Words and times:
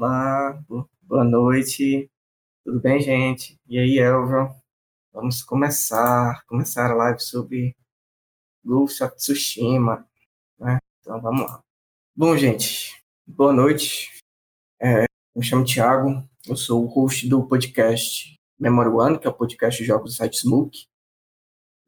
Olá, 0.00 0.56
boa 1.02 1.24
noite. 1.24 2.08
Tudo 2.64 2.78
bem, 2.78 3.00
gente? 3.00 3.58
E 3.66 3.80
aí, 3.80 3.98
Elvio? 3.98 4.54
Vamos 5.12 5.42
começar, 5.42 6.44
começar 6.46 6.92
a 6.92 6.94
live 6.94 7.18
sobre 7.18 7.74
Ghost 8.64 9.02
of 9.02 9.16
Tsushima, 9.16 10.08
né? 10.56 10.78
Então, 11.00 11.20
vamos 11.20 11.42
lá. 11.42 11.60
Bom, 12.14 12.36
gente, 12.36 13.02
boa 13.26 13.52
noite. 13.52 14.22
É, 14.80 15.06
me 15.34 15.44
chamo 15.44 15.64
Thiago, 15.64 16.22
eu 16.46 16.54
sou 16.54 16.84
o 16.84 16.86
host 16.86 17.28
do 17.28 17.44
podcast 17.48 18.36
Memory 18.56 18.90
One, 18.90 19.18
que 19.18 19.26
é 19.26 19.30
o 19.30 19.34
podcast 19.34 19.82
de 19.82 19.84
jogos 19.84 20.12
do 20.12 20.16
site 20.16 20.38
Smoke. 20.38 20.86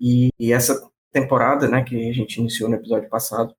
E, 0.01 0.31
e 0.37 0.53
essa 0.53 0.91
temporada, 1.13 1.69
né, 1.69 1.84
que 1.84 2.11
a 2.11 2.12
gente 2.12 2.41
iniciou 2.41 2.69
no 2.69 2.75
episódio 2.75 3.09
passado, 3.09 3.55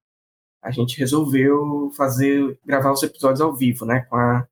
a 0.61 0.72
gente 0.72 0.99
resolveu 0.99 1.89
fazer, 1.95 2.59
gravar 2.66 2.91
os 2.91 3.02
episódios 3.02 3.39
ao 3.39 3.55
vivo, 3.55 3.86
né, 3.86 4.02
com 4.02 4.17
a 4.17 4.47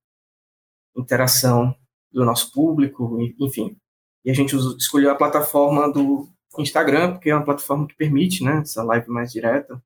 interação 0.96 1.76
do 2.12 2.26
nosso 2.26 2.52
público, 2.52 3.18
enfim. 3.40 3.78
E 4.26 4.32
a 4.32 4.34
gente 4.34 4.56
escolheu 4.78 5.12
a 5.12 5.16
plataforma 5.16 5.92
do 5.92 6.30
Instagram, 6.58 7.14
porque 7.14 7.30
é 7.30 7.36
uma 7.36 7.46
plataforma 7.46 7.88
que 7.88 7.96
permite, 7.96 8.44
né, 8.44 8.60
essa 8.60 8.84
live 8.84 9.10
mais 9.10 9.32
direta 9.32 9.82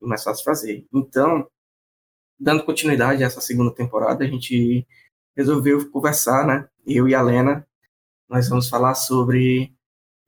e 0.00 0.06
mais 0.06 0.22
fácil 0.22 0.40
de 0.40 0.44
fazer. 0.44 0.86
Então, 0.92 1.48
dando 2.38 2.64
continuidade 2.64 3.22
a 3.22 3.26
essa 3.26 3.40
segunda 3.40 3.74
temporada, 3.74 4.24
a 4.24 4.28
gente 4.28 4.86
resolveu 5.34 5.90
conversar, 5.90 6.46
né, 6.46 6.68
eu 6.86 7.08
e 7.08 7.14
a 7.14 7.22
Lena, 7.22 7.66
nós 8.28 8.48
vamos 8.48 8.68
falar 8.68 8.94
sobre 8.94 9.72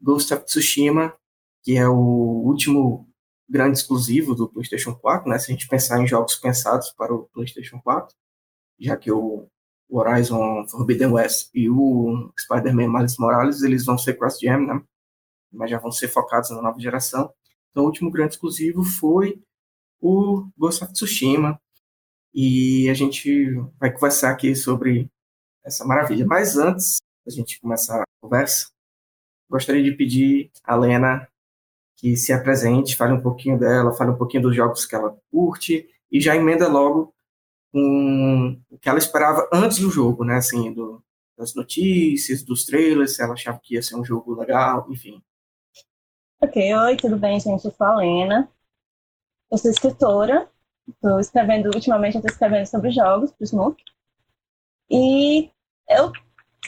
Ghost 0.01 0.33
of 0.33 0.45
Tsushima, 0.45 1.15
que 1.63 1.77
é 1.77 1.89
o 1.89 1.95
último 1.95 3.09
grande 3.49 3.79
exclusivo 3.79 4.35
do 4.35 4.49
PlayStation 4.49 4.95
4, 4.95 5.29
né? 5.29 5.39
Se 5.39 5.51
a 5.51 5.55
gente 5.55 5.67
pensar 5.67 6.01
em 6.01 6.07
jogos 6.07 6.37
pensados 6.37 6.91
para 6.91 7.13
o 7.13 7.25
PlayStation 7.33 7.81
4, 7.81 8.15
já 8.79 8.97
que 8.97 9.11
o 9.11 9.49
Horizon 9.91 10.67
Forbidden 10.69 11.13
West 11.13 11.51
e 11.55 11.69
o 11.71 12.33
Spider-Man 12.39 12.89
Miles 12.89 13.17
Morales, 13.19 13.63
eles 13.63 13.85
vão 13.85 13.97
ser 13.97 14.15
cross-gen, 14.15 14.67
né? 14.67 14.83
Mas 15.53 15.71
já 15.71 15.79
vão 15.79 15.91
ser 15.91 16.09
focados 16.09 16.51
na 16.51 16.61
nova 16.61 16.79
geração. 16.79 17.33
Então, 17.71 17.85
o 17.85 17.87
último 17.87 18.11
grande 18.11 18.35
exclusivo 18.35 18.85
foi 18.85 19.41
o 20.01 20.49
Ghost 20.57 20.85
of 20.85 20.93
Tsushima. 20.93 21.61
E 22.35 22.89
a 22.91 22.95
gente 22.95 23.55
vai 23.81 23.91
conversar 23.93 24.31
aqui 24.31 24.55
sobre 24.55 25.11
essa 25.65 25.85
maravilha. 25.85 26.27
Mas 26.27 26.57
antes 26.57 26.99
da 27.25 27.33
gente 27.33 27.61
começar 27.61 28.03
a 28.03 28.07
conversa, 28.21 28.71
gostaria 29.51 29.83
de 29.83 29.93
pedir 29.93 30.51
a 30.65 30.77
Lena 30.77 31.27
que 31.97 32.17
se 32.17 32.33
apresente, 32.33 32.97
fale 32.97 33.13
um 33.13 33.21
pouquinho 33.21 33.59
dela, 33.59 33.93
fale 33.93 34.11
um 34.11 34.17
pouquinho 34.17 34.45
dos 34.45 34.55
jogos 34.55 34.87
que 34.87 34.95
ela 34.95 35.19
curte 35.31 35.89
e 36.13 36.21
já 36.21 36.37
emenda 36.37 36.69
logo 36.69 37.13
com 37.73 38.61
o 38.71 38.79
que 38.79 38.89
ela 38.89 38.99
esperava 38.99 39.49
antes 39.53 39.79
do 39.79 39.91
jogo, 39.91 40.25
né? 40.25 40.37
Assim, 40.37 40.73
do, 40.73 41.03
das 41.37 41.55
notícias, 41.55 42.43
dos 42.43 42.65
trailers, 42.65 43.17
se 43.17 43.23
ela 43.23 43.35
achava 43.35 43.61
que 43.63 43.75
ia 43.75 43.83
ser 43.83 43.97
um 43.97 44.05
jogo 44.05 44.35
legal, 44.35 44.87
enfim. 44.91 45.23
Ok, 46.41 46.75
oi, 46.75 46.97
tudo 46.97 47.17
bem, 47.17 47.41
gente? 47.41 47.65
Eu 47.65 47.71
sou 47.71 47.87
a 47.87 47.97
Lena. 47.97 48.49
Eu 49.51 49.59
sou 49.59 49.71
escritora. 49.71 50.49
Estou 50.89 51.21
escrevendo, 51.21 51.67
ultimamente 51.75 52.17
estou 52.17 52.31
escrevendo 52.31 52.67
sobre 52.67 52.91
jogos 52.91 53.31
para 53.33 53.45
o 53.45 53.47
Smoke. 53.47 53.83
E 54.91 55.51
eu 55.89 56.13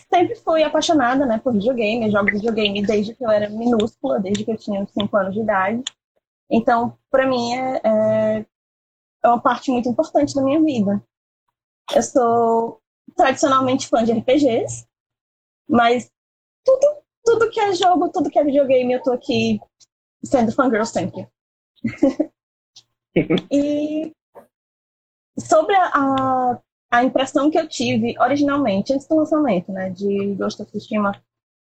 sempre 0.09 0.35
fui 0.37 0.63
apaixonada, 0.63 1.25
né, 1.25 1.39
por 1.39 1.53
videogame. 1.53 2.07
Eu 2.07 2.13
jogo 2.13 2.31
videogame 2.33 2.85
desde 2.85 3.15
que 3.15 3.25
eu 3.25 3.31
era 3.31 3.49
minúscula, 3.49 4.21
desde 4.21 4.45
que 4.45 4.51
eu 4.51 4.57
tinha 4.57 4.87
5 4.87 5.17
anos 5.17 5.35
de 5.35 5.41
idade. 5.41 5.83
Então, 6.51 6.99
para 7.11 7.27
mim, 7.27 7.55
é, 7.55 7.81
é, 7.85 8.47
é 9.23 9.29
uma 9.29 9.41
parte 9.41 9.71
muito 9.71 9.89
importante 9.89 10.35
da 10.35 10.43
minha 10.43 10.63
vida. 10.63 11.03
Eu 11.95 12.03
sou 12.03 12.81
tradicionalmente 13.17 13.89
fã 13.89 14.05
de 14.05 14.13
RPGs, 14.13 14.87
mas 15.69 16.11
tudo, 16.65 17.03
tudo 17.25 17.51
que 17.51 17.61
é 17.61 17.75
jogo, 17.75 18.11
tudo 18.11 18.31
que 18.31 18.39
é 18.39 18.45
videogame, 18.45 18.93
eu 18.93 19.03
tô 19.03 19.13
aqui 19.13 19.61
sendo 20.25 20.53
fangirl 20.53 20.85
sempre. 20.85 21.29
e 23.51 24.13
sobre 25.39 25.75
a, 25.75 26.61
a 26.91 27.05
impressão 27.05 27.51
que 27.51 27.59
eu 27.59 27.69
tive 27.69 28.19
originalmente, 28.19 28.93
antes 28.93 29.07
do 29.07 29.17
lançamento, 29.17 29.73
né, 29.73 29.91
de 29.91 30.35
Ghost 30.35 30.63
of 30.63 30.71
Tsushima, 30.71 31.21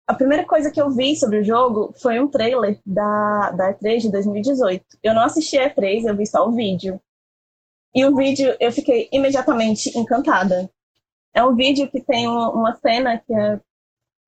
a 0.07 0.15
primeira 0.15 0.47
coisa 0.47 0.71
que 0.71 0.81
eu 0.81 0.91
vi 0.91 1.15
sobre 1.17 1.41
o 1.41 1.45
jogo 1.45 1.93
foi 1.99 2.19
um 2.19 2.29
trailer 2.29 2.81
da, 2.85 3.51
da 3.51 3.75
E3 3.75 3.99
de 4.01 4.11
2018. 4.11 4.83
Eu 5.03 5.15
não 5.15 5.23
assisti 5.23 5.59
a 5.59 5.69
E3, 5.69 6.07
eu 6.07 6.17
vi 6.17 6.27
só 6.27 6.49
o 6.49 6.53
vídeo. 6.53 6.99
E 7.99 8.05
o 8.05 8.15
vídeo, 8.15 8.57
eu 8.61 8.71
fiquei 8.71 9.09
imediatamente 9.11 9.99
encantada. 9.99 10.71
É 11.35 11.45
um 11.45 11.57
vídeo 11.57 11.91
que 11.91 12.01
tem 12.01 12.29
uma, 12.29 12.77
cena 12.77 13.19
que 13.19 13.35
é 13.35 13.61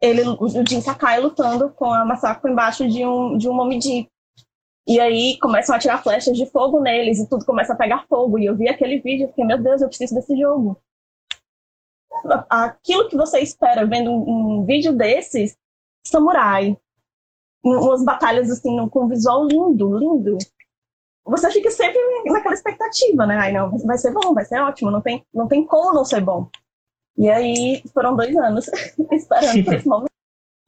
ele, 0.00 0.22
o 0.22 0.48
Jin 0.69 0.81
Sakai 0.81 1.20
lutando 1.20 1.70
com 1.70 1.84
a 1.84 2.04
Masako 2.04 2.48
embaixo 2.48 2.88
de 2.88 3.06
um, 3.06 3.38
de 3.38 3.48
um 3.48 3.54
Momiji. 3.54 4.10
E 4.88 4.98
aí 4.98 5.38
começam 5.38 5.76
a 5.76 5.78
tirar 5.78 6.03
flechas 6.03 6.36
de 6.36 6.47
fogo 6.47 6.80
neles 6.80 7.20
e 7.20 7.28
tudo 7.28 7.47
começa 7.47 7.72
a 7.72 7.76
pegar 7.76 8.06
fogo. 8.09 8.41
E 8.41 8.47
eu 8.47 8.56
vi 8.56 8.69
aquele 8.69 8.98
vídeo 8.98 9.26
e 9.26 9.28
fiquei, 9.28 9.44
meu 9.44 9.62
Deus, 9.62 9.80
eu 9.80 9.86
preciso 9.86 10.16
desse 10.16 10.36
jogo. 10.36 10.76
Aquilo 12.48 13.09
que 13.09 13.16
você 13.16 13.38
espera 13.38 13.86
vendo 13.86 14.10
um, 14.10 14.62
um 14.62 14.64
vídeo 14.64 14.92
desses, 14.92 15.56
samurai, 16.04 16.76
umas 17.62 18.04
batalhas 18.04 18.50
assim, 18.50 18.88
com 18.88 19.04
um 19.04 19.09
visual 19.09 19.47
lindo, 19.47 19.97
lindo. 19.97 20.38
Você 21.25 21.50
fica 21.50 21.70
sempre 21.70 21.98
naquela 22.26 22.54
expectativa, 22.54 23.26
né? 23.26 23.36
Ai, 23.36 23.53
não, 23.53 23.76
vai 23.78 23.98
ser 23.98 24.12
bom, 24.12 24.34
vai 24.34 24.44
ser 24.44 24.60
ótimo, 24.60 24.91
não 24.91 25.00
tem, 25.00 25.25
não 25.32 25.47
tem 25.47 25.64
como 25.66 25.92
não 25.92 26.04
ser 26.04 26.20
bom. 26.20 26.48
E 27.16 27.28
aí 27.28 27.82
foram 27.92 28.16
dois 28.16 28.36
anos 28.36 28.69
esperando 29.12 29.64
por 29.64 29.75
esse 29.75 29.86
momento. 29.86 30.10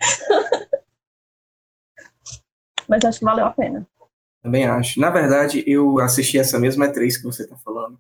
Mas 2.89 3.05
acho 3.05 3.21
que 3.21 3.25
valeu 3.25 3.47
a 3.47 3.51
pena. 3.51 3.87
Também 4.43 4.67
acho. 4.67 5.01
Na 5.01 5.09
verdade, 5.09 5.65
eu 5.67 5.99
assisti 6.01 6.39
essa 6.39 6.59
mesma 6.59 6.87
E3 6.89 7.17
que 7.17 7.23
você 7.23 7.45
está 7.45 7.57
falando. 7.57 7.99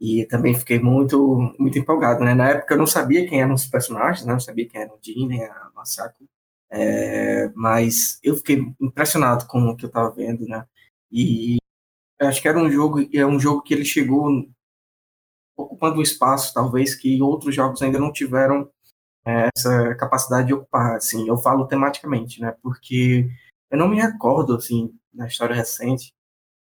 E 0.00 0.26
também 0.26 0.54
fiquei 0.54 0.78
muito, 0.78 1.54
muito 1.58 1.78
empolgado, 1.78 2.24
né? 2.24 2.34
Na 2.34 2.50
época 2.50 2.74
eu 2.74 2.78
não 2.78 2.86
sabia 2.86 3.28
quem 3.28 3.40
eram 3.40 3.54
os 3.54 3.66
personagens, 3.66 4.26
né? 4.26 4.32
Não 4.32 4.40
sabia 4.40 4.68
quem 4.68 4.80
era 4.80 4.92
o 4.92 4.98
Jin, 5.00 5.28
nem 5.28 5.44
a 5.44 5.70
Masako. 5.74 6.24
É, 6.70 7.50
mas 7.54 8.18
eu 8.22 8.36
fiquei 8.36 8.64
impressionado 8.80 9.46
com 9.46 9.68
o 9.68 9.76
que 9.76 9.84
eu 9.84 9.88
estava 9.88 10.10
vendo, 10.10 10.46
né? 10.46 10.66
E 11.12 11.59
acho 12.20 12.40
que 12.42 12.48
era 12.48 12.58
um 12.58 12.70
jogo, 12.70 13.00
é 13.12 13.26
um 13.26 13.38
jogo 13.38 13.62
que 13.62 13.74
ele 13.74 13.84
chegou 13.84 14.46
ocupando 15.56 15.98
um 15.98 16.02
espaço, 16.02 16.54
talvez, 16.54 16.94
que 16.94 17.20
outros 17.22 17.54
jogos 17.54 17.82
ainda 17.82 17.98
não 17.98 18.12
tiveram 18.12 18.70
é, 19.26 19.48
essa 19.54 19.94
capacidade 19.96 20.48
de 20.48 20.54
ocupar, 20.54 20.96
assim, 20.96 21.28
eu 21.28 21.36
falo 21.36 21.66
tematicamente, 21.66 22.40
né? 22.40 22.56
Porque 22.62 23.28
eu 23.70 23.78
não 23.78 23.88
me 23.88 24.00
recordo, 24.00 24.54
assim, 24.54 24.94
na 25.12 25.26
história 25.26 25.54
recente, 25.54 26.12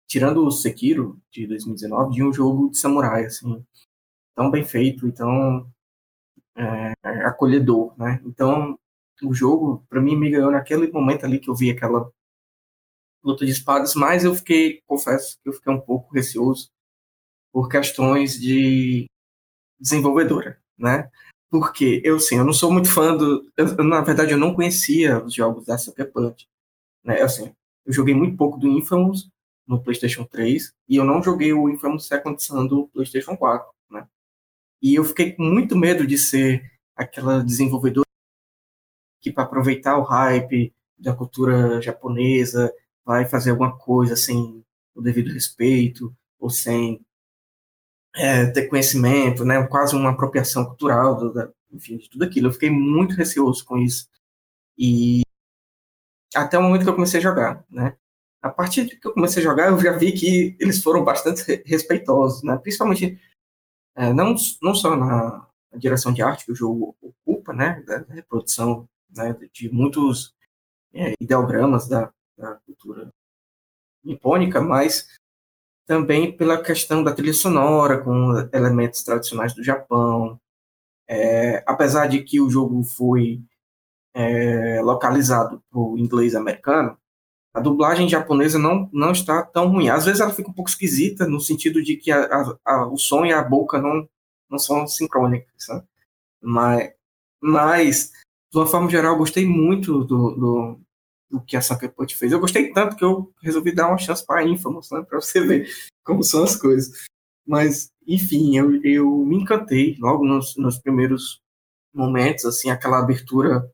tirando 0.09 0.45
o 0.45 0.51
Sekiro 0.51 1.21
de 1.31 1.47
2019, 1.47 2.15
de 2.15 2.25
um 2.25 2.33
jogo 2.33 2.71
de 2.71 2.79
samurai 2.79 3.27
assim 3.27 3.65
tão 4.35 4.51
bem 4.51 4.65
feito 4.65 5.09
e 5.09 5.13
tão 5.13 5.69
é, 6.57 6.93
acolhedor, 7.27 7.93
né? 7.99 8.23
Então 8.25 8.79
o 9.23 9.35
jogo 9.35 9.85
para 9.89 10.01
mim 10.01 10.17
me 10.17 10.31
ganhou 10.31 10.51
naquele 10.51 10.91
momento 10.93 11.27
ali 11.27 11.41
que 11.41 11.51
eu 11.51 11.57
vi 11.57 11.71
aquela 11.71 12.11
luta 13.29 13.45
de 13.45 13.53
espadas, 13.53 13.95
mas 13.95 14.25
eu 14.25 14.35
fiquei, 14.35 14.83
confesso 14.87 15.39
que 15.43 15.49
eu 15.49 15.53
fiquei 15.53 15.73
um 15.73 15.81
pouco 15.81 16.13
receoso 16.15 16.71
por 17.53 17.69
questões 17.69 18.39
de 18.41 19.07
desenvolvedora, 19.79 20.59
né? 20.77 21.11
Porque 21.51 22.01
eu 22.05 22.19
sim, 22.21 22.37
eu 22.37 22.45
não 22.45 22.53
sou 22.53 22.73
muito 22.73 22.89
fã 22.89 23.17
do, 23.17 23.51
eu, 23.57 23.85
na 23.85 24.01
verdade 24.01 24.33
eu 24.33 24.39
não 24.39 24.55
conhecia 24.55 25.23
os 25.25 25.35
jogos 25.35 25.67
da 25.67 25.79
Sucker 25.79 26.11
Punch, 26.13 26.49
né? 27.05 27.21
Assim, 27.23 27.53
eu 27.87 27.93
joguei 27.93 28.15
muito 28.15 28.37
pouco 28.37 28.59
do 28.59 28.69
Infamous 28.69 29.29
no 29.67 29.83
PlayStation 29.83 30.25
3 30.25 30.73
e 30.89 30.97
eu 30.97 31.05
não 31.05 31.23
joguei 31.23 31.53
o 31.53 31.69
Infamous 31.69 32.07
Second 32.07 32.43
Son 32.43 32.67
do 32.67 32.89
PlayStation 32.89 33.37
4, 33.37 33.69
né? 33.91 34.07
E 34.83 34.95
eu 34.95 35.05
fiquei 35.05 35.33
com 35.33 35.43
muito 35.43 35.77
medo 35.77 36.07
de 36.07 36.19
ser 36.19 36.63
aquela 36.97 37.43
desenvolvedora 37.43 38.07
que 39.21 39.33
para 39.33 39.45
aproveitar 39.45 39.99
o 39.99 40.03
hype 40.03 40.73
da 40.99 41.15
cultura 41.15 41.81
japonesa 41.81 42.73
vai 43.09 43.25
fazer 43.25 43.53
alguma 43.53 43.75
coisa 43.75 44.15
sem 44.15 44.63
o 44.95 45.01
devido 45.01 45.33
respeito 45.33 46.15
ou 46.39 46.51
sem 46.51 47.01
é, 48.15 48.45
ter 48.51 48.69
conhecimento, 48.69 49.47
né? 49.47 49.67
Quase 49.67 49.97
uma 49.97 50.11
apropriação 50.11 50.67
cultural, 50.67 51.17
do, 51.17 51.33
da, 51.33 51.51
enfim, 51.73 51.97
de 51.97 52.11
tudo 52.11 52.23
aquilo. 52.25 52.49
Eu 52.49 52.53
fiquei 52.53 52.69
muito 52.69 53.15
receoso 53.15 53.65
com 53.65 53.79
isso. 53.79 54.07
E 54.77 55.23
até 56.35 56.59
o 56.59 56.63
momento 56.63 56.83
que 56.83 56.91
eu 56.91 56.95
comecei 56.95 57.19
a 57.19 57.23
jogar, 57.23 57.65
né? 57.71 57.97
A 58.43 58.51
partir 58.51 58.87
que 59.01 59.09
eu 59.09 59.15
comecei 59.15 59.43
a 59.43 59.45
jogar, 59.45 59.71
eu 59.71 59.79
já 59.81 59.97
vi 59.97 60.13
que 60.13 60.55
eles 60.61 60.83
foram 60.83 61.03
bastante 61.03 61.63
respeitosos, 61.65 62.43
né? 62.43 62.59
Principalmente, 62.59 63.19
é, 63.97 64.13
não, 64.13 64.35
não 64.61 64.75
só 64.75 64.95
na 64.95 65.49
direção 65.77 66.13
de 66.13 66.21
arte 66.21 66.45
que 66.45 66.53
o 66.53 66.57
jogo 66.57 66.95
ocupa, 67.01 67.55
né? 67.55 67.83
Da 67.87 68.05
reprodução 68.11 68.87
né? 69.17 69.35
de 69.51 69.73
muitos 69.73 70.35
é, 70.93 71.15
ideogramas 71.19 71.89
da, 71.89 72.13
da 72.39 72.55
cultura 72.65 73.13
nipônica, 74.05 74.61
mas 74.61 75.09
também 75.87 76.37
pela 76.37 76.63
questão 76.63 77.03
da 77.03 77.15
trilha 77.15 77.33
sonora, 77.33 78.03
com 78.03 78.33
elementos 78.53 79.03
tradicionais 79.03 79.55
do 79.55 79.65
Japão. 79.65 80.39
É, 81.09 81.65
apesar 81.67 82.07
de 82.07 82.23
que 82.23 82.41
o 82.41 82.51
jogo 82.51 82.85
foi 82.85 83.43
é, 84.15 84.81
localizado 84.83 85.63
para 85.71 85.81
o 85.81 85.99
inglês 85.99 86.35
americano, 86.35 86.97
a 87.55 87.61
dublagem 87.61 88.09
japonesa 88.09 88.59
não, 88.59 88.89
não 88.93 89.13
está 89.13 89.43
tão 89.43 89.69
ruim. 89.69 89.89
Às 89.89 90.05
vezes 90.05 90.21
ela 90.21 90.33
fica 90.33 90.51
um 90.51 90.55
pouco 90.55 90.71
esquisita, 90.71 91.27
no 91.27 91.41
sentido 91.41 91.83
de 91.83 91.97
que 91.97 92.11
a, 92.11 92.25
a, 92.25 92.59
a, 92.65 92.87
o 92.87 92.99
som 92.99 93.25
e 93.25 93.33
a 93.33 93.43
boca 93.43 93.81
não, 93.81 94.09
não 94.51 94.59
são 94.59 94.87
sincrônicos. 94.87 95.51
Sabe? 95.57 95.87
Mas, 96.41 96.93
mas, 97.41 98.13
de 98.53 98.59
uma 98.59 98.67
forma 98.67 98.91
geral, 98.91 99.13
eu 99.15 99.19
gostei 99.19 99.47
muito 99.47 100.05
do, 100.05 100.31
do, 100.33 100.81
do 101.31 101.41
que 101.41 101.57
a 101.57 101.61
Sucker 101.61 101.93
Punch 101.93 102.17
fez. 102.17 102.33
Eu 102.33 102.41
gostei 102.41 102.73
tanto 102.73 102.97
que 102.97 103.05
eu 103.05 103.33
resolvi 103.43 103.75
dar 103.75 103.89
uma 103.89 103.99
chance 103.99 104.25
para 104.25 104.47
Infamous, 104.47 104.91
né, 104.91 105.03
para 105.03 105.21
você 105.21 105.41
ver 105.41 105.69
como 106.05 106.23
são 106.23 106.43
as 106.43 106.57
coisas. 106.57 107.07
Mas, 107.47 107.91
enfim, 108.07 108.57
eu, 108.57 108.83
eu 108.83 109.25
me 109.25 109.37
encantei 109.37 109.97
logo 109.99 110.25
nos, 110.25 110.57
nos 110.57 110.79
primeiros 110.79 111.41
momentos, 111.95 112.45
assim, 112.45 112.71
aquela 112.71 112.99
abertura 112.99 113.71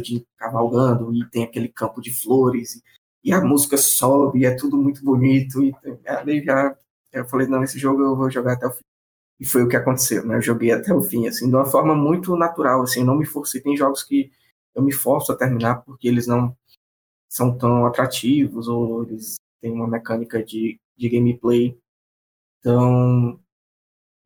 de 0.00 0.26
cavalgando 0.36 1.14
e 1.14 1.28
tem 1.30 1.44
aquele 1.44 1.68
campo 1.68 2.00
de 2.00 2.12
flores 2.12 2.76
e, 2.76 2.82
e 3.24 3.32
a 3.32 3.40
música 3.40 3.76
sobe 3.76 4.40
e 4.40 4.46
é 4.46 4.54
tudo 4.54 4.76
muito 4.76 5.04
bonito 5.04 5.62
e 5.62 5.74
ali 6.06 6.42
já 6.42 6.76
eu 7.12 7.26
falei 7.26 7.46
não 7.46 7.62
esse 7.62 7.78
jogo 7.78 8.02
eu 8.02 8.16
vou 8.16 8.30
jogar 8.30 8.54
até 8.54 8.66
o 8.66 8.72
fim 8.72 8.84
e 9.40 9.46
foi 9.46 9.62
o 9.62 9.68
que 9.68 9.76
aconteceu 9.76 10.24
né 10.24 10.36
eu 10.36 10.42
joguei 10.42 10.72
até 10.72 10.92
o 10.94 11.02
fim 11.02 11.26
assim 11.26 11.48
de 11.48 11.54
uma 11.54 11.66
forma 11.66 11.94
muito 11.94 12.36
natural 12.36 12.82
assim 12.82 13.04
não 13.04 13.16
me 13.16 13.26
forcei 13.26 13.60
tem 13.60 13.76
jogos 13.76 14.02
que 14.02 14.30
eu 14.74 14.82
me 14.82 14.92
forço 14.92 15.32
a 15.32 15.36
terminar 15.36 15.82
porque 15.82 16.08
eles 16.08 16.26
não 16.26 16.56
são 17.32 17.56
tão 17.56 17.86
atrativos 17.86 18.68
ou 18.68 19.04
eles 19.04 19.36
têm 19.58 19.72
uma 19.72 19.88
mecânica 19.88 20.44
de, 20.44 20.78
de 20.94 21.08
gameplay 21.08 21.78
tão 22.60 23.40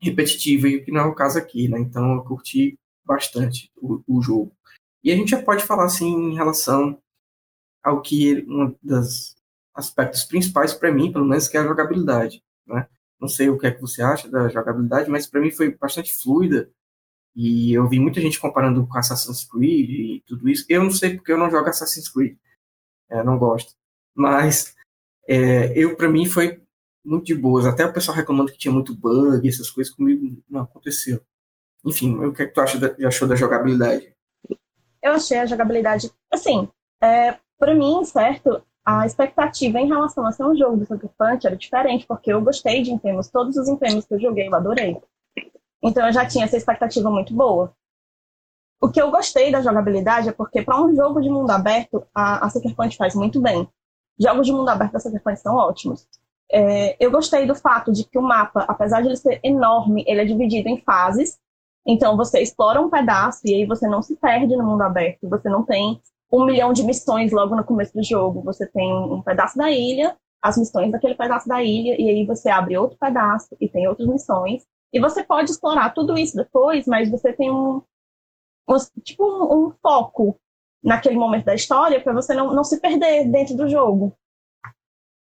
repetitiva, 0.01 0.67
e 0.67 0.85
que 0.85 0.91
não 0.91 1.03
é 1.03 1.07
o 1.07 1.15
caso 1.15 1.39
aqui, 1.39 1.69
né? 1.69 1.79
Então 1.79 2.15
eu 2.15 2.25
curti 2.25 2.77
bastante 3.05 3.71
o, 3.77 4.03
o 4.09 4.21
jogo. 4.21 4.53
E 5.05 5.13
a 5.13 5.17
gente 5.17 5.31
já 5.31 5.41
pode 5.41 5.65
falar 5.65 5.85
assim 5.85 6.09
em 6.09 6.35
relação 6.35 7.01
ao 7.81 8.03
que 8.03 8.45
um 8.49 8.75
dos 8.83 9.37
aspectos 9.73 10.25
principais 10.25 10.75
para 10.75 10.93
mim, 10.93 11.13
pelo 11.13 11.27
menos, 11.27 11.47
que 11.47 11.57
é 11.57 11.61
a 11.61 11.67
jogabilidade, 11.67 12.43
né? 12.67 12.89
Não 13.21 13.29
sei 13.29 13.49
o 13.49 13.57
que 13.57 13.69
é 13.69 13.71
que 13.71 13.81
você 13.81 14.03
acha 14.03 14.29
da 14.29 14.49
jogabilidade, 14.49 15.09
mas 15.09 15.29
para 15.29 15.41
mim 15.41 15.53
foi 15.53 15.73
bastante 15.77 16.13
fluida. 16.13 16.69
E 17.37 17.73
eu 17.73 17.89
vi 17.89 18.01
muita 18.01 18.21
gente 18.21 18.41
comparando 18.41 18.85
com 18.85 18.99
Assassin's 18.99 19.45
Creed 19.45 19.91
e 19.91 20.25
tudo 20.27 20.49
isso. 20.49 20.67
Eu 20.69 20.83
não 20.83 20.91
sei 20.91 21.15
porque 21.15 21.31
eu 21.31 21.39
não 21.39 21.51
jogo 21.51 21.69
Assassin's 21.69 22.09
Creed 22.09 22.37
é, 23.11 23.23
não 23.23 23.39
gosto. 23.39 23.75
Mas 24.15 24.75
é, 25.29 25.73
eu, 25.77 25.97
para 25.97 26.09
mim, 26.09 26.27
foi 26.27 26.63
muito 27.05 27.27
de 27.27 27.35
boas. 27.35 27.67
Até 27.67 27.85
o 27.85 27.93
pessoal 27.93 28.17
reclamando 28.17 28.53
que 28.53 28.59
tinha 28.59 28.73
muito 28.73 28.95
bug, 28.95 29.49
essas 29.49 29.71
coisas, 29.71 29.93
comigo 29.93 30.43
não 30.49 30.63
aconteceu. 30.63 31.21
Enfim, 31.85 32.17
o 32.17 32.33
que, 32.33 32.43
é 32.43 32.47
que 32.47 32.53
tu 32.53 32.61
acha 32.61 32.79
da, 32.79 33.07
achou 33.07 33.29
da 33.29 33.37
jogabilidade? 33.37 34.13
Eu 35.03 35.13
achei 35.13 35.39
a 35.39 35.47
jogabilidade, 35.47 36.11
assim, 36.33 36.69
é, 37.01 37.39
para 37.59 37.75
mim, 37.75 38.05
certo, 38.05 38.61
a 38.85 39.07
expectativa 39.07 39.79
em 39.79 39.87
relação 39.87 40.27
a 40.27 40.33
ser 40.33 40.45
um 40.45 40.57
jogo 40.57 40.79
do 40.79 40.87
Sucker 40.87 41.11
Punch 41.17 41.47
era 41.47 41.57
diferente, 41.57 42.07
porque 42.07 42.33
eu 42.33 42.41
gostei 42.41 42.83
de 42.83 42.93
Infamous, 42.93 43.29
todos 43.29 43.57
os 43.57 43.69
Infamous 43.69 44.05
que 44.05 44.15
eu 44.15 44.21
joguei 44.21 44.49
eu 44.49 44.55
adorei. 44.55 45.01
Então 45.83 46.07
eu 46.07 46.13
já 46.13 46.27
tinha 46.27 46.45
essa 46.45 46.57
expectativa 46.57 47.11
muito 47.11 47.33
boa. 47.35 47.73
O 48.81 48.91
que 48.91 49.01
eu 49.01 49.11
gostei 49.11 49.51
da 49.51 49.63
jogabilidade 49.63 50.29
é 50.29 50.33
porque, 50.33 50.63
para 50.63 50.81
um 50.81 50.95
jogo 50.95 51.21
de 51.21 51.31
mundo 51.31 51.51
aberto, 51.51 52.07
a, 52.15 52.45
a 52.45 52.51
Sucker 52.51 52.75
Punch 52.75 52.97
faz 52.97 53.15
muito 53.15 53.41
bem. 53.41 53.67
Jogos 54.19 54.47
de 54.47 54.53
mundo 54.53 54.69
aberto 54.69 54.93
da 54.93 55.01
Sucker 55.01 55.23
Punch 55.23 55.41
são 55.41 55.57
ótimos. 55.57 56.07
É, 56.51 56.97
eu 57.05 57.11
gostei 57.11 57.47
do 57.47 57.55
fato 57.55 57.91
de 57.91 58.05
que 58.05 58.19
o 58.19 58.23
mapa, 58.23 58.65
apesar 58.69 59.01
de 59.01 59.09
ele 59.09 59.17
ser 59.17 59.41
enorme, 59.43 60.05
ele 60.07 60.21
é 60.21 60.25
dividido 60.25 60.69
em 60.69 60.81
fases. 60.83 61.39
Então 61.87 62.17
você 62.17 62.41
explora 62.41 62.81
um 62.81 62.91
pedaço 62.91 63.41
e 63.45 63.55
aí 63.55 63.65
você 63.65 63.89
não 63.89 64.03
se 64.03 64.17
perde 64.17 64.57
no 64.57 64.65
mundo 64.65 64.83
aberto. 64.83 65.29
Você 65.29 65.49
não 65.49 65.65
tem 65.65 66.01
um 66.31 66.45
milhão 66.45 66.73
de 66.73 66.83
missões 66.83 67.33
logo 67.33 67.57
no 67.57 67.65
começo 67.65 67.95
do 67.95 68.03
jogo. 68.03 68.43
Você 68.43 68.67
tem 68.67 68.93
um 68.93 69.23
pedaço 69.23 69.57
da 69.57 69.71
ilha, 69.71 70.17
as 70.43 70.57
missões 70.57 70.93
daquele 70.93 71.15
pedaço 71.15 71.49
da 71.49 71.63
ilha, 71.63 72.01
e 72.01 72.11
aí 72.11 72.27
você 72.27 72.49
abre 72.49 72.77
outro 72.77 72.97
pedaço 72.99 73.57
e 73.61 73.69
tem 73.69 73.89
outras 73.89 74.07
missões. 74.07 74.65
E 74.93 75.01
você 75.01 75.23
pode 75.23 75.51
explorar 75.51 75.95
tudo 75.95 76.17
isso 76.19 76.37
depois, 76.37 76.87
mas 76.87 77.11
você 77.11 77.33
tem 77.33 77.51
um, 77.51 77.83
tipo 79.03 79.25
um, 79.25 79.67
um 79.67 79.71
foco 79.83 80.39
naquele 80.83 81.17
momento 81.17 81.45
da 81.45 81.55
história 81.55 82.01
para 82.01 82.13
você 82.13 82.35
não, 82.35 82.53
não 82.53 82.65
se 82.65 82.81
perder 82.81 83.29
dentro 83.29 83.57
do 83.57 83.69
jogo. 83.69 84.17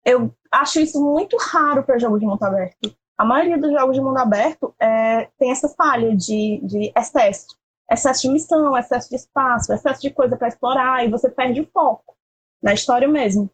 Eu 0.04 0.34
acho 0.50 0.80
isso 0.80 1.02
muito 1.02 1.36
raro 1.36 1.82
para 1.82 1.98
jogos 1.98 2.20
de 2.20 2.26
mundo 2.26 2.42
aberto. 2.42 2.94
A 3.16 3.24
maioria 3.24 3.58
dos 3.58 3.70
jogos 3.70 3.94
de 3.94 4.02
mundo 4.02 4.18
aberto 4.18 4.74
é, 4.80 5.28
tem 5.38 5.50
essa 5.50 5.68
falha 5.68 6.16
de, 6.16 6.60
de 6.64 6.92
excesso. 6.96 7.56
Excesso 7.90 8.22
de 8.22 8.30
missão, 8.30 8.76
excesso 8.76 9.10
de 9.10 9.16
espaço, 9.16 9.72
excesso 9.72 10.00
de 10.00 10.10
coisa 10.10 10.36
para 10.36 10.48
explorar, 10.48 11.04
e 11.04 11.10
você 11.10 11.30
perde 11.30 11.60
o 11.60 11.70
foco 11.72 12.16
na 12.62 12.72
história 12.72 13.06
mesmo. 13.06 13.50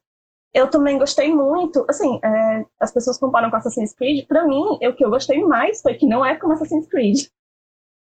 Eu 0.55 0.71
também 0.71 0.99
gostei 0.99 1.35
muito, 1.35 1.85
assim, 1.89 2.19
é, 2.23 2.65
as 2.81 2.93
pessoas 2.93 3.19
comparam 3.19 3.51
com 3.51 3.57
Assassin's 3.57 3.93
Creed. 3.93 4.27
Para 4.27 4.47
mim, 4.47 4.79
o 4.81 4.95
que 4.95 5.05
eu 5.05 5.11
gostei 5.11 5.43
mais 5.45 5.83
foi 5.83 5.95
que 5.95 6.07
não 6.07 6.25
é 6.25 6.37
como 6.37 6.55
Assassin's 6.55 6.87
Creed. 6.87 7.29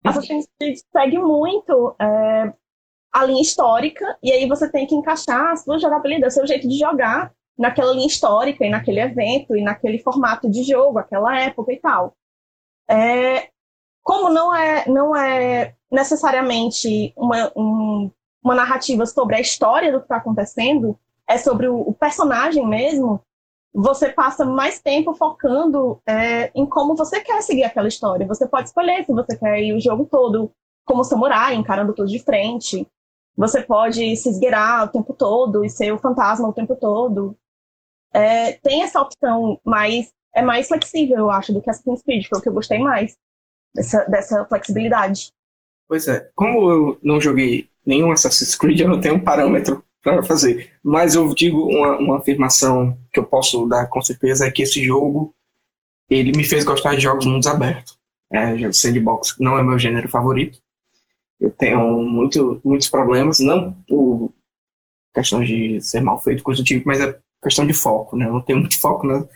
Assassin's 0.05 0.47
Creed 0.59 0.79
segue 0.93 1.19
muito 1.19 1.97
é, 1.99 2.53
a 3.13 3.25
linha 3.25 3.43
histórica, 3.43 4.19
e 4.23 4.31
aí 4.31 4.47
você 4.47 4.71
tem 4.71 4.87
que 4.87 4.95
encaixar 4.95 5.53
a 5.53 5.57
sua 5.57 5.79
jogabilidade, 5.79 6.29
o 6.29 6.35
seu 6.35 6.47
jeito 6.47 6.69
de 6.69 6.79
jogar 6.79 7.33
naquela 7.57 7.93
linha 7.93 8.07
histórica 8.07 8.67
e 8.67 8.71
naquele 8.71 9.01
evento 9.01 9.57
e 9.57 9.63
naquele 9.63 9.99
formato 9.99 10.51
de 10.51 10.63
jogo, 10.65 10.99
aquela 10.99 11.41
época 11.41 11.73
e 11.73 11.79
tal. 11.79 12.17
É, 12.89 13.49
como 14.03 14.29
não 14.29 14.55
é, 14.55 14.87
não 14.89 15.17
é 15.17 15.75
necessariamente 15.91 17.15
uma, 17.17 17.51
um, 17.57 18.11
uma 18.43 18.55
narrativa 18.55 19.07
sobre 19.07 19.37
a 19.37 19.41
história 19.41 19.91
do 19.91 19.99
que 19.99 20.05
está 20.05 20.17
acontecendo, 20.17 20.99
é 21.27 21.39
sobre 21.39 21.69
o, 21.69 21.81
o 21.81 21.95
personagem 21.95 22.67
mesmo, 22.67 23.25
você 23.75 24.09
passa 24.09 24.45
mais 24.45 24.79
tempo 24.79 25.15
focando 25.15 26.01
é, 26.07 26.53
em 26.55 26.65
como 26.65 26.95
você 26.95 27.21
quer 27.21 27.43
seguir 27.43 27.65
aquela 27.65 27.89
história. 27.89 28.27
Você 28.27 28.47
pode 28.47 28.69
escolher 28.69 29.05
se 29.05 29.13
você 29.13 29.37
quer 29.37 29.61
ir 29.61 29.73
o 29.73 29.81
jogo 29.81 30.07
todo 30.09 30.53
como 30.85 31.03
samurai, 31.03 31.57
encarando 31.57 31.93
tudo 31.93 32.09
de 32.09 32.21
frente. 32.21 32.87
Você 33.37 33.61
pode 33.63 34.17
se 34.17 34.29
esgueirar 34.29 34.85
o 34.85 34.89
tempo 34.89 35.13
todo 35.13 35.65
e 35.65 35.69
ser 35.69 35.93
o 35.93 35.99
fantasma 35.99 36.49
o 36.49 36.53
tempo 36.53 36.77
todo. 36.77 37.37
É, 38.13 38.53
tem 38.53 38.85
essa 38.85 39.01
opção, 39.01 39.59
mas 39.65 40.13
é 40.33 40.41
mais 40.41 40.69
flexível, 40.69 41.19
eu 41.19 41.31
acho, 41.31 41.53
do 41.53 41.61
que 41.61 41.69
Assassin's 41.69 42.03
Creed. 42.03 42.29
Foi 42.29 42.39
o 42.39 42.43
que 42.43 42.49
eu 42.49 42.55
gostei 42.55 42.79
mais 42.79 43.17
dessa, 43.75 44.05
dessa 44.05 44.45
flexibilidade. 44.45 45.33
Pois 45.89 46.07
é. 46.07 46.31
Como 46.37 46.71
eu 46.71 46.99
não 47.03 47.21
joguei 47.21 47.69
nenhum 47.85 48.13
Assassin's 48.13 48.55
Creed, 48.55 48.81
eu 48.81 48.89
não 48.89 49.01
tenho 49.01 49.17
um 49.17 49.25
parâmetro 49.25 49.85
para 50.05 50.23
fazer. 50.23 50.71
Mas 50.83 51.15
eu 51.15 51.35
digo 51.35 51.67
uma, 51.67 51.99
uma 51.99 52.19
afirmação 52.19 52.97
que 53.11 53.19
eu 53.19 53.25
posso 53.25 53.67
dar 53.67 53.87
com 53.87 54.03
certeza 54.03 54.47
é 54.47 54.51
que 54.51 54.63
esse 54.63 54.85
jogo 54.85 55.35
ele 56.09 56.37
me 56.37 56.45
fez 56.45 56.63
gostar 56.63 56.95
de 56.95 57.01
jogos 57.01 57.25
mundos 57.25 57.47
abertos. 57.47 57.99
É, 58.31 58.71
sandbox 58.73 59.37
não 59.41 59.59
é 59.59 59.63
meu 59.63 59.79
gênero 59.79 60.09
favorito. 60.09 60.59
Eu 61.41 61.51
tenho 61.51 62.03
muito, 62.03 62.61
muitos 62.63 62.89
problemas, 62.89 63.41
não 63.41 63.73
por 63.89 64.33
questão 65.15 65.43
de 65.43 65.81
ser 65.81 66.01
mal 66.01 66.21
feito, 66.21 66.43
coisa 66.43 66.63
do 66.63 66.65
tipo, 66.65 66.87
mas 66.87 67.01
é 67.01 67.19
questão 67.43 67.67
de 67.67 67.73
foco, 67.73 68.17
né? 68.17 68.27
Eu 68.27 68.33
não 68.33 68.41
tenho 68.41 68.59
muito 68.59 68.79
foco 68.79 69.07
nas, 69.07 69.27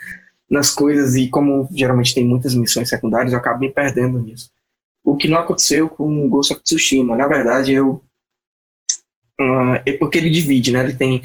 nas 0.51 0.71
coisas 0.71 1.15
e 1.15 1.29
como 1.29 1.69
geralmente 1.73 2.15
tem 2.15 2.27
muitas 2.27 2.55
missões 2.55 2.89
secundárias, 2.89 3.33
eu 3.33 3.39
acabo 3.39 3.61
me 3.61 3.71
perdendo 3.71 4.19
nisso. 4.19 4.51
O 5.05 5.17
que 5.17 5.29
não 5.29 5.39
aconteceu 5.39 5.89
com 5.89 6.27
o 6.27 6.29
Ghost 6.29 6.53
of 6.53 6.63
Tsushima. 6.63 7.17
Na 7.17 7.27
verdade, 7.27 7.73
eu 7.73 8.03
uh, 9.41 9.99
porque 9.99 10.19
ele 10.19 10.31
divide, 10.31 10.73
né? 10.73 10.81
Ele 10.81 10.95
tem 10.95 11.23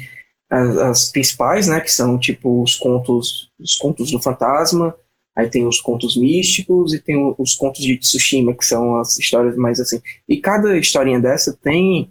as, 0.50 0.76
as, 0.78 1.10
principais, 1.10 1.68
né? 1.68 1.80
Que 1.80 1.90
são 1.90 2.18
tipo 2.18 2.62
os 2.62 2.74
contos, 2.76 3.50
os 3.58 3.76
contos 3.76 4.10
do 4.10 4.20
fantasma. 4.20 4.94
Aí 5.36 5.48
tem 5.48 5.66
os 5.66 5.80
contos 5.80 6.16
místicos 6.16 6.94
e 6.94 7.00
tem 7.00 7.16
os 7.38 7.54
contos 7.54 7.82
de 7.82 7.96
Tsushima, 7.96 8.54
que 8.54 8.64
são 8.64 8.96
as 8.96 9.18
histórias 9.18 9.56
mais 9.56 9.80
assim. 9.80 10.00
E 10.28 10.36
cada 10.36 10.78
historinha 10.78 11.18
dessa 11.20 11.52
tem 11.52 12.08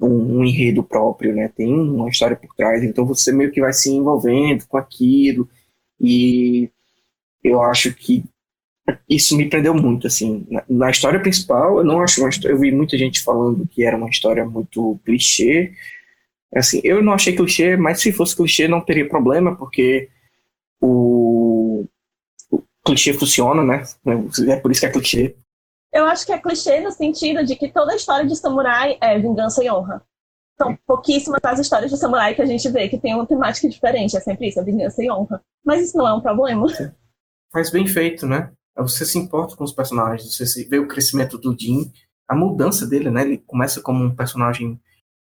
um, 0.00 0.38
um, 0.38 0.44
enredo 0.44 0.82
próprio, 0.82 1.34
né? 1.34 1.48
Tem 1.56 1.72
uma 1.72 2.08
história 2.08 2.36
por 2.36 2.54
trás. 2.56 2.82
Então 2.82 3.06
você 3.06 3.32
meio 3.32 3.52
que 3.52 3.60
vai 3.60 3.72
se 3.72 3.90
envolvendo 3.90 4.66
com 4.66 4.76
aquilo. 4.76 5.48
E 6.00 6.70
eu 7.44 7.62
acho 7.62 7.92
que 7.94 8.24
isso 9.08 9.36
me 9.36 9.48
prendeu 9.48 9.74
muito, 9.74 10.06
assim. 10.06 10.46
Na, 10.50 10.64
na, 10.68 10.90
história 10.90 11.20
principal, 11.20 11.78
eu 11.78 11.84
não 11.84 12.00
acho 12.00 12.20
uma 12.20 12.28
história. 12.28 12.54
Eu 12.54 12.60
vi 12.60 12.72
muita 12.72 12.96
gente 12.96 13.22
falando 13.22 13.66
que 13.66 13.84
era 13.84 13.96
uma 13.96 14.08
história 14.08 14.44
muito 14.44 15.00
clichê. 15.04 15.72
Assim, 16.54 16.80
eu 16.82 17.02
não 17.02 17.12
achei 17.12 17.36
clichê, 17.36 17.76
mas 17.76 18.00
se 18.00 18.12
fosse 18.12 18.36
clichê 18.36 18.66
não 18.68 18.80
teria 18.80 19.08
problema, 19.08 19.54
porque 19.56 20.08
o, 20.80 21.84
o 22.50 22.62
clichê 22.84 23.12
funciona, 23.12 23.62
né? 23.62 23.82
É 24.48 24.56
por 24.56 24.70
isso 24.70 24.80
que 24.80 24.86
é 24.86 24.90
clichê. 24.90 25.36
Eu 25.92 26.04
acho 26.04 26.26
que 26.26 26.32
é 26.32 26.38
clichê 26.38 26.80
no 26.80 26.90
sentido 26.90 27.44
de 27.44 27.56
que 27.56 27.68
toda 27.68 27.96
história 27.96 28.26
de 28.26 28.36
samurai 28.36 28.96
é 29.00 29.18
vingança 29.18 29.62
e 29.64 29.70
honra. 29.70 30.02
São 30.56 30.76
pouquíssimas 30.86 31.40
as 31.44 31.60
histórias 31.60 31.90
de 31.90 31.96
samurai 31.96 32.34
que 32.34 32.42
a 32.42 32.46
gente 32.46 32.68
vê 32.68 32.88
que 32.88 32.98
tem 32.98 33.14
uma 33.14 33.26
temática 33.26 33.68
diferente. 33.68 34.16
É 34.16 34.20
sempre 34.20 34.48
isso, 34.48 34.60
a 34.60 34.64
vingança 34.64 35.02
e 35.02 35.10
honra. 35.10 35.42
Mas 35.64 35.82
isso 35.82 35.96
não 35.96 36.06
é 36.06 36.12
um 36.12 36.20
problema. 36.20 36.66
Faz 37.52 37.70
bem 37.70 37.86
feito, 37.86 38.26
né? 38.26 38.50
Você 38.78 39.04
se 39.04 39.18
importa 39.18 39.56
com 39.56 39.64
os 39.64 39.72
personagens, 39.72 40.36
você 40.36 40.64
vê 40.64 40.78
o 40.78 40.86
crescimento 40.86 41.36
do 41.38 41.56
Jin, 41.58 41.92
a 42.28 42.34
mudança 42.34 42.86
dele, 42.86 43.10
né? 43.10 43.22
Ele 43.22 43.38
começa 43.38 43.80
como 43.80 44.04
um 44.04 44.14
personagem 44.14 44.80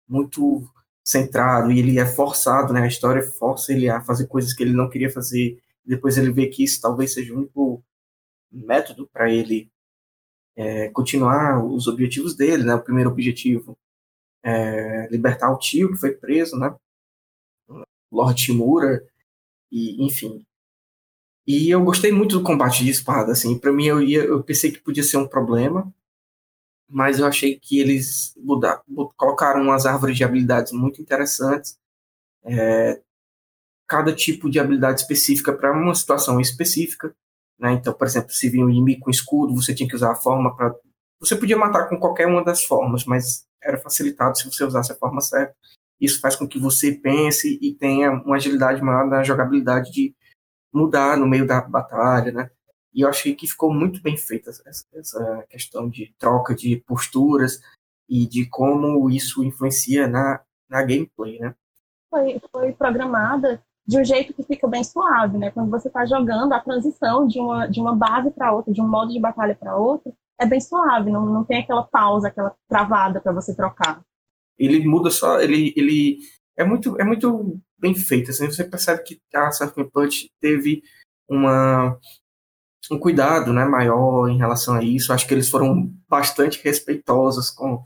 muito 0.09 0.69
centrado 1.05 1.73
e 1.73 1.79
ele 1.79 1.99
é 1.99 2.07
forçado, 2.07 2.73
né? 2.73 2.83
A 2.83 2.87
história 2.87 3.23
força 3.23 3.73
ele 3.73 3.89
a 3.89 4.01
fazer 4.03 4.27
coisas 4.27 4.53
que 4.55 4.63
ele 4.63 4.73
não 4.73 4.89
queria 4.89 5.11
fazer. 5.11 5.61
Depois 5.85 6.19
ele 6.19 6.31
vê 6.31 6.47
que 6.47 6.63
isso 6.65 6.81
talvez 6.81 7.13
seja 7.13 7.33
o 7.33 7.39
único 7.39 7.83
método 8.53 9.09
para 9.09 9.31
ele 9.33 9.71
é, 10.57 10.89
continuar 10.91 11.65
os 11.65 11.87
objetivos 11.89 12.37
dele, 12.37 12.65
né? 12.65 12.75
O 12.75 12.83
primeiro 12.83 13.11
objetivo 13.11 13.77
é 14.45 15.09
libertar 15.11 15.51
o 15.53 15.59
tio 15.59 15.91
que 15.91 15.97
foi 15.99 16.13
preso, 16.13 16.57
né? 16.59 16.75
Lord 18.13 18.41
Timura 18.43 19.03
e 19.71 20.05
enfim. 20.05 20.45
E 21.53 21.69
eu 21.69 21.83
gostei 21.83 22.13
muito 22.13 22.39
do 22.39 22.45
combate 22.45 22.85
de 22.85 22.91
espada, 22.91 23.33
assim. 23.33 23.59
Para 23.59 23.73
mim 23.73 23.85
eu 23.87 24.01
ia, 24.01 24.23
eu 24.23 24.41
pensei 24.41 24.71
que 24.71 24.79
podia 24.79 25.03
ser 25.03 25.17
um 25.17 25.27
problema, 25.27 25.93
mas 26.89 27.19
eu 27.19 27.27
achei 27.27 27.59
que 27.59 27.81
eles 27.81 28.33
mudaram, 28.37 28.81
colocaram 29.17 29.61
umas 29.61 29.85
árvores 29.85 30.17
de 30.17 30.23
habilidades 30.23 30.71
muito 30.71 31.03
interessantes. 31.03 31.77
É, 32.45 33.01
cada 33.89 34.15
tipo 34.15 34.49
de 34.49 34.61
habilidade 34.61 35.01
específica 35.01 35.53
para 35.53 35.73
uma 35.73 35.93
situação 35.93 36.41
específica. 36.41 37.13
Né? 37.59 37.73
Então, 37.73 37.93
por 37.95 38.07
exemplo, 38.07 38.31
se 38.31 38.49
vinha 38.49 38.65
um 38.65 38.71
inimigo 38.71 39.01
com 39.01 39.11
escudo, 39.11 39.53
você 39.53 39.75
tinha 39.75 39.89
que 39.89 39.97
usar 39.97 40.13
a 40.13 40.17
forma 40.17 40.55
para. 40.55 40.73
Você 41.19 41.35
podia 41.35 41.57
matar 41.57 41.89
com 41.89 41.99
qualquer 41.99 42.29
uma 42.29 42.45
das 42.45 42.63
formas, 42.63 43.05
mas 43.05 43.45
era 43.61 43.77
facilitado 43.77 44.39
se 44.39 44.47
você 44.47 44.63
usasse 44.63 44.93
a 44.93 44.97
forma 44.97 45.21
certa. 45.21 45.53
Isso 46.01 46.21
faz 46.21 46.37
com 46.37 46.47
que 46.47 46.61
você 46.61 46.93
pense 46.93 47.59
e 47.61 47.75
tenha 47.75 48.13
uma 48.13 48.37
agilidade 48.37 48.81
maior 48.81 49.05
na 49.09 49.25
jogabilidade 49.25 49.91
de 49.91 50.15
mudar 50.73 51.17
no 51.17 51.27
meio 51.27 51.47
da 51.47 51.61
batalha, 51.61 52.33
né? 52.33 52.51
E 52.93 53.03
eu 53.03 53.09
achei 53.09 53.35
que 53.35 53.47
ficou 53.47 53.73
muito 53.73 54.03
bem 54.03 54.17
feita 54.17 54.51
essa, 54.51 54.85
essa 54.93 55.47
questão 55.49 55.89
de 55.89 56.13
troca 56.19 56.55
de 56.55 56.77
posturas 56.87 57.61
e 58.09 58.27
de 58.27 58.49
como 58.49 59.09
isso 59.09 59.45
influencia 59.45 60.09
na, 60.09 60.41
na 60.69 60.83
gameplay, 60.83 61.39
né? 61.39 61.55
Foi, 62.11 62.41
foi 62.51 62.73
programada 62.73 63.63
de 63.87 63.99
um 63.99 64.05
jeito 64.05 64.35
que 64.35 64.43
fica 64.43 64.67
bem 64.67 64.83
suave, 64.83 65.39
né? 65.39 65.51
Quando 65.51 65.71
você 65.71 65.89
está 65.89 66.05
jogando, 66.05 66.53
a 66.53 66.61
transição 66.61 67.27
de 67.27 67.39
uma, 67.39 67.67
de 67.67 67.81
uma 67.81 67.95
base 67.95 68.31
para 68.31 68.53
outra, 68.53 68.73
de 68.73 68.81
um 68.81 68.89
modo 68.89 69.13
de 69.13 69.21
batalha 69.21 69.55
para 69.55 69.77
outro, 69.77 70.13
é 70.41 70.47
bem 70.47 70.61
suave, 70.61 71.11
não, 71.11 71.27
não 71.27 71.45
tem 71.45 71.61
aquela 71.61 71.83
pausa, 71.85 72.29
aquela 72.29 72.55
travada 72.69 73.21
para 73.21 73.33
você 73.33 73.55
trocar. 73.55 74.01
Ele 74.59 74.87
muda 74.87 75.11
só, 75.11 75.41
ele, 75.41 75.73
ele 75.77 76.19
é 76.57 76.65
muito, 76.65 77.01
é 77.01 77.05
muito 77.05 77.59
bem 77.81 77.95
feito, 77.95 78.31
assim, 78.31 78.47
você 78.47 78.65
percebe 78.65 79.03
que 79.03 79.21
a 79.35 79.51
Surfing 79.51 79.89
Punch 79.89 80.31
teve 80.41 80.83
uma, 81.29 81.99
um 82.91 82.99
cuidado 82.99 83.53
né, 83.53 83.65
maior 83.65 84.29
em 84.29 84.39
relação 84.39 84.75
a 84.75 84.83
isso, 84.83 85.13
acho 85.13 85.27
que 85.27 85.35
eles 85.35 85.49
foram 85.49 85.87
bastante 86.09 86.63
respeitosos 86.63 87.51
com, 87.51 87.83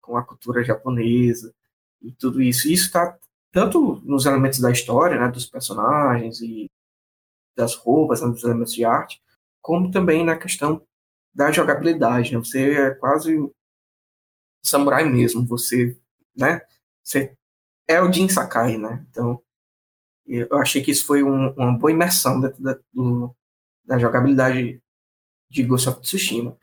com 0.00 0.16
a 0.16 0.24
cultura 0.24 0.62
japonesa 0.62 1.54
e 2.00 2.12
tudo 2.12 2.42
isso. 2.42 2.70
Isso 2.70 2.86
está 2.86 3.18
tanto 3.50 4.00
nos 4.04 4.26
elementos 4.26 4.60
da 4.60 4.70
história, 4.70 5.18
né, 5.18 5.28
dos 5.28 5.46
personagens 5.46 6.40
e 6.40 6.70
das 7.56 7.74
roupas, 7.74 8.22
né, 8.22 8.28
dos 8.28 8.44
elementos 8.44 8.72
de 8.72 8.84
arte, 8.84 9.20
como 9.60 9.90
também 9.90 10.24
na 10.24 10.36
questão 10.36 10.82
da 11.34 11.50
jogabilidade. 11.50 12.32
Né? 12.32 12.38
Você 12.38 12.72
é 12.72 12.90
quase 12.94 13.36
samurai 14.64 15.04
mesmo. 15.04 15.46
Você, 15.46 15.98
né? 16.36 16.62
Você 17.02 17.36
é 17.88 18.00
o 18.00 18.12
Jin 18.12 18.28
Sakai, 18.28 18.78
né? 18.78 19.04
Então, 19.10 19.42
eu 20.26 20.56
achei 20.58 20.82
que 20.82 20.90
isso 20.90 21.06
foi 21.06 21.22
um, 21.22 21.50
uma 21.52 21.76
boa 21.76 21.90
imersão 21.90 22.40
dentro 22.40 22.62
da, 22.62 22.78
do, 22.92 23.34
da 23.84 23.98
jogabilidade 23.98 24.80
de 25.50 25.62
Ghost 25.62 25.88
of 25.88 26.00
Tsushima. 26.00 26.56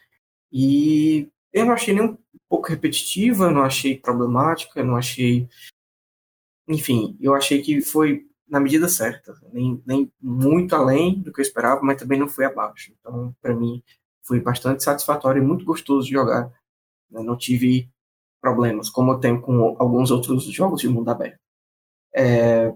E 0.51 1.29
eu 1.53 1.65
não 1.65 1.73
achei 1.73 1.93
nem 1.93 2.03
um 2.03 2.17
pouco 2.47 2.69
repetitiva, 2.69 3.51
não 3.51 3.63
achei 3.63 3.97
problemática, 3.97 4.83
não 4.83 4.95
achei 4.95 5.47
enfim, 6.69 7.17
eu 7.19 7.33
achei 7.33 7.63
que 7.63 7.81
foi 7.81 8.27
na 8.47 8.59
medida 8.59 8.87
certa, 8.87 9.33
nem, 9.51 9.81
nem 9.85 10.11
muito 10.21 10.75
além 10.75 11.19
do 11.19 11.33
que 11.33 11.41
eu 11.41 11.43
esperava, 11.43 11.81
mas 11.81 11.97
também 11.97 12.19
não 12.19 12.27
foi 12.27 12.45
abaixo. 12.45 12.93
Então, 12.99 13.35
para 13.41 13.55
mim, 13.55 13.83
foi 14.21 14.39
bastante 14.39 14.83
satisfatório 14.83 15.41
e 15.41 15.45
muito 15.45 15.65
gostoso 15.65 16.05
de 16.05 16.13
jogar. 16.13 16.51
Eu 17.11 17.23
não 17.23 17.35
tive 17.35 17.89
problemas, 18.41 18.89
como 18.89 19.13
eu 19.13 19.19
tenho 19.19 19.41
com 19.41 19.75
alguns 19.79 20.11
outros 20.11 20.43
jogos 20.45 20.81
de 20.81 20.87
mundo 20.87 21.09
aberto. 21.09 21.39
É, 22.15 22.73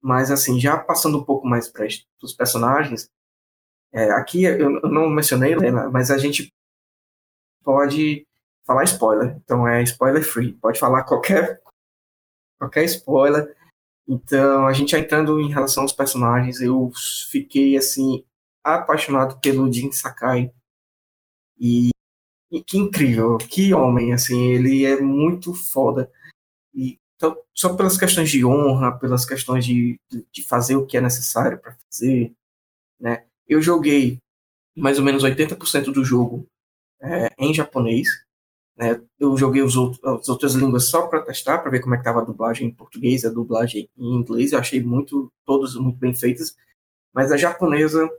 mas, 0.00 0.30
assim, 0.30 0.60
já 0.60 0.76
passando 0.78 1.18
um 1.18 1.24
pouco 1.24 1.46
mais 1.46 1.68
para 1.68 1.86
os 2.22 2.32
personagens, 2.32 3.08
é, 3.92 4.10
aqui 4.10 4.44
eu, 4.44 4.70
não 4.82 5.08
mencionei, 5.08 5.54
né, 5.56 5.70
mas 5.70 6.10
a 6.10 6.18
gente 6.18 6.48
pode 7.62 8.26
falar 8.66 8.84
spoiler, 8.84 9.36
então 9.36 9.66
é 9.66 9.82
spoiler 9.82 10.24
free, 10.24 10.54
pode 10.54 10.78
falar 10.78 11.04
qualquer 11.04 11.60
qualquer 12.58 12.84
spoiler. 12.84 13.54
Então, 14.06 14.66
a 14.66 14.72
gente 14.72 14.92
já 14.92 14.98
entrando 14.98 15.40
em 15.40 15.48
relação 15.48 15.82
aos 15.82 15.92
personagens, 15.92 16.60
eu 16.60 16.90
fiquei, 17.30 17.76
assim, 17.76 18.24
apaixonado 18.64 19.40
pelo 19.40 19.72
Jin 19.72 19.90
Sakai. 19.92 20.52
E, 21.58 21.90
que 22.60 22.76
incrível, 22.76 23.38
que 23.38 23.72
homem, 23.72 24.12
assim, 24.12 24.48
ele 24.48 24.84
é 24.84 25.00
muito 25.00 25.54
foda. 25.54 26.10
E 26.74 26.98
então, 27.16 27.36
só 27.54 27.74
pelas 27.76 27.96
questões 27.96 28.30
de 28.30 28.44
honra, 28.44 28.98
pelas 28.98 29.24
questões 29.24 29.64
de, 29.64 29.96
de 30.32 30.42
fazer 30.42 30.74
o 30.74 30.84
que 30.84 30.96
é 30.96 31.00
necessário 31.00 31.56
para 31.56 31.76
fazer, 31.86 32.32
né? 33.00 33.24
Eu 33.46 33.62
joguei 33.62 34.18
mais 34.76 34.98
ou 34.98 35.04
menos 35.04 35.22
80% 35.22 35.92
do 35.92 36.04
jogo 36.04 36.44
é, 37.00 37.28
em 37.38 37.54
japonês, 37.54 38.08
né? 38.76 39.00
Eu 39.20 39.36
joguei 39.36 39.62
os 39.62 39.76
outros, 39.76 40.02
as 40.02 40.28
outras 40.28 40.54
línguas 40.54 40.88
só 40.88 41.06
para 41.06 41.22
testar, 41.22 41.58
para 41.58 41.70
ver 41.70 41.80
como 41.80 41.94
é 41.94 41.98
que 41.98 42.02
estava 42.02 42.22
a 42.22 42.24
dublagem 42.24 42.66
em 42.66 42.74
português, 42.74 43.24
a 43.24 43.30
dublagem 43.30 43.88
em 43.96 44.14
inglês. 44.16 44.52
Eu 44.52 44.58
achei 44.58 44.82
muito, 44.82 45.32
todos 45.46 45.76
muito 45.76 45.98
bem 45.98 46.12
feitas. 46.12 46.56
Mas 47.14 47.30
a 47.30 47.36
japonesa 47.36 48.10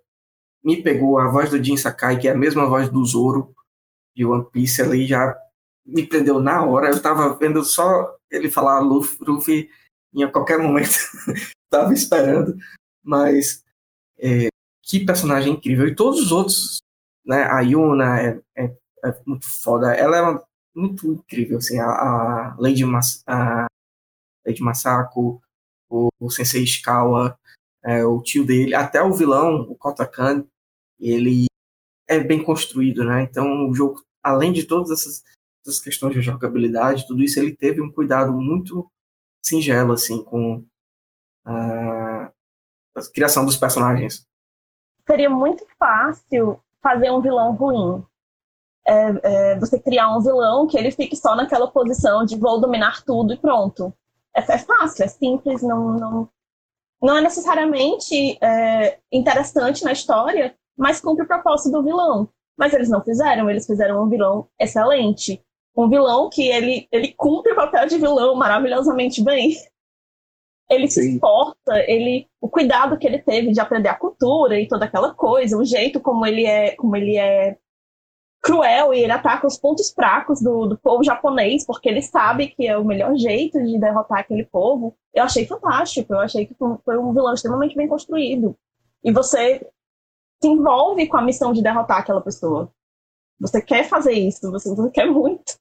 me 0.64 0.82
pegou 0.82 1.20
a 1.20 1.28
voz 1.28 1.50
do 1.50 1.62
Jin 1.62 1.76
Sakai, 1.76 2.18
que 2.18 2.30
é 2.30 2.32
a 2.32 2.38
mesma 2.38 2.68
voz 2.68 2.90
do 2.90 3.04
Zoro 3.04 3.54
de 4.16 4.26
One 4.26 4.46
Piece, 4.52 4.82
ali 4.82 5.06
já 5.06 5.36
me 5.86 6.06
prendeu 6.06 6.40
na 6.40 6.64
hora. 6.64 6.88
Eu 6.88 6.96
estava 6.96 7.36
vendo 7.36 7.64
só 7.64 8.16
ele 8.32 8.50
falar 8.50 8.80
Luffy 8.80 9.70
em 10.14 10.32
qualquer 10.32 10.60
momento. 10.60 10.96
tava 11.70 11.94
esperando. 11.94 12.56
Mas 13.04 13.64
é, 14.20 14.48
que 14.82 15.06
personagem 15.06 15.54
incrível. 15.54 15.88
E 15.88 15.96
todos 15.96 16.22
os 16.22 16.32
outros, 16.32 16.78
né? 17.26 17.44
A 17.44 17.62
Yuna 17.62 18.22
é, 18.22 18.40
é 18.56 18.74
é 19.04 19.22
muito 19.26 19.48
foda. 19.48 19.94
Ela 19.94 20.18
é 20.18 20.22
uma, 20.22 20.44
muito 20.74 21.12
incrível, 21.12 21.58
assim, 21.58 21.78
a, 21.80 21.90
a 21.90 22.56
Lady, 22.58 22.86
Mas, 22.86 23.22
a 23.28 23.68
Lady 24.46 24.62
Masako, 24.62 25.42
o, 25.90 26.10
o 26.20 26.30
Sensei 26.30 26.64
Ishikawa, 26.64 27.38
é, 27.84 28.06
o 28.06 28.22
tio 28.22 28.46
dele, 28.46 28.74
até 28.74 29.02
o 29.04 29.14
vilão, 29.14 29.62
o 29.70 29.76
Kotakan, 29.76 30.46
ele 31.00 31.46
é 32.08 32.20
bem 32.20 32.44
construído, 32.44 33.04
né? 33.04 33.24
Então 33.24 33.70
o 33.70 33.74
jogo, 33.74 34.04
além 34.22 34.52
de 34.52 34.66
todas 34.66 34.92
essas, 34.92 35.24
essas 35.66 35.80
questões 35.80 36.14
de 36.14 36.22
jogabilidade, 36.22 37.08
tudo 37.08 37.24
isso, 37.24 37.40
ele 37.40 37.56
teve 37.56 37.82
um 37.82 37.92
cuidado 37.92 38.34
muito 38.34 38.90
singelo, 39.44 39.94
assim, 39.94 40.24
com 40.24 40.66
a, 41.46 42.32
a 42.96 43.02
criação 43.14 43.46
dos 43.46 43.58
personagens. 43.58 44.26
Seria 45.08 45.30
muito 45.30 45.66
fácil 45.78 46.60
fazer 46.82 47.12
um 47.12 47.22
vilão 47.22 47.54
ruim 47.54 48.06
é, 48.86 48.94
é, 49.24 49.60
você 49.60 49.80
criar 49.80 50.16
um 50.16 50.22
vilão 50.22 50.68
que 50.68 50.78
ele 50.78 50.92
fique 50.92 51.16
só 51.16 51.36
naquela 51.36 51.70
posição 51.70 52.26
de 52.26 52.38
vou 52.38 52.60
dominar 52.60 53.04
tudo 53.04 53.34
e 53.34 53.38
pronto. 53.38 53.94
É, 54.36 54.40
é 54.40 54.58
fácil, 54.58 55.06
é 55.06 55.08
simples, 55.08 55.62
não, 55.62 55.94
não, 55.94 56.30
não 57.02 57.18
é 57.18 57.22
necessariamente 57.22 58.38
é, 58.42 59.00
interessante 59.12 59.84
na 59.84 59.92
história, 59.92 60.56
mas 60.78 61.00
cumpre 61.00 61.24
o 61.24 61.28
propósito 61.28 61.72
do 61.72 61.84
vilão. 61.84 62.30
Mas 62.58 62.74
eles 62.74 62.90
não 62.90 63.04
fizeram, 63.04 63.50
eles 63.50 63.66
fizeram 63.66 64.04
um 64.04 64.10
vilão 64.10 64.48
excelente. 64.60 65.44
Um 65.76 65.90
vilão 65.90 66.30
que 66.30 66.48
ele, 66.48 66.88
ele 66.92 67.14
cumpre 67.14 67.52
o 67.52 67.56
papel 67.56 67.88
de 67.88 67.98
vilão 67.98 68.36
maravilhosamente 68.36 69.24
bem. 69.24 69.56
Ele 70.70 70.88
Sim. 70.88 71.02
se 71.02 71.14
exporta, 71.16 71.84
ele, 71.88 72.28
o 72.40 72.48
cuidado 72.48 72.98
que 72.98 73.06
ele 73.06 73.20
teve 73.20 73.52
de 73.52 73.60
aprender 73.60 73.90
a 73.90 73.98
cultura 73.98 74.60
e 74.60 74.68
toda 74.68 74.86
aquela 74.86 75.14
coisa, 75.14 75.58
o 75.58 75.66
jeito 75.66 76.00
como 76.00 76.26
ele 76.26 76.46
é, 76.46 76.76
como 76.76 76.96
ele 76.96 77.18
é 77.18 77.58
cruel 78.44 78.94
e 78.94 79.00
ele 79.00 79.12
ataca 79.12 79.48
os 79.48 79.58
pontos 79.58 79.92
fracos 79.92 80.42
do, 80.42 80.68
do 80.68 80.78
povo 80.78 81.02
japonês, 81.04 81.66
porque 81.66 81.88
ele 81.88 82.02
sabe 82.02 82.48
que 82.48 82.68
é 82.68 82.78
o 82.78 82.84
melhor 82.84 83.16
jeito 83.16 83.64
de 83.64 83.80
derrotar 83.80 84.20
aquele 84.20 84.46
povo. 84.46 84.96
Eu 85.14 85.24
achei 85.24 85.46
fantástico, 85.46 86.14
eu 86.14 86.20
achei 86.20 86.46
que 86.46 86.54
foi 86.54 86.98
um 86.98 87.14
vilão 87.14 87.34
extremamente 87.34 87.76
bem 87.76 87.88
construído. 87.88 88.56
E 89.02 89.12
você 89.12 89.66
se 90.44 90.48
envolve 90.50 91.08
com 91.08 91.16
a 91.16 91.22
missão 91.22 91.54
de 91.54 91.64
derrotar 91.64 92.00
aquela 92.00 92.20
pessoa. 92.20 92.70
Você 93.40 93.62
quer 93.62 93.88
fazer 93.88 94.12
isso, 94.12 94.52
você, 94.52 94.76
você 94.76 94.90
quer 94.90 95.06
muito. 95.06 95.58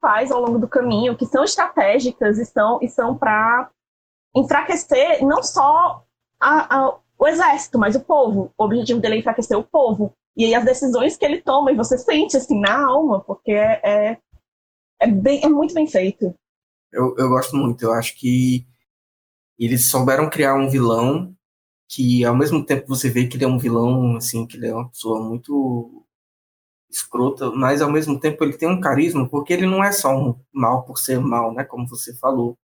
faz 0.00 0.30
ao 0.30 0.42
longo 0.42 0.58
do 0.58 0.68
caminho, 0.68 1.16
que 1.16 1.24
são 1.24 1.42
estratégicas 1.42 2.38
e 2.38 2.44
são, 2.44 2.78
e 2.82 2.88
são 2.88 3.16
para 3.16 3.70
enfraquecer 4.36 5.24
não 5.24 5.42
só 5.42 6.04
a, 6.38 6.76
a, 6.76 6.98
o 7.18 7.26
exército, 7.26 7.78
mas 7.78 7.96
o 7.96 8.00
povo. 8.00 8.52
O 8.56 8.64
objetivo 8.64 9.00
dele 9.00 9.16
é 9.16 9.18
enfraquecer 9.18 9.58
o 9.58 9.64
povo. 9.64 10.12
E 10.36 10.44
aí 10.44 10.54
as 10.54 10.64
decisões 10.64 11.16
que 11.16 11.24
ele 11.24 11.40
toma, 11.40 11.72
e 11.72 11.76
você 11.76 11.96
sente 11.96 12.36
assim 12.36 12.60
na 12.60 12.86
alma, 12.86 13.20
porque 13.24 13.52
é, 13.52 13.80
é, 13.82 14.18
é, 15.00 15.06
bem, 15.06 15.42
é 15.42 15.48
muito 15.48 15.72
bem 15.72 15.86
feito. 15.86 16.34
Eu, 16.92 17.14
eu 17.16 17.28
gosto 17.30 17.56
muito, 17.56 17.82
eu 17.82 17.92
acho 17.92 18.14
que 18.18 18.66
eles 19.58 19.90
souberam 19.90 20.28
criar 20.28 20.54
um 20.54 20.68
vilão 20.68 21.34
que 21.88 22.24
ao 22.24 22.36
mesmo 22.36 22.64
tempo 22.64 22.86
você 22.86 23.10
vê 23.10 23.26
que 23.26 23.36
ele 23.36 23.44
é 23.44 23.48
um 23.48 23.58
vilão, 23.58 24.16
assim, 24.16 24.46
que 24.46 24.56
ele 24.56 24.66
é 24.68 24.74
uma 24.74 24.88
pessoa 24.90 25.22
muito 25.26 26.04
escrota, 26.90 27.50
mas 27.50 27.82
ao 27.82 27.90
mesmo 27.90 28.18
tempo 28.20 28.44
ele 28.44 28.56
tem 28.56 28.68
um 28.68 28.80
carisma, 28.80 29.28
porque 29.28 29.52
ele 29.52 29.66
não 29.66 29.82
é 29.84 29.92
só 29.92 30.16
um 30.16 30.38
mal 30.52 30.84
por 30.84 30.98
ser 30.98 31.20
mal, 31.20 31.52
né, 31.54 31.64
como 31.64 31.86
você 31.88 32.14
falou. 32.16 32.58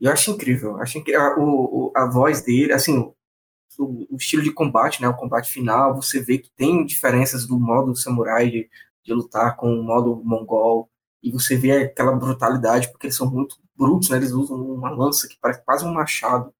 Eu 0.00 0.12
acho 0.12 0.30
incrível, 0.30 0.76
acho 0.78 0.98
incrível 0.98 1.22
a, 1.22 1.36
o, 1.38 1.92
a 1.96 2.06
voz 2.10 2.42
dele, 2.42 2.72
assim, 2.72 2.98
o, 2.98 4.06
o, 4.10 4.16
estilo 4.16 4.42
de 4.42 4.52
combate, 4.52 5.02
né, 5.02 5.08
o 5.08 5.16
combate 5.16 5.50
final, 5.50 5.94
você 5.96 6.20
vê 6.22 6.38
que 6.38 6.50
tem 6.56 6.84
diferenças 6.86 7.46
do 7.46 7.58
modo 7.58 7.94
samurai 7.96 8.50
de, 8.50 8.70
de 9.04 9.12
lutar 9.14 9.56
com 9.56 9.68
o 9.72 9.82
modo 9.82 10.22
mongol, 10.24 10.90
e 11.22 11.32
você 11.32 11.56
vê 11.56 11.72
aquela 11.84 12.12
brutalidade, 12.12 12.90
porque 12.92 13.06
eles 13.06 13.16
são 13.16 13.30
muito 13.30 13.56
brutos, 13.76 14.10
né, 14.10 14.18
eles 14.18 14.32
usam 14.32 14.58
uma 14.58 14.90
lança 14.90 15.28
que 15.28 15.38
parece 15.40 15.64
quase 15.64 15.84
um 15.84 15.92
machado, 15.92 16.52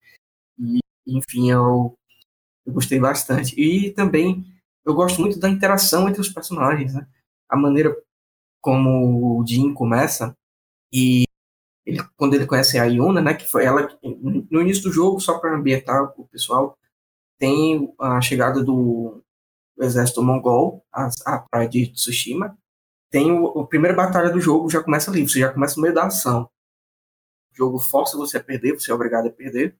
e 0.58 0.80
enfim, 1.06 1.50
eu, 1.50 1.95
eu 2.66 2.72
gostei 2.72 2.98
bastante. 2.98 3.54
E 3.58 3.92
também 3.92 4.44
eu 4.84 4.94
gosto 4.94 5.20
muito 5.20 5.38
da 5.38 5.48
interação 5.48 6.08
entre 6.08 6.20
os 6.20 6.28
personagens, 6.28 6.94
né? 6.94 7.06
A 7.48 7.56
maneira 7.56 7.96
como 8.60 9.40
o 9.40 9.46
Jin 9.46 9.72
começa 9.72 10.36
e 10.92 11.24
ele, 11.84 12.02
quando 12.16 12.34
ele 12.34 12.46
conhece 12.46 12.78
a 12.78 12.84
Yuna, 12.84 13.22
né, 13.22 13.32
que 13.32 13.46
foi 13.46 13.64
ela 13.64 13.88
no 14.02 14.60
início 14.60 14.82
do 14.84 14.92
jogo, 14.92 15.20
só 15.20 15.38
para 15.38 15.54
ambientar 15.54 16.12
o 16.16 16.26
pessoal, 16.26 16.76
tem 17.38 17.94
a 18.00 18.20
chegada 18.20 18.64
do 18.64 19.22
exército 19.78 20.22
mongol 20.22 20.84
à, 20.92 21.08
à 21.24 21.38
praia 21.38 21.68
de 21.68 21.92
Tsushima. 21.92 22.58
Tem 23.08 23.30
o, 23.30 23.60
a 23.60 23.66
primeira 23.66 23.94
batalha 23.96 24.30
do 24.30 24.40
jogo, 24.40 24.68
já 24.68 24.82
começa 24.82 25.10
ali, 25.10 25.28
você 25.28 25.38
já 25.38 25.52
começa 25.52 25.76
no 25.76 25.82
meio 25.82 25.94
da 25.94 26.06
ação. 26.06 26.50
O 27.52 27.56
jogo 27.56 27.78
força 27.78 28.16
você 28.16 28.38
a 28.38 28.42
perder, 28.42 28.72
você 28.72 28.90
é 28.90 28.94
obrigado 28.94 29.28
a 29.28 29.32
perder 29.32 29.76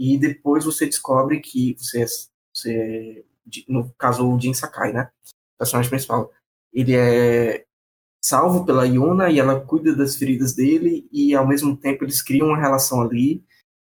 e 0.00 0.16
depois 0.16 0.64
você 0.64 0.86
descobre 0.86 1.40
que 1.40 1.76
você, 1.78 2.06
você 2.54 3.22
no 3.68 3.92
caso 3.98 4.26
o 4.26 4.40
Jin 4.40 4.54
Sakai, 4.54 4.94
né, 4.94 5.10
o 5.26 5.58
personagem 5.58 5.90
principal, 5.90 6.32
ele 6.72 6.96
é 6.96 7.66
salvo 8.24 8.64
pela 8.64 8.86
Yuna 8.86 9.28
e 9.30 9.38
ela 9.38 9.60
cuida 9.60 9.94
das 9.94 10.16
feridas 10.16 10.54
dele 10.54 11.06
e 11.12 11.34
ao 11.34 11.46
mesmo 11.46 11.76
tempo 11.76 12.04
eles 12.04 12.22
criam 12.22 12.48
uma 12.48 12.58
relação 12.58 13.02
ali. 13.02 13.44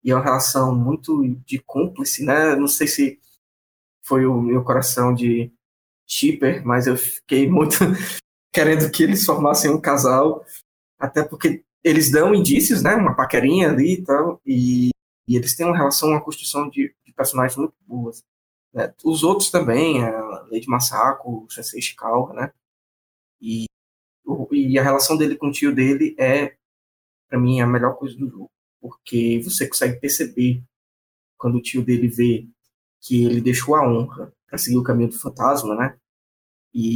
E 0.02 0.10
é 0.10 0.14
uma 0.16 0.24
relação 0.24 0.74
muito 0.74 1.24
de 1.46 1.60
cúmplice, 1.60 2.24
né? 2.24 2.56
Não 2.56 2.66
sei 2.66 2.88
se 2.88 3.20
foi 4.04 4.26
o 4.26 4.40
meu 4.40 4.64
coração 4.64 5.14
de 5.14 5.52
shipper, 6.08 6.66
mas 6.66 6.88
eu 6.88 6.96
fiquei 6.96 7.48
muito 7.48 7.76
querendo 8.52 8.90
que 8.90 9.04
eles 9.04 9.24
formassem 9.24 9.70
um 9.70 9.80
casal, 9.80 10.44
até 10.98 11.22
porque 11.22 11.64
eles 11.84 12.10
dão 12.10 12.34
indícios, 12.34 12.82
né? 12.82 12.96
Uma 12.96 13.14
paquerinha 13.14 13.70
ali 13.70 13.94
e 13.94 14.02
tal, 14.02 14.40
e 14.44 14.90
e 15.26 15.36
eles 15.36 15.54
têm 15.54 15.66
uma 15.66 15.76
relação, 15.76 16.10
uma 16.10 16.20
construção 16.20 16.68
de, 16.68 16.94
de 17.04 17.12
personagens 17.12 17.56
muito 17.56 17.74
boas. 17.86 18.24
Né? 18.72 18.92
Os 19.04 19.22
outros 19.22 19.50
também, 19.50 20.02
a 20.02 20.42
Lady 20.50 20.66
Masako, 20.66 21.44
o 21.44 21.50
Sensei 21.50 21.78
Ishikawa, 21.78 22.32
né? 22.32 22.52
E, 23.40 23.66
o, 24.24 24.48
e 24.52 24.78
a 24.78 24.82
relação 24.82 25.16
dele 25.16 25.36
com 25.36 25.48
o 25.48 25.52
tio 25.52 25.74
dele 25.74 26.14
é, 26.18 26.56
para 27.28 27.38
mim, 27.38 27.60
a 27.60 27.66
melhor 27.66 27.96
coisa 27.96 28.16
do 28.16 28.28
jogo. 28.28 28.50
Porque 28.80 29.40
você 29.44 29.68
consegue 29.68 30.00
perceber 30.00 30.62
quando 31.38 31.56
o 31.56 31.62
tio 31.62 31.84
dele 31.84 32.08
vê 32.08 32.48
que 33.00 33.24
ele 33.24 33.40
deixou 33.40 33.74
a 33.74 33.86
honra 33.86 34.32
para 34.46 34.58
seguir 34.58 34.76
o 34.76 34.82
caminho 34.82 35.10
do 35.10 35.18
fantasma, 35.18 35.74
né? 35.74 35.98
E 36.74 36.94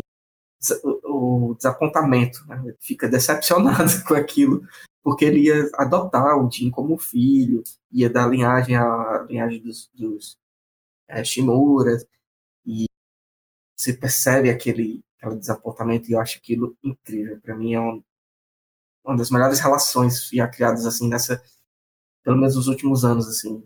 o, 0.82 1.50
o 1.50 1.54
desapontamento, 1.54 2.44
né? 2.46 2.60
Ele 2.64 2.76
fica 2.80 3.08
decepcionado 3.08 3.90
com 4.06 4.14
aquilo 4.14 4.66
porque 5.06 5.24
ele 5.24 5.42
ia 5.44 5.70
adotar 5.74 6.36
o 6.36 6.50
Jin 6.50 6.68
como 6.68 6.98
filho, 6.98 7.62
ia 7.92 8.10
dar 8.10 8.28
linhagem 8.28 8.74
à 8.74 9.24
linhagem 9.28 9.62
dos, 9.62 9.88
dos 9.94 10.36
é, 11.06 11.22
Shimuras, 11.22 12.04
e 12.66 12.86
você 13.76 13.92
percebe 13.92 14.50
aquele, 14.50 15.04
aquele 15.16 15.36
desapontamento 15.36 16.10
e 16.10 16.14
eu 16.14 16.20
acho 16.20 16.38
aquilo 16.38 16.76
incrível. 16.82 17.40
Para 17.40 17.54
mim 17.54 17.74
é 17.74 17.78
uma, 17.78 18.02
uma 19.04 19.16
das 19.16 19.30
melhores 19.30 19.60
relações 19.60 20.28
já 20.28 20.48
criadas 20.48 20.84
assim 20.84 21.08
nessa, 21.08 21.40
pelo 22.24 22.36
menos 22.36 22.56
nos 22.56 22.66
últimos 22.66 23.04
anos 23.04 23.28
assim. 23.28 23.62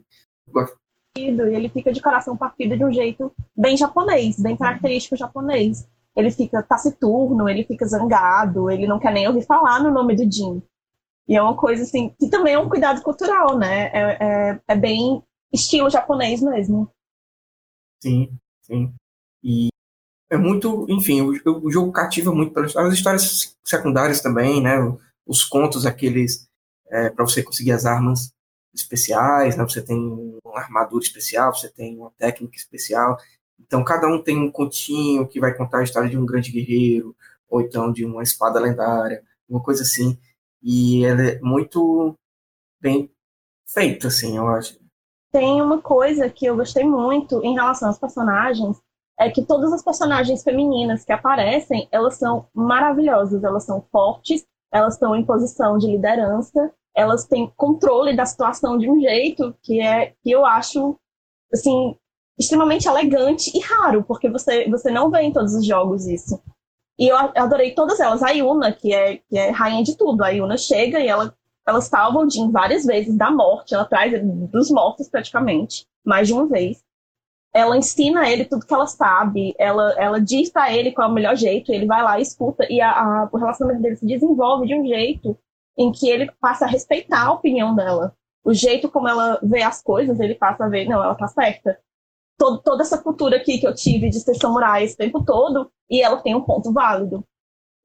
E 1.16 1.22
ele 1.22 1.70
fica 1.70 1.90
de 1.90 2.02
coração 2.02 2.36
partido 2.36 2.76
de 2.76 2.84
um 2.84 2.92
jeito 2.92 3.34
bem 3.56 3.78
japonês, 3.78 4.38
bem 4.38 4.58
característico 4.58 5.16
japonês. 5.16 5.88
Ele 6.14 6.30
fica 6.30 6.62
taciturno, 6.62 7.48
ele 7.48 7.64
fica 7.64 7.86
zangado, 7.86 8.70
ele 8.70 8.86
não 8.86 8.98
quer 8.98 9.14
nem 9.14 9.26
ouvir 9.26 9.46
falar 9.46 9.82
no 9.82 9.90
nome 9.90 10.14
do 10.14 10.30
Jin. 10.30 10.62
E 11.30 11.36
é 11.36 11.40
uma 11.40 11.56
coisa 11.56 11.84
assim, 11.84 12.12
que 12.18 12.28
também 12.28 12.54
é 12.54 12.58
um 12.58 12.68
cuidado 12.68 13.02
cultural, 13.02 13.56
né? 13.56 13.84
É, 13.92 14.18
é, 14.20 14.60
é 14.66 14.74
bem 14.74 15.22
estilo 15.52 15.88
japonês 15.88 16.42
mesmo. 16.42 16.90
Sim, 18.02 18.36
sim. 18.60 18.92
E 19.40 19.68
é 20.28 20.36
muito, 20.36 20.86
enfim, 20.88 21.20
o, 21.22 21.30
o 21.64 21.70
jogo 21.70 21.92
cativa 21.92 22.34
muito 22.34 22.52
pelas 22.52 22.74
as 22.74 22.92
histórias 22.92 23.56
secundárias 23.62 24.20
também, 24.20 24.60
né? 24.60 24.74
Os 25.24 25.44
contos, 25.44 25.86
aqueles, 25.86 26.48
é, 26.90 27.10
para 27.10 27.24
você 27.24 27.44
conseguir 27.44 27.70
as 27.70 27.86
armas 27.86 28.32
especiais, 28.74 29.56
né? 29.56 29.62
Você 29.62 29.80
tem 29.80 29.96
uma 30.44 30.58
armadura 30.58 31.04
especial, 31.04 31.54
você 31.54 31.68
tem 31.68 31.96
uma 31.96 32.10
técnica 32.18 32.56
especial. 32.56 33.16
Então, 33.56 33.84
cada 33.84 34.08
um 34.08 34.20
tem 34.20 34.36
um 34.36 34.50
continho 34.50 35.28
que 35.28 35.38
vai 35.38 35.54
contar 35.54 35.78
a 35.78 35.84
história 35.84 36.10
de 36.10 36.18
um 36.18 36.26
grande 36.26 36.50
guerreiro, 36.50 37.14
ou 37.48 37.60
então 37.60 37.92
de 37.92 38.04
uma 38.04 38.24
espada 38.24 38.58
lendária, 38.58 39.22
uma 39.48 39.62
coisa 39.62 39.84
assim. 39.84 40.18
E 40.62 41.04
ela 41.04 41.22
é 41.22 41.40
muito 41.40 42.14
bem 42.80 43.10
feita, 43.66 44.08
assim, 44.08 44.36
eu 44.36 44.48
acho. 44.48 44.78
Tem 45.32 45.62
uma 45.62 45.80
coisa 45.80 46.28
que 46.28 46.46
eu 46.46 46.56
gostei 46.56 46.84
muito 46.84 47.42
em 47.44 47.54
relação 47.54 47.88
aos 47.88 47.98
personagens, 47.98 48.80
é 49.18 49.30
que 49.30 49.44
todas 49.44 49.72
as 49.72 49.84
personagens 49.84 50.42
femininas 50.42 51.04
que 51.04 51.12
aparecem, 51.12 51.88
elas 51.92 52.16
são 52.16 52.48
maravilhosas, 52.54 53.44
elas 53.44 53.64
são 53.64 53.82
fortes, 53.92 54.44
elas 54.72 54.94
estão 54.94 55.14
em 55.14 55.24
posição 55.24 55.78
de 55.78 55.86
liderança, 55.86 56.72
elas 56.96 57.26
têm 57.26 57.52
controle 57.56 58.16
da 58.16 58.24
situação 58.24 58.78
de 58.78 58.90
um 58.90 59.00
jeito 59.00 59.54
que 59.62 59.80
é 59.80 60.14
que 60.22 60.30
eu 60.30 60.44
acho 60.44 60.98
assim 61.52 61.96
extremamente 62.38 62.88
elegante 62.88 63.50
e 63.54 63.60
raro, 63.60 64.02
porque 64.02 64.28
você 64.28 64.68
você 64.68 64.90
não 64.90 65.10
vê 65.10 65.20
em 65.20 65.32
todos 65.32 65.54
os 65.54 65.64
jogos 65.64 66.06
isso. 66.06 66.42
E 67.00 67.08
eu 67.08 67.16
adorei 67.16 67.74
todas 67.74 67.98
elas. 67.98 68.22
A 68.22 68.28
Yuna, 68.28 68.72
que 68.72 68.92
é, 68.92 69.16
que 69.16 69.38
é 69.38 69.48
rainha 69.48 69.82
de 69.82 69.96
tudo. 69.96 70.22
A 70.22 70.28
Yuna 70.28 70.58
chega 70.58 71.00
e 71.00 71.08
ela, 71.08 71.34
ela 71.66 71.80
salva 71.80 72.18
o 72.18 72.28
Jin 72.28 72.50
várias 72.50 72.84
vezes 72.84 73.16
da 73.16 73.30
morte. 73.30 73.74
Ela 73.74 73.86
traz 73.86 74.12
ele 74.12 74.26
dos 74.26 74.70
mortos, 74.70 75.08
praticamente, 75.08 75.86
mais 76.04 76.28
de 76.28 76.34
uma 76.34 76.46
vez. 76.46 76.84
Ela 77.54 77.78
ensina 77.78 78.28
ele 78.28 78.44
tudo 78.44 78.66
que 78.66 78.74
ela 78.74 78.86
sabe. 78.86 79.54
Ela, 79.58 79.94
ela 79.98 80.20
diz 80.20 80.50
para 80.50 80.74
ele 80.74 80.92
qual 80.92 81.08
é 81.08 81.10
o 81.10 81.14
melhor 81.14 81.36
jeito. 81.36 81.72
Ele 81.72 81.86
vai 81.86 82.02
lá 82.02 82.18
e 82.18 82.22
escuta. 82.22 82.70
E 82.70 82.82
a, 82.82 82.90
a, 82.90 83.30
o 83.32 83.38
relacionamento 83.38 83.82
dele 83.82 83.96
se 83.96 84.06
desenvolve 84.06 84.66
de 84.66 84.74
um 84.74 84.86
jeito 84.86 85.34
em 85.78 85.90
que 85.90 86.06
ele 86.06 86.30
passa 86.38 86.66
a 86.66 86.68
respeitar 86.68 87.28
a 87.28 87.32
opinião 87.32 87.74
dela. 87.74 88.14
O 88.44 88.52
jeito 88.52 88.90
como 88.90 89.08
ela 89.08 89.38
vê 89.42 89.62
as 89.62 89.82
coisas, 89.82 90.20
ele 90.20 90.34
passa 90.34 90.66
a 90.66 90.68
ver, 90.68 90.86
não, 90.86 91.02
ela 91.02 91.14
tá 91.14 91.26
certa 91.28 91.78
todo, 92.40 92.62
toda 92.62 92.82
essa 92.82 92.96
cultura 92.96 93.36
aqui 93.36 93.58
que 93.58 93.66
eu 93.66 93.74
tive 93.74 94.08
de 94.08 94.18
ser 94.18 94.34
samurai 94.34 94.82
esse 94.82 94.96
tempo 94.96 95.22
todo, 95.22 95.70
e 95.90 96.00
ela 96.00 96.22
tem 96.22 96.34
um 96.34 96.40
ponto 96.40 96.72
válido. 96.72 97.22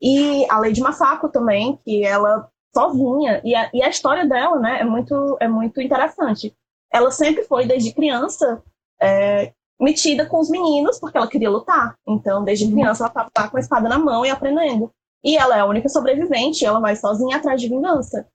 E 0.01 0.49
a 0.49 0.57
Lady 0.57 0.79
Masako 0.79 1.27
também, 1.27 1.77
que 1.83 2.05
ela 2.05 2.49
sozinha, 2.73 3.41
e 3.43 3.53
a, 3.53 3.69
e 3.73 3.83
a 3.83 3.89
história 3.89 4.25
dela, 4.25 4.57
né, 4.57 4.79
é 4.79 4.85
muito, 4.85 5.37
é 5.41 5.47
muito 5.49 5.81
interessante. 5.81 6.55
Ela 6.89 7.11
sempre 7.11 7.43
foi, 7.43 7.65
desde 7.65 7.93
criança, 7.93 8.63
é, 9.01 9.51
metida 9.77 10.25
com 10.25 10.39
os 10.39 10.49
meninos, 10.49 10.99
porque 10.99 11.17
ela 11.17 11.27
queria 11.27 11.49
lutar. 11.49 11.97
Então, 12.07 12.41
desde 12.41 12.71
criança, 12.71 13.03
ela 13.03 13.09
estava 13.09 13.29
tá 13.33 13.49
com 13.49 13.57
a 13.57 13.59
espada 13.59 13.89
na 13.89 13.99
mão 13.99 14.25
e 14.25 14.29
aprendendo. 14.29 14.89
E 15.21 15.35
ela 15.35 15.57
é 15.57 15.59
a 15.59 15.65
única 15.65 15.89
sobrevivente, 15.89 16.65
ela 16.65 16.79
vai 16.79 16.95
sozinha 16.95 17.37
atrás 17.37 17.59
de 17.59 17.67
vingança. 17.67 18.25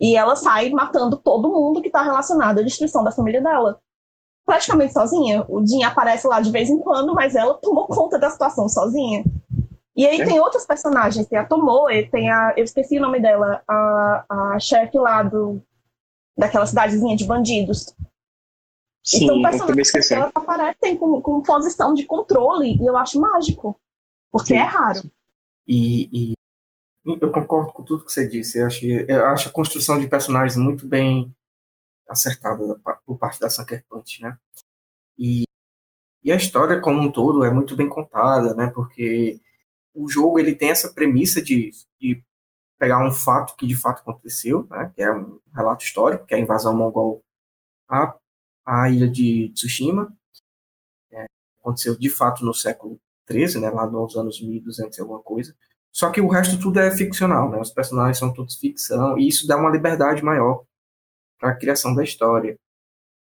E 0.00 0.16
ela 0.16 0.34
sai 0.34 0.70
matando 0.70 1.16
todo 1.16 1.48
mundo 1.48 1.80
que 1.80 1.86
está 1.88 2.02
relacionado 2.02 2.58
à 2.58 2.62
destruição 2.62 3.04
da 3.04 3.12
família 3.12 3.40
dela 3.40 3.80
praticamente 4.44 4.92
sozinha. 4.92 5.44
O 5.48 5.64
Jin 5.66 5.82
aparece 5.82 6.26
lá 6.26 6.40
de 6.40 6.50
vez 6.50 6.68
em 6.68 6.78
quando, 6.78 7.14
mas 7.14 7.34
ela 7.34 7.54
tomou 7.54 7.86
conta 7.86 8.18
da 8.18 8.30
situação 8.30 8.68
sozinha. 8.68 9.24
E 9.96 10.06
aí 10.06 10.20
é. 10.20 10.24
tem 10.24 10.40
outros 10.40 10.66
personagens, 10.66 11.26
tem 11.26 11.38
a 11.38 11.44
Tomoe, 11.44 12.08
tem 12.10 12.30
a. 12.30 12.52
Eu 12.56 12.64
esqueci 12.64 12.98
o 12.98 13.00
nome 13.00 13.20
dela, 13.20 13.62
a, 13.66 14.24
a 14.28 14.58
chefe 14.58 14.98
lá 14.98 15.22
do, 15.22 15.62
daquela 16.36 16.66
cidadezinha 16.66 17.16
de 17.16 17.24
bandidos. 17.24 17.94
Sim, 19.04 19.24
então, 19.24 19.42
personagens 19.42 20.10
elas 20.10 20.32
aparecem 20.34 20.96
com, 20.96 21.20
com 21.20 21.42
posição 21.42 21.92
de 21.94 22.04
controle, 22.06 22.76
e 22.80 22.86
eu 22.86 22.96
acho 22.96 23.20
mágico. 23.20 23.78
Porque 24.32 24.54
Sim. 24.54 24.60
é 24.60 24.62
raro. 24.62 25.02
E, 25.68 26.32
e 26.32 26.34
Eu 27.06 27.30
concordo 27.30 27.72
com 27.72 27.82
tudo 27.84 28.04
que 28.04 28.12
você 28.12 28.26
disse. 28.26 28.58
Eu 28.58 28.66
acho, 28.66 28.84
eu 28.84 29.26
acho 29.26 29.48
a 29.48 29.52
construção 29.52 30.00
de 30.00 30.08
personagens 30.08 30.56
muito 30.56 30.88
bem 30.88 31.32
acertada 32.14 32.80
por 33.06 33.18
parte 33.18 33.40
da 33.40 33.50
Sucker 33.50 33.84
Punch, 33.88 34.22
né? 34.22 34.38
E, 35.18 35.44
e 36.22 36.32
a 36.32 36.36
história 36.36 36.80
como 36.80 37.00
um 37.00 37.12
todo 37.12 37.44
é 37.44 37.50
muito 37.50 37.76
bem 37.76 37.88
contada, 37.88 38.54
né? 38.54 38.68
Porque 38.74 39.40
o 39.94 40.08
jogo 40.08 40.38
ele 40.38 40.54
tem 40.54 40.70
essa 40.70 40.92
premissa 40.92 41.42
de, 41.42 41.70
de 42.00 42.22
pegar 42.78 43.06
um 43.06 43.12
fato 43.12 43.56
que 43.56 43.66
de 43.66 43.76
fato 43.76 44.00
aconteceu, 44.00 44.66
né? 44.70 44.92
Que 44.94 45.02
é 45.02 45.12
um 45.12 45.40
relato 45.54 45.84
histórico, 45.84 46.26
que 46.26 46.34
é 46.34 46.38
a 46.38 46.40
invasão 46.40 46.76
mongol 46.76 47.22
à, 47.88 48.16
à 48.64 48.90
ilha 48.90 49.08
de 49.08 49.50
Tsushima. 49.54 50.16
É, 51.12 51.26
aconteceu 51.60 51.96
de 51.98 52.10
fato 52.10 52.44
no 52.44 52.54
século 52.54 53.00
13, 53.26 53.60
né? 53.60 53.70
Lá 53.70 53.86
nos 53.86 54.16
anos 54.16 54.40
1200 54.40 54.98
e 54.98 55.00
alguma 55.00 55.22
coisa 55.22 55.54
só 55.94 56.10
que 56.10 56.20
o 56.20 56.26
resto 56.26 56.58
tudo 56.58 56.80
é 56.80 56.90
ficcional, 56.90 57.48
né? 57.48 57.60
Os 57.60 57.70
personagens 57.70 58.18
são 58.18 58.34
todos 58.34 58.56
ficção, 58.56 59.16
e 59.16 59.28
isso 59.28 59.46
dá 59.46 59.56
uma 59.56 59.70
liberdade 59.70 60.24
maior 60.24 60.64
para 61.44 61.52
a 61.52 61.56
criação 61.56 61.94
da 61.94 62.02
história. 62.02 62.58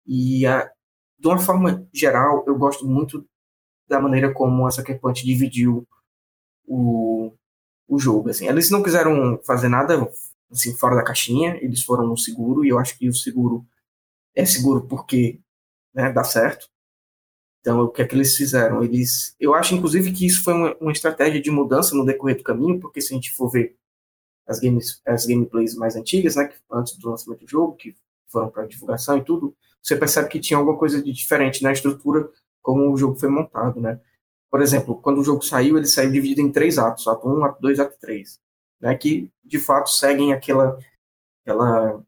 E, 0.06 0.46
a, 0.46 0.70
de 1.18 1.28
uma 1.28 1.40
forma 1.40 1.88
geral, 1.94 2.44
eu 2.46 2.58
gosto 2.58 2.86
muito 2.86 3.26
da 3.88 4.02
maneira 4.02 4.34
como 4.34 4.68
a 4.68 4.72
Sucker 4.72 5.00
Punch 5.00 5.26
dividiu 5.26 5.88
o, 6.68 7.34
o 7.88 7.98
jogo. 7.98 8.30
Assim. 8.30 8.46
Eles 8.46 8.70
não 8.70 8.84
quiseram 8.84 9.42
fazer 9.46 9.70
nada 9.70 10.06
assim, 10.52 10.76
fora 10.76 10.98
da 10.98 11.04
caixinha, 11.04 11.58
eles 11.62 11.82
foram 11.82 12.06
no 12.06 12.18
seguro, 12.18 12.66
e 12.66 12.70
eu 12.70 12.78
acho 12.78 12.98
que 12.98 13.08
o 13.08 13.14
seguro 13.14 13.66
é 14.36 14.46
seguro 14.46 14.86
porque 14.86 15.40
né, 15.94 16.12
dá 16.12 16.26
certo. 16.26 16.68
Então, 17.62 17.84
o 17.84 17.90
que 17.90 18.02
é 18.02 18.08
que 18.08 18.16
eles 18.16 18.36
fizeram? 18.36 18.84
Eles, 18.84 19.34
eu 19.40 19.54
acho, 19.54 19.76
inclusive, 19.76 20.12
que 20.12 20.26
isso 20.26 20.44
foi 20.44 20.54
uma, 20.54 20.76
uma 20.82 20.92
estratégia 20.92 21.42
de 21.42 21.52
mudança 21.52 21.96
no 21.96 22.06
decorrer 22.06 22.38
do 22.38 22.44
caminho, 22.44 22.82
porque 22.82 23.00
se 23.00 23.14
a 23.14 23.16
gente 23.16 23.32
for 23.32 23.50
ver 23.50 23.78
as, 24.46 24.60
games, 24.60 25.02
as 25.06 25.26
gameplays 25.26 25.76
mais 25.76 25.96
antigas, 25.96 26.36
né, 26.36 26.54
antes 26.70 26.98
do 26.98 27.10
lançamento 27.10 27.46
do 27.46 27.50
jogo, 27.50 27.76
que 27.76 27.96
foram 28.32 28.50
para 28.50 28.66
divulgação 28.66 29.18
e 29.18 29.24
tudo, 29.24 29.56
você 29.82 29.96
percebe 29.96 30.30
que 30.30 30.40
tinha 30.40 30.58
alguma 30.58 30.78
coisa 30.78 31.02
de 31.02 31.12
diferente 31.12 31.64
na 31.64 31.72
estrutura 31.72 32.30
como 32.62 32.92
o 32.92 32.98
jogo 32.98 33.18
foi 33.18 33.30
montado, 33.30 33.80
né? 33.80 34.00
Por 34.52 34.62
exemplo, 34.62 35.00
quando 35.02 35.20
o 35.20 35.24
jogo 35.24 35.44
saiu, 35.44 35.78
ele 35.78 35.86
saiu 35.86 36.12
dividido 36.12 36.42
em 36.42 36.52
três 36.52 36.78
atos, 36.78 37.08
ato 37.08 37.28
1, 37.28 37.46
ato 37.46 37.62
2, 37.62 37.80
ato 37.80 37.98
3, 38.00 38.40
né, 38.82 38.96
que 38.96 39.32
de 39.44 39.60
fato 39.60 39.90
seguem 39.90 40.34
aquela 40.34 40.78
aquela 41.44 42.04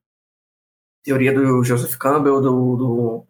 teoria 1.04 1.34
do 1.34 1.64
Joseph 1.64 1.96
Campbell 1.98 2.42
do, 2.42 2.76
do 2.78 3.28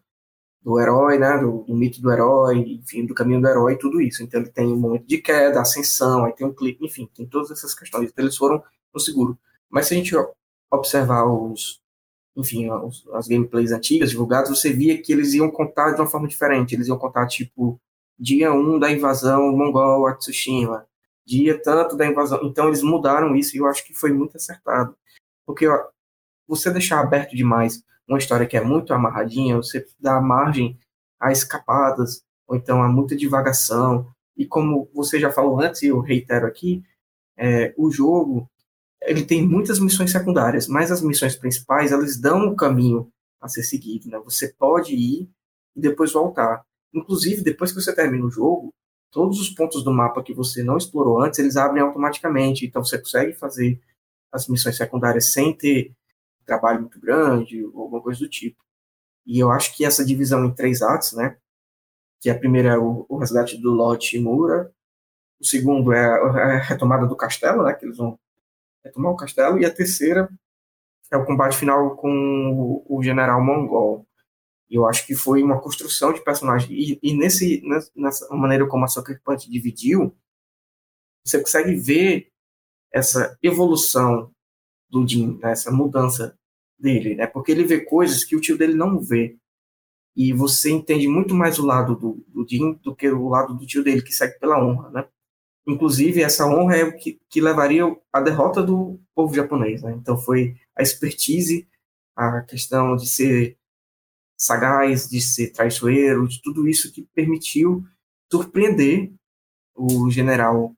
do 0.63 0.79
herói, 0.79 1.17
né, 1.17 1.37
do, 1.39 1.63
do, 1.63 1.75
mito 1.75 2.01
do 2.01 2.11
herói, 2.11 2.59
enfim, 2.59 3.05
do 3.05 3.15
caminho 3.15 3.41
do 3.41 3.47
herói, 3.47 3.77
tudo 3.77 3.99
isso. 3.99 4.23
Então 4.23 4.39
ele 4.39 4.49
tem 4.51 4.67
um 4.67 4.77
momento 4.77 5.07
de 5.07 5.17
queda, 5.17 5.59
ascensão, 5.61 6.25
aí 6.25 6.33
tem 6.33 6.45
um 6.45 6.53
clipe, 6.53 6.85
enfim, 6.85 7.09
tem 7.15 7.27
todas 7.27 7.49
essas 7.51 7.73
questões. 7.73 8.11
Então 8.11 8.23
eles 8.23 8.37
foram 8.37 8.63
no 8.93 8.99
seguro. 8.99 9.37
Mas 9.69 9.87
se 9.87 9.95
a 9.95 9.97
gente 9.97 10.13
observar 10.71 11.25
os, 11.25 11.80
enfim, 12.35 12.69
os, 12.69 13.07
as 13.13 13.27
gameplays 13.27 13.71
antigas 13.71 14.11
divulgadas, 14.11 14.49
você 14.49 14.71
via 14.71 15.01
que 15.01 15.11
eles 15.11 15.33
iam 15.33 15.51
contar 15.51 15.91
de 15.91 16.01
uma 16.01 16.07
forma 16.07 16.27
diferente. 16.27 16.75
Eles 16.75 16.87
iam 16.87 16.97
contar 16.97 17.27
tipo 17.27 17.79
dia 18.17 18.53
1 18.53 18.79
da 18.79 18.91
invasão 18.91 19.51
mongol 19.51 20.07
a 20.07 20.13
Tsushima, 20.15 20.85
dia 21.25 21.59
tanto 21.61 21.97
da 21.97 22.05
invasão. 22.05 22.39
Então 22.43 22.67
eles 22.67 22.83
mudaram 22.83 23.35
isso 23.35 23.55
e 23.55 23.59
eu 23.59 23.65
acho 23.67 23.85
que 23.85 23.93
foi 23.93 24.13
muito 24.13 24.37
acertado. 24.37 24.95
Porque 25.45 25.67
ó, 25.67 25.87
você 26.47 26.71
deixar 26.71 26.99
aberto 26.99 27.35
demais 27.35 27.83
uma 28.07 28.17
história 28.17 28.45
que 28.45 28.57
é 28.57 28.61
muito 28.61 28.93
amarradinha, 28.93 29.57
você 29.57 29.85
dá 29.99 30.19
margem 30.19 30.77
a 31.19 31.31
escapadas, 31.31 32.23
ou 32.47 32.55
então 32.55 32.83
a 32.83 32.89
muita 32.89 33.15
divagação. 33.15 34.07
E 34.35 34.45
como 34.45 34.89
você 34.93 35.19
já 35.19 35.31
falou 35.31 35.61
antes, 35.61 35.81
e 35.81 35.87
eu 35.87 35.99
reitero 35.99 36.45
aqui, 36.45 36.83
é, 37.37 37.73
o 37.77 37.89
jogo 37.89 38.49
ele 39.03 39.25
tem 39.25 39.47
muitas 39.47 39.79
missões 39.79 40.11
secundárias, 40.11 40.67
mas 40.67 40.91
as 40.91 41.01
missões 41.01 41.35
principais 41.35 41.91
elas 41.91 42.17
dão 42.17 42.47
um 42.47 42.55
caminho 42.55 43.11
a 43.39 43.47
ser 43.47 43.63
seguido. 43.63 44.09
Né? 44.09 44.19
Você 44.23 44.49
pode 44.49 44.93
ir 44.93 45.29
e 45.75 45.81
depois 45.81 46.11
voltar. 46.13 46.63
Inclusive, 46.93 47.41
depois 47.41 47.71
que 47.71 47.81
você 47.81 47.93
termina 47.95 48.25
o 48.25 48.29
jogo, 48.29 48.73
todos 49.11 49.39
os 49.39 49.49
pontos 49.49 49.83
do 49.83 49.91
mapa 49.91 50.23
que 50.23 50.33
você 50.33 50.63
não 50.63 50.77
explorou 50.77 51.21
antes, 51.21 51.39
eles 51.39 51.57
abrem 51.57 51.81
automaticamente. 51.81 52.65
Então 52.65 52.83
você 52.83 52.97
consegue 52.97 53.33
fazer 53.33 53.79
as 54.31 54.47
missões 54.47 54.77
secundárias 54.77 55.33
sem 55.33 55.55
ter 55.55 55.93
trabalho 56.45 56.81
muito 56.81 56.99
grande, 56.99 57.63
ou 57.65 57.83
alguma 57.83 58.01
coisa 58.01 58.19
do 58.19 58.29
tipo. 58.29 58.61
E 59.25 59.39
eu 59.39 59.51
acho 59.51 59.75
que 59.75 59.85
essa 59.85 60.05
divisão 60.05 60.45
em 60.45 60.53
três 60.53 60.81
atos, 60.81 61.13
né, 61.13 61.37
que 62.19 62.29
a 62.29 62.37
primeira 62.37 62.73
é 62.73 62.77
o, 62.77 63.05
o 63.07 63.17
resgate 63.17 63.57
do 63.57 63.71
Lot 63.71 64.05
Shimura, 64.05 64.71
o 65.39 65.45
segundo 65.45 65.91
é 65.91 66.05
a 66.05 66.57
retomada 66.59 67.07
do 67.07 67.15
castelo, 67.15 67.63
né, 67.63 67.73
que 67.73 67.85
eles 67.85 67.97
vão 67.97 68.19
retomar 68.83 69.11
o 69.11 69.15
castelo, 69.15 69.59
e 69.59 69.65
a 69.65 69.73
terceira 69.73 70.29
é 71.11 71.17
o 71.17 71.25
combate 71.25 71.57
final 71.57 71.95
com 71.97 72.83
o, 72.87 72.97
o 72.97 73.03
general 73.03 73.43
mongol. 73.43 74.07
E 74.69 74.75
eu 74.75 74.87
acho 74.87 75.05
que 75.05 75.13
foi 75.15 75.43
uma 75.43 75.59
construção 75.59 76.13
de 76.13 76.23
personagem. 76.23 76.71
E, 76.71 76.99
e 77.03 77.13
nesse, 77.13 77.61
nessa 77.95 78.33
maneira 78.33 78.65
como 78.65 78.85
a 78.85 78.87
Sucker 78.87 79.21
Punch 79.21 79.49
dividiu, 79.49 80.15
você 81.25 81.39
consegue 81.39 81.75
ver 81.75 82.31
essa 82.91 83.37
evolução 83.43 84.31
do 84.89 85.07
Jim, 85.07 85.37
né, 85.41 85.51
essa 85.51 85.71
mudança 85.71 86.37
dele, 86.79 87.15
né? 87.15 87.27
Porque 87.27 87.51
ele 87.51 87.63
vê 87.63 87.81
coisas 87.81 88.23
que 88.23 88.35
o 88.35 88.41
tio 88.41 88.57
dele 88.57 88.73
não 88.73 88.99
vê. 88.99 89.37
E 90.15 90.33
você 90.33 90.71
entende 90.71 91.07
muito 91.07 91.33
mais 91.33 91.59
o 91.59 91.65
lado 91.65 91.95
do, 91.95 92.25
do 92.27 92.45
Jim 92.47 92.73
do 92.83 92.95
que 92.95 93.09
o 93.09 93.29
lado 93.29 93.53
do 93.53 93.65
tio 93.65 93.83
dele, 93.83 94.01
que 94.01 94.13
segue 94.13 94.39
pela 94.39 94.61
honra, 94.61 94.89
né? 94.89 95.09
Inclusive, 95.67 96.21
essa 96.21 96.47
honra 96.47 96.77
é 96.77 96.83
o 96.83 96.97
que, 96.97 97.19
que 97.29 97.39
levaria 97.39 97.83
à 98.11 98.19
derrota 98.19 98.63
do 98.63 98.99
povo 99.13 99.33
japonês, 99.33 99.81
né? 99.83 99.93
Então, 99.93 100.17
foi 100.17 100.55
a 100.75 100.81
expertise, 100.81 101.67
a 102.15 102.41
questão 102.41 102.95
de 102.95 103.07
ser 103.07 103.57
sagaz, 104.37 105.07
de 105.07 105.21
ser 105.21 105.51
traiçoeiro, 105.51 106.27
de 106.27 106.41
tudo 106.41 106.67
isso 106.67 106.91
que 106.91 107.03
permitiu 107.13 107.85
surpreender 108.31 109.13
o 109.75 110.09
general 110.09 110.75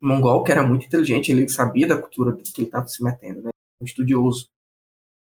mongol, 0.00 0.42
que 0.42 0.52
era 0.52 0.66
muito 0.66 0.86
inteligente, 0.86 1.30
ele 1.30 1.48
sabia 1.48 1.86
da 1.86 2.00
cultura 2.00 2.36
que 2.36 2.60
ele 2.60 2.66
estava 2.66 2.86
se 2.88 3.02
metendo, 3.02 3.42
né? 3.42 3.50
Um 3.80 3.84
estudioso. 3.84 4.48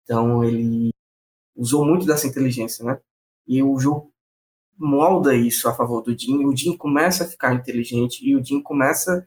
Então 0.03 0.43
ele 0.45 0.91
usou 1.55 1.85
muito 1.85 2.07
dessa 2.07 2.27
inteligência, 2.27 2.85
né? 2.85 3.01
E 3.47 3.63
o 3.63 3.79
jogo 3.79 4.13
molda 4.77 5.35
isso 5.35 5.69
a 5.69 5.75
favor 5.75 6.03
do 6.03 6.17
Jin. 6.17 6.45
O 6.45 6.57
Jin 6.57 6.77
começa 6.77 7.25
a 7.25 7.29
ficar 7.29 7.55
inteligente 7.55 8.27
e 8.27 8.35
o 8.35 8.45
Jin 8.45 8.63
começa 8.63 9.27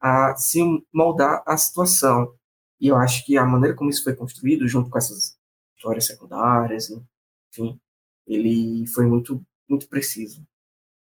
a 0.00 0.34
se 0.36 0.60
moldar 0.92 1.42
a 1.46 1.56
situação. 1.56 2.34
E 2.80 2.88
eu 2.88 2.96
acho 2.96 3.24
que 3.24 3.36
a 3.36 3.44
maneira 3.44 3.76
como 3.76 3.90
isso 3.90 4.02
foi 4.02 4.14
construído, 4.14 4.66
junto 4.66 4.90
com 4.90 4.98
essas 4.98 5.38
histórias 5.76 6.06
secundárias, 6.06 6.90
enfim, 7.50 7.78
ele 8.26 8.86
foi 8.86 9.06
muito, 9.06 9.42
muito 9.68 9.88
preciso. 9.88 10.42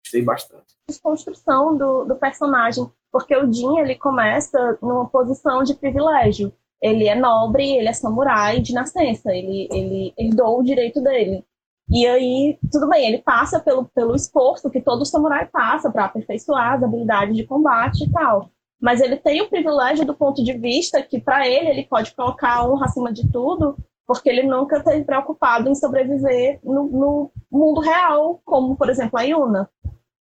Gostei 0.05 0.23
bastante. 0.23 0.77
Construção 1.03 1.77
do, 1.77 2.05
do 2.05 2.17
personagem, 2.17 2.91
porque 3.13 3.37
o 3.37 3.53
Jin 3.53 3.79
ele 3.79 3.95
começa 3.95 4.79
numa 4.83 5.09
posição 5.09 5.63
de 5.63 5.75
privilégio 5.75 6.53
ele 6.81 7.09
é 7.09 7.15
nobre, 7.15 7.77
ele 7.77 7.89
é 7.89 7.93
samurai 7.93 8.61
de 8.61 8.73
nascença, 8.73 9.35
ele, 9.35 9.69
ele 9.71 10.15
herdou 10.17 10.61
o 10.61 10.63
direito 10.63 11.01
dele. 11.01 11.45
E 11.91 12.07
aí, 12.07 12.59
tudo 12.71 12.89
bem, 12.89 13.07
ele 13.07 13.19
passa 13.19 13.59
pelo, 13.61 13.87
pelo 13.87 14.15
esforço 14.15 14.71
que 14.71 14.81
todo 14.81 15.07
samurai 15.07 15.47
passa 15.47 15.91
para 15.91 16.05
aperfeiçoar 16.05 16.75
as 16.75 16.83
habilidades 16.83 17.37
de 17.37 17.47
combate 17.47 18.05
e 18.05 18.13
tal. 18.13 18.51
Mas 18.81 19.01
ele 19.01 19.17
tem 19.17 19.41
o 19.41 19.49
privilégio 19.49 20.05
do 20.05 20.15
ponto 20.15 20.45
de 20.45 20.53
vista 20.53 21.03
que, 21.03 21.21
para 21.21 21.49
ele, 21.49 21.69
ele 21.71 21.85
pode 21.85 22.15
colocar 22.15 22.57
a 22.57 22.69
honra 22.69 22.87
acima 22.87 23.13
de 23.13 23.31
tudo, 23.31 23.77
porque 24.07 24.29
ele 24.29 24.43
nunca 24.43 24.79
esteve 24.79 25.05
preocupado 25.05 25.69
em 25.69 25.75
sobreviver 25.75 26.61
no, 26.63 26.85
no 26.85 27.33
mundo 27.51 27.81
real, 27.81 28.41
como, 28.45 28.77
por 28.77 28.89
exemplo, 28.89 29.19
a 29.19 29.23
Yuna. 29.23 29.69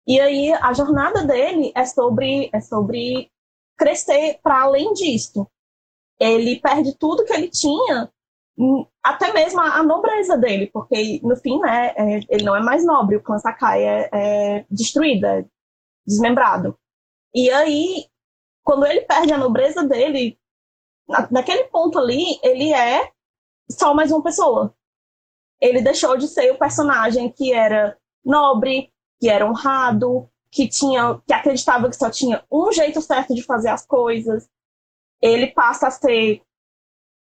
E 0.07 0.19
aí, 0.19 0.53
a 0.53 0.71
jornada 0.73 1.23
dele 1.23 1.71
é 1.75 1.85
sobre, 1.85 2.49
é 2.53 2.61
sobre 2.61 3.29
crescer 3.77 4.39
para 4.41 4.61
além 4.61 4.93
disso 4.93 5.47
ele 6.19 6.59
perde 6.59 6.95
tudo 6.97 7.23
que 7.23 7.33
ele 7.33 7.49
tinha, 7.49 8.09
até 9.03 9.31
mesmo 9.33 9.61
a, 9.61 9.83
nobreza 9.83 10.35
dele, 10.37 10.67
porque 10.67 11.19
no 11.23 11.35
fim, 11.35 11.59
né, 11.59 11.93
é, 11.95 12.19
ele 12.29 12.43
não 12.43 12.55
é 12.55 12.61
mais 12.61 12.83
nobre, 12.83 13.15
o 13.15 13.21
clã 13.21 13.37
Sakai 13.37 13.83
é, 13.83 14.09
é 14.11 14.65
destruído, 14.69 15.25
é 15.25 15.45
desmembrado. 16.05 16.77
E 17.33 17.51
aí, 17.51 18.05
quando 18.63 18.85
ele 18.85 19.01
perde 19.01 19.31
a 19.31 19.37
nobreza 19.37 19.83
dele, 19.83 20.39
na, 21.07 21.27
naquele 21.29 21.65
ponto 21.65 21.99
ali, 21.99 22.39
ele 22.41 22.73
é 22.73 23.11
só 23.69 23.93
mais 23.93 24.11
uma 24.11 24.23
pessoa. 24.23 24.73
Ele 25.61 25.81
deixou 25.81 26.17
de 26.17 26.27
ser 26.27 26.51
o 26.51 26.57
personagem 26.57 27.31
que 27.31 27.53
era 27.53 27.97
nobre, 28.25 28.91
que 29.19 29.29
era 29.29 29.47
honrado, 29.47 30.29
que 30.49 30.67
tinha, 30.67 31.21
que 31.25 31.33
acreditava 31.33 31.89
que 31.89 31.95
só 31.95 32.09
tinha 32.09 32.43
um 32.51 32.71
jeito 32.71 33.01
certo 33.01 33.35
de 33.35 33.43
fazer 33.43 33.69
as 33.69 33.85
coisas, 33.85 34.49
ele 35.21 35.47
passa 35.47 35.87
a 35.87 35.91
ser 35.91 36.41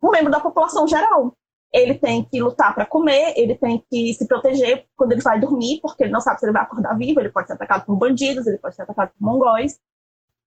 um 0.03 0.11
membro 0.11 0.31
da 0.31 0.41
população 0.41 0.87
geral. 0.87 1.37
Ele 1.73 1.95
tem 1.95 2.23
que 2.23 2.41
lutar 2.41 2.75
para 2.75 2.85
comer, 2.85 3.33
ele 3.37 3.55
tem 3.55 3.83
que 3.91 4.12
se 4.12 4.27
proteger 4.27 4.87
quando 4.95 5.12
ele 5.12 5.23
vai 5.23 5.41
dormir, 5.41 5.81
porque 5.81 6.05
ele 6.05 6.12
não 6.12 6.21
sabe 6.21 6.38
se 6.38 6.45
ele 6.45 6.53
vai 6.53 6.62
acordar 6.62 6.95
vivo, 6.99 7.21
ele 7.21 7.31
pode 7.31 7.47
ser 7.47 7.55
atacado 7.55 7.87
por 7.87 7.97
bandidos, 7.97 8.47
ele 8.47 8.59
pode 8.59 8.75
ser 8.75 8.83
atacado 8.83 9.11
por 9.19 9.25
mongóis. 9.25 9.81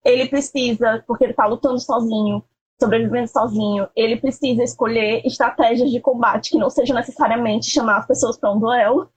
Ele 0.04 0.28
precisa, 0.28 1.04
porque 1.08 1.24
ele 1.24 1.32
está 1.32 1.48
lutando 1.48 1.80
sozinho, 1.80 2.44
sobrevivendo 2.80 3.28
sozinho, 3.28 3.88
ele 3.96 4.18
precisa 4.18 4.62
escolher 4.62 5.26
estratégias 5.26 5.90
de 5.90 6.00
combate 6.00 6.52
que 6.52 6.58
não 6.58 6.70
sejam 6.70 6.96
necessariamente 6.96 7.72
chamar 7.72 7.98
as 7.98 8.06
pessoas 8.06 8.38
para 8.38 8.52
um 8.52 8.60
duelo. 8.60 9.10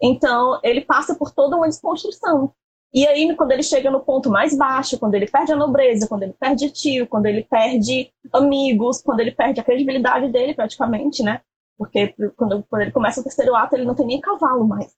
Então, 0.00 0.60
ele 0.62 0.80
passa 0.80 1.14
por 1.14 1.30
toda 1.30 1.56
uma 1.56 1.68
desconstrução. 1.68 2.54
E 2.94 3.08
aí, 3.08 3.34
quando 3.34 3.50
ele 3.50 3.64
chega 3.64 3.90
no 3.90 3.98
ponto 3.98 4.30
mais 4.30 4.56
baixo, 4.56 4.96
quando 5.00 5.16
ele 5.16 5.26
perde 5.26 5.52
a 5.52 5.56
nobreza, 5.56 6.06
quando 6.06 6.22
ele 6.22 6.32
perde 6.32 6.70
tio, 6.70 7.08
quando 7.08 7.26
ele 7.26 7.42
perde 7.42 8.12
amigos, 8.32 9.02
quando 9.02 9.18
ele 9.18 9.32
perde 9.32 9.58
a 9.58 9.64
credibilidade 9.64 10.30
dele, 10.30 10.54
praticamente, 10.54 11.20
né? 11.20 11.40
Porque 11.76 12.14
quando, 12.36 12.62
quando 12.70 12.82
ele 12.82 12.92
começa 12.92 13.20
o 13.20 13.24
terceiro 13.24 13.56
ato, 13.56 13.74
ele 13.74 13.84
não 13.84 13.96
tem 13.96 14.06
nem 14.06 14.20
cavalo 14.20 14.64
mais. 14.64 14.94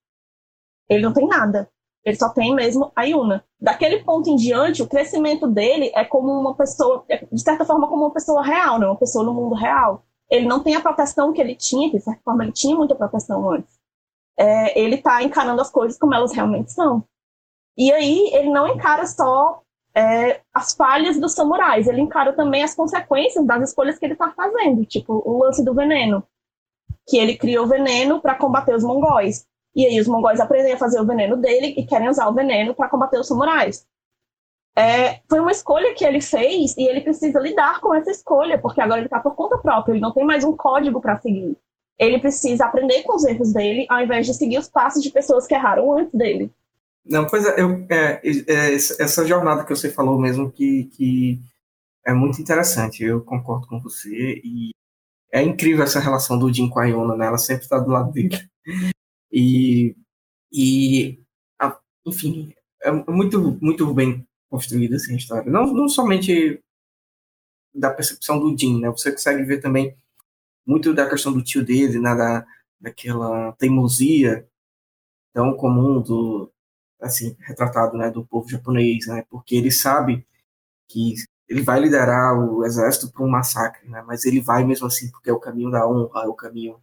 Ele 0.90 1.02
não 1.02 1.14
tem 1.14 1.26
nada. 1.26 1.70
Ele 2.04 2.16
só 2.16 2.28
tem 2.28 2.54
mesmo 2.54 2.92
a 2.94 3.04
Yuna. 3.04 3.42
Daquele 3.58 4.04
ponto 4.04 4.28
em 4.28 4.36
diante, 4.36 4.82
o 4.82 4.86
crescimento 4.86 5.48
dele 5.48 5.90
é 5.94 6.04
como 6.04 6.30
uma 6.30 6.54
pessoa, 6.54 7.02
é, 7.08 7.24
de 7.32 7.40
certa 7.40 7.64
forma, 7.64 7.88
como 7.88 8.02
uma 8.02 8.12
pessoa 8.12 8.44
real, 8.44 8.78
né? 8.78 8.86
uma 8.86 8.98
pessoa 8.98 9.24
no 9.24 9.32
mundo 9.32 9.54
real. 9.54 10.04
Ele 10.30 10.46
não 10.46 10.62
tem 10.62 10.76
a 10.76 10.82
proteção 10.82 11.32
que 11.32 11.40
ele 11.40 11.56
tinha, 11.56 11.90
que 11.90 11.96
de 11.96 12.04
certa 12.04 12.20
forma 12.22 12.44
ele 12.44 12.52
tinha 12.52 12.76
muita 12.76 12.94
proteção 12.94 13.50
antes. 13.50 13.74
É, 14.38 14.78
ele 14.78 14.96
está 14.96 15.22
encarando 15.22 15.62
as 15.62 15.70
coisas 15.70 15.98
como 15.98 16.14
elas 16.14 16.32
realmente 16.34 16.70
são. 16.72 17.02
E 17.76 17.92
aí 17.92 18.30
ele 18.32 18.50
não 18.50 18.68
encara 18.68 19.06
só 19.06 19.62
é, 19.94 20.40
as 20.52 20.74
falhas 20.74 21.18
dos 21.18 21.32
samurais, 21.32 21.86
ele 21.86 22.00
encara 22.00 22.32
também 22.32 22.62
as 22.62 22.74
consequências 22.74 23.44
das 23.46 23.70
escolhas 23.70 23.98
que 23.98 24.04
ele 24.04 24.12
está 24.12 24.30
fazendo, 24.30 24.84
tipo 24.84 25.22
o 25.24 25.38
lance 25.42 25.64
do 25.64 25.74
veneno, 25.74 26.22
que 27.06 27.16
ele 27.16 27.36
criou 27.36 27.66
veneno 27.66 28.20
para 28.20 28.34
combater 28.34 28.74
os 28.74 28.84
mongóis. 28.84 29.46
E 29.74 29.86
aí 29.86 30.00
os 30.00 30.08
mongóis 30.08 30.40
aprendem 30.40 30.72
a 30.72 30.78
fazer 30.78 31.00
o 31.00 31.06
veneno 31.06 31.36
dele 31.36 31.74
e 31.76 31.84
querem 31.84 32.08
usar 32.08 32.28
o 32.28 32.34
veneno 32.34 32.74
para 32.74 32.88
combater 32.88 33.18
os 33.18 33.28
samurais. 33.28 33.86
É, 34.78 35.20
foi 35.28 35.40
uma 35.40 35.50
escolha 35.50 35.94
que 35.94 36.04
ele 36.04 36.20
fez 36.20 36.76
e 36.76 36.86
ele 36.86 37.00
precisa 37.00 37.40
lidar 37.40 37.80
com 37.80 37.94
essa 37.94 38.10
escolha, 38.10 38.58
porque 38.58 38.80
agora 38.80 39.00
ele 39.00 39.06
está 39.06 39.20
por 39.20 39.34
conta 39.34 39.56
própria, 39.56 39.92
ele 39.92 40.00
não 40.00 40.12
tem 40.12 40.24
mais 40.24 40.44
um 40.44 40.54
código 40.54 41.00
para 41.00 41.16
seguir. 41.16 41.56
Ele 41.98 42.18
precisa 42.18 42.66
aprender 42.66 43.02
com 43.04 43.16
os 43.16 43.24
erros 43.24 43.54
dele, 43.54 43.86
ao 43.88 44.00
invés 44.00 44.26
de 44.26 44.34
seguir 44.34 44.58
os 44.58 44.68
passos 44.68 45.02
de 45.02 45.10
pessoas 45.10 45.46
que 45.46 45.54
erraram 45.54 45.90
antes 45.96 46.12
dele. 46.12 46.52
Não, 47.08 47.26
pois 47.26 47.46
é, 47.46 47.60
eu, 47.60 47.86
é, 47.88 48.20
é 48.24 48.74
essa 48.74 49.24
jornada 49.26 49.64
que 49.64 49.74
você 49.74 49.90
falou 49.90 50.20
mesmo 50.20 50.50
que, 50.50 50.84
que 50.86 51.40
é 52.04 52.12
muito 52.12 52.40
interessante, 52.40 53.04
eu 53.04 53.20
concordo 53.22 53.66
com 53.68 53.80
você, 53.80 54.40
e 54.44 54.70
é 55.32 55.42
incrível 55.42 55.84
essa 55.84 56.00
relação 56.00 56.38
do 56.38 56.52
Jim 56.52 56.68
com 56.68 56.80
a 56.80 56.86
Iona, 56.86 57.16
né? 57.16 57.26
Ela 57.26 57.38
sempre 57.38 57.64
está 57.64 57.78
do 57.78 57.90
lado 57.90 58.12
dele. 58.12 58.36
E, 59.32 59.94
e 60.52 61.20
enfim, 62.06 62.54
é 62.82 62.90
muito, 62.90 63.58
muito 63.60 63.92
bem 63.92 64.26
construída 64.48 64.96
assim, 64.96 65.14
a 65.14 65.16
história. 65.16 65.50
Não, 65.50 65.66
não 65.72 65.88
somente 65.88 66.62
da 67.74 67.90
percepção 67.90 68.38
do 68.38 68.56
Jim, 68.56 68.80
né? 68.80 68.88
Você 68.90 69.12
consegue 69.12 69.42
ver 69.42 69.60
também 69.60 69.96
muito 70.64 70.94
da 70.94 71.08
questão 71.08 71.32
do 71.32 71.42
tio 71.42 71.64
dele, 71.64 71.98
né? 71.98 72.14
da, 72.14 72.46
daquela 72.80 73.52
teimosia 73.52 74.48
tão 75.32 75.54
comum 75.54 76.00
do 76.00 76.50
assim 77.00 77.36
retratado, 77.40 77.96
né, 77.96 78.10
do 78.10 78.24
povo 78.26 78.48
japonês, 78.48 79.06
né? 79.06 79.24
Porque 79.30 79.56
ele 79.56 79.70
sabe 79.70 80.26
que 80.88 81.14
ele 81.48 81.62
vai 81.62 81.80
liderar 81.80 82.38
o 82.38 82.64
exército 82.64 83.12
para 83.12 83.24
um 83.24 83.28
massacre, 83.28 83.88
né? 83.88 84.02
Mas 84.06 84.24
ele 84.24 84.40
vai 84.40 84.64
mesmo 84.64 84.86
assim 84.86 85.10
porque 85.10 85.30
é 85.30 85.32
o 85.32 85.40
caminho 85.40 85.70
da 85.70 85.88
honra, 85.88 86.24
é 86.24 86.28
o 86.28 86.34
caminho 86.34 86.80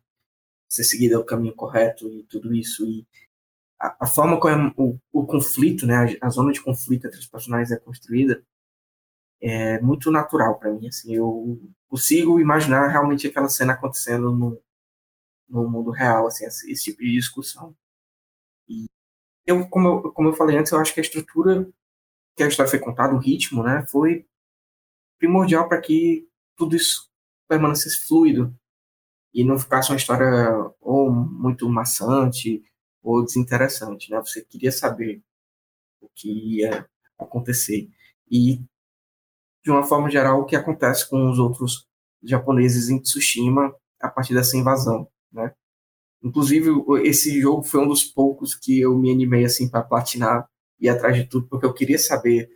ser 0.73 0.83
seguido 0.83 1.15
é 1.15 1.17
o 1.17 1.25
caminho 1.25 1.55
correto 1.55 2.09
e 2.09 2.23
tudo 2.23 2.53
isso. 2.53 2.85
E 2.85 3.05
a, 3.79 4.05
a 4.05 4.07
forma 4.07 4.39
como 4.39 4.73
o, 4.77 4.99
o, 5.11 5.25
conflito, 5.25 5.85
né, 5.85 6.17
a, 6.21 6.27
a, 6.27 6.29
zona 6.29 6.51
de 6.51 6.61
conflito 6.61 7.07
entre 7.07 7.19
os 7.19 7.27
personagens 7.27 7.71
é 7.71 7.77
construída 7.79 8.43
é 9.41 9.79
muito 9.81 10.09
natural 10.11 10.57
para 10.57 10.71
mim. 10.73 10.87
Assim, 10.87 11.15
eu 11.15 11.61
consigo 11.87 12.39
imaginar 12.39 12.87
realmente 12.87 13.27
aquela 13.27 13.49
cena 13.49 13.73
acontecendo 13.73 14.31
no, 14.31 14.59
no 15.49 15.69
mundo 15.69 15.91
real, 15.91 16.27
assim, 16.27 16.45
esse, 16.45 16.71
esse 16.71 16.83
tipo 16.85 17.01
de 17.03 17.11
discussão. 17.11 17.75
E 18.67 18.87
eu 19.45 19.67
como, 19.69 19.87
eu, 19.87 20.11
como 20.13 20.29
eu 20.29 20.33
falei 20.33 20.57
antes, 20.57 20.71
eu 20.71 20.79
acho 20.79 20.93
que 20.93 20.99
a 20.99 21.03
estrutura 21.03 21.67
que 22.35 22.43
a 22.43 22.47
história 22.47 22.69
foi 22.69 22.79
contada, 22.79 23.13
o 23.13 23.19
ritmo, 23.19 23.63
né, 23.63 23.85
foi 23.91 24.25
primordial 25.19 25.67
para 25.69 25.79
que 25.79 26.27
tudo 26.57 26.75
isso 26.75 27.09
permanecesse 27.47 28.07
fluido 28.07 28.53
e 29.33 29.43
não 29.43 29.59
ficasse 29.59 29.89
uma 29.89 29.97
história 29.97 30.27
ou 30.81 31.11
muito 31.11 31.67
maçante 31.69 32.63
ou 33.01 33.23
desinteressante, 33.23 34.11
né? 34.11 34.19
Você 34.19 34.43
queria 34.43 34.71
saber 34.71 35.21
o 36.01 36.09
que 36.13 36.59
ia 36.59 36.87
acontecer. 37.19 37.89
E, 38.29 38.57
de 39.63 39.71
uma 39.71 39.83
forma 39.83 40.09
geral, 40.09 40.41
o 40.41 40.45
que 40.45 40.55
acontece 40.55 41.09
com 41.09 41.29
os 41.29 41.39
outros 41.39 41.87
japoneses 42.23 42.89
em 42.89 42.99
Tsushima 42.99 43.75
a 43.99 44.09
partir 44.09 44.33
dessa 44.33 44.57
invasão, 44.57 45.07
né? 45.31 45.53
Inclusive, 46.23 46.69
esse 47.03 47.41
jogo 47.41 47.63
foi 47.63 47.81
um 47.81 47.87
dos 47.87 48.03
poucos 48.03 48.55
que 48.55 48.79
eu 48.79 48.97
me 48.97 49.11
animei 49.11 49.43
assim 49.43 49.69
para 49.69 49.83
platinar 49.83 50.47
e 50.79 50.87
atrás 50.87 51.15
de 51.15 51.25
tudo, 51.25 51.47
porque 51.47 51.65
eu 51.65 51.73
queria 51.73 51.99
saber 51.99 52.49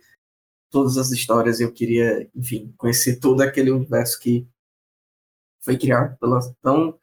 todas 0.70 0.96
as 0.96 1.10
histórias, 1.10 1.60
eu 1.60 1.72
queria, 1.72 2.28
enfim, 2.34 2.72
conhecer 2.76 3.18
todo 3.20 3.40
aquele 3.42 3.70
universo 3.70 4.18
que 4.20 4.46
foi 5.60 5.76
criado 5.76 6.16
pela 6.18 6.40
tão 6.62 6.98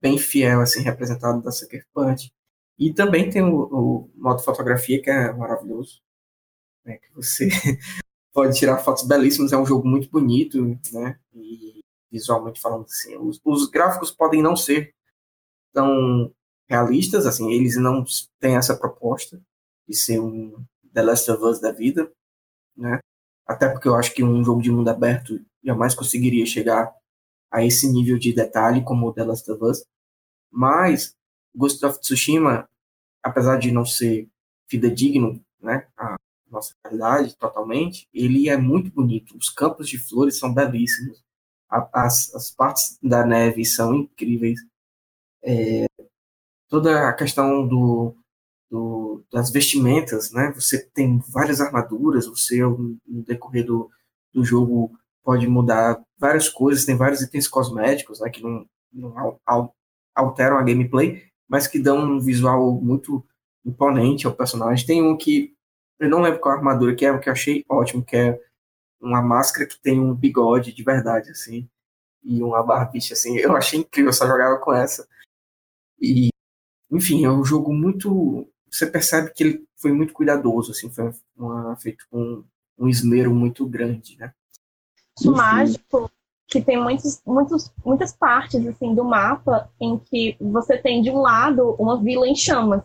bem 0.00 0.18
fiel, 0.18 0.60
assim, 0.60 0.82
representado 0.82 1.42
da 1.42 1.50
Sucker 1.50 1.86
Punch. 1.92 2.32
E 2.78 2.92
também 2.92 3.30
tem 3.30 3.42
o, 3.42 3.62
o 3.62 4.10
modo 4.16 4.42
fotografia, 4.42 5.00
que 5.00 5.10
é 5.10 5.32
maravilhoso, 5.32 6.00
né, 6.84 6.98
que 6.98 7.12
você 7.14 7.48
pode 8.32 8.56
tirar 8.58 8.78
fotos 8.78 9.04
belíssimas, 9.04 9.52
é 9.52 9.56
um 9.56 9.66
jogo 9.66 9.86
muito 9.86 10.10
bonito, 10.10 10.62
né, 10.92 11.18
e 11.32 11.80
visualmente 12.10 12.60
falando 12.60 12.84
assim, 12.84 13.16
os, 13.16 13.40
os 13.44 13.68
gráficos 13.68 14.10
podem 14.10 14.42
não 14.42 14.56
ser 14.56 14.94
tão 15.74 16.32
realistas, 16.68 17.26
assim, 17.26 17.52
eles 17.52 17.76
não 17.76 18.04
têm 18.40 18.56
essa 18.56 18.76
proposta 18.76 19.42
de 19.86 19.94
ser 19.94 20.20
um 20.20 20.64
The 20.94 21.02
Last 21.02 21.30
of 21.30 21.44
Us 21.44 21.60
da 21.60 21.72
vida, 21.72 22.10
né, 22.76 22.98
até 23.46 23.68
porque 23.68 23.88
eu 23.88 23.94
acho 23.94 24.14
que 24.14 24.24
um 24.24 24.42
jogo 24.42 24.62
de 24.62 24.70
mundo 24.70 24.88
aberto 24.88 25.38
jamais 25.62 25.94
conseguiria 25.94 26.46
chegar 26.46 26.94
a 27.50 27.64
esse 27.64 27.90
nível 27.92 28.18
de 28.18 28.32
detalhe 28.32 28.82
como 28.82 29.06
o 29.06 29.12
The 29.12 29.24
Last 29.24 29.50
of 29.50 29.62
Us. 29.62 29.84
Mas 30.50 31.14
Ghost 31.54 31.84
of 31.84 32.00
Tsushima, 32.00 32.68
apesar 33.22 33.58
de 33.58 33.70
não 33.70 33.84
ser 33.84 34.28
fidedigno, 34.68 35.44
né, 35.60 35.86
a 35.96 36.16
nossa 36.50 36.74
realidade 36.84 37.36
totalmente, 37.36 38.08
ele 38.12 38.48
é 38.48 38.56
muito 38.56 38.90
bonito. 38.90 39.36
Os 39.36 39.50
campos 39.50 39.88
de 39.88 39.98
flores 39.98 40.38
são 40.38 40.52
belíssimos. 40.52 41.22
As, 41.68 42.34
as 42.34 42.50
partes 42.50 42.98
da 43.02 43.26
neve 43.26 43.64
são 43.64 43.94
incríveis. 43.94 44.60
É, 45.44 45.86
toda 46.68 47.08
a 47.08 47.12
questão 47.12 47.66
do, 47.66 48.16
do, 48.70 49.24
das 49.32 49.50
vestimentas, 49.50 50.32
né? 50.32 50.52
Você 50.54 50.84
tem 50.94 51.20
várias 51.28 51.60
armaduras, 51.60 52.26
você 52.26 52.60
no 52.62 53.22
decorrer 53.26 53.64
do, 53.64 53.90
do 54.32 54.44
jogo 54.44 54.98
pode 55.22 55.46
mudar 55.46 56.02
várias 56.18 56.48
coisas, 56.48 56.84
tem 56.84 56.96
vários 56.96 57.22
itens 57.22 57.48
cosméticos 57.48 58.20
né, 58.20 58.28
que 58.28 58.42
não, 58.42 58.66
não 58.92 59.40
alteram 60.14 60.58
a 60.58 60.62
gameplay, 60.62 61.22
mas 61.48 61.66
que 61.66 61.78
dão 61.78 61.98
um 61.98 62.20
visual 62.20 62.72
muito 62.72 63.24
imponente 63.64 64.26
ao 64.26 64.34
personagem. 64.34 64.86
Tem 64.86 65.02
um 65.02 65.16
que 65.16 65.54
eu 65.98 66.08
não 66.08 66.20
lembro 66.20 66.40
qual 66.40 66.56
armadura 66.56 66.94
que 66.94 67.04
é, 67.06 67.12
o 67.12 67.20
que 67.20 67.28
eu 67.28 67.32
achei 67.32 67.64
ótimo, 67.68 68.04
que 68.04 68.16
é 68.16 68.38
uma 69.00 69.22
máscara 69.22 69.66
que 69.66 69.80
tem 69.80 70.00
um 70.00 70.14
bigode 70.14 70.72
de 70.72 70.82
verdade, 70.82 71.30
assim, 71.30 71.68
e 72.22 72.42
uma 72.42 72.62
barbicha, 72.62 73.14
assim. 73.14 73.36
Eu 73.38 73.56
achei 73.56 73.80
incrível, 73.80 74.10
eu 74.10 74.14
só 74.14 74.26
jogava 74.26 74.58
com 74.58 74.72
essa. 74.72 75.06
E, 76.04 76.28
enfim, 76.90 77.24
é 77.24 77.30
um 77.30 77.44
jogo 77.44 77.72
muito. 77.72 78.48
Você 78.70 78.86
percebe 78.86 79.32
que 79.32 79.44
ele 79.44 79.64
foi 79.76 79.92
muito 79.92 80.12
cuidadoso, 80.12 80.72
assim, 80.72 80.90
foi 80.90 81.12
uma, 81.36 81.76
feito 81.76 82.04
com 82.10 82.44
um 82.78 82.88
esmero 82.88 83.34
muito 83.34 83.66
grande, 83.66 84.16
né? 84.18 84.32
mágico 85.24 86.10
que 86.48 86.60
tem 86.60 86.80
muitos, 86.80 87.20
muitos, 87.26 87.72
muitas 87.84 88.12
partes 88.12 88.66
assim 88.66 88.94
do 88.94 89.04
mapa 89.04 89.70
em 89.80 89.98
que 89.98 90.36
você 90.40 90.76
tem 90.76 91.02
de 91.02 91.10
um 91.10 91.20
lado 91.20 91.74
uma 91.78 92.00
vila 92.00 92.26
em 92.28 92.34
chamas. 92.34 92.82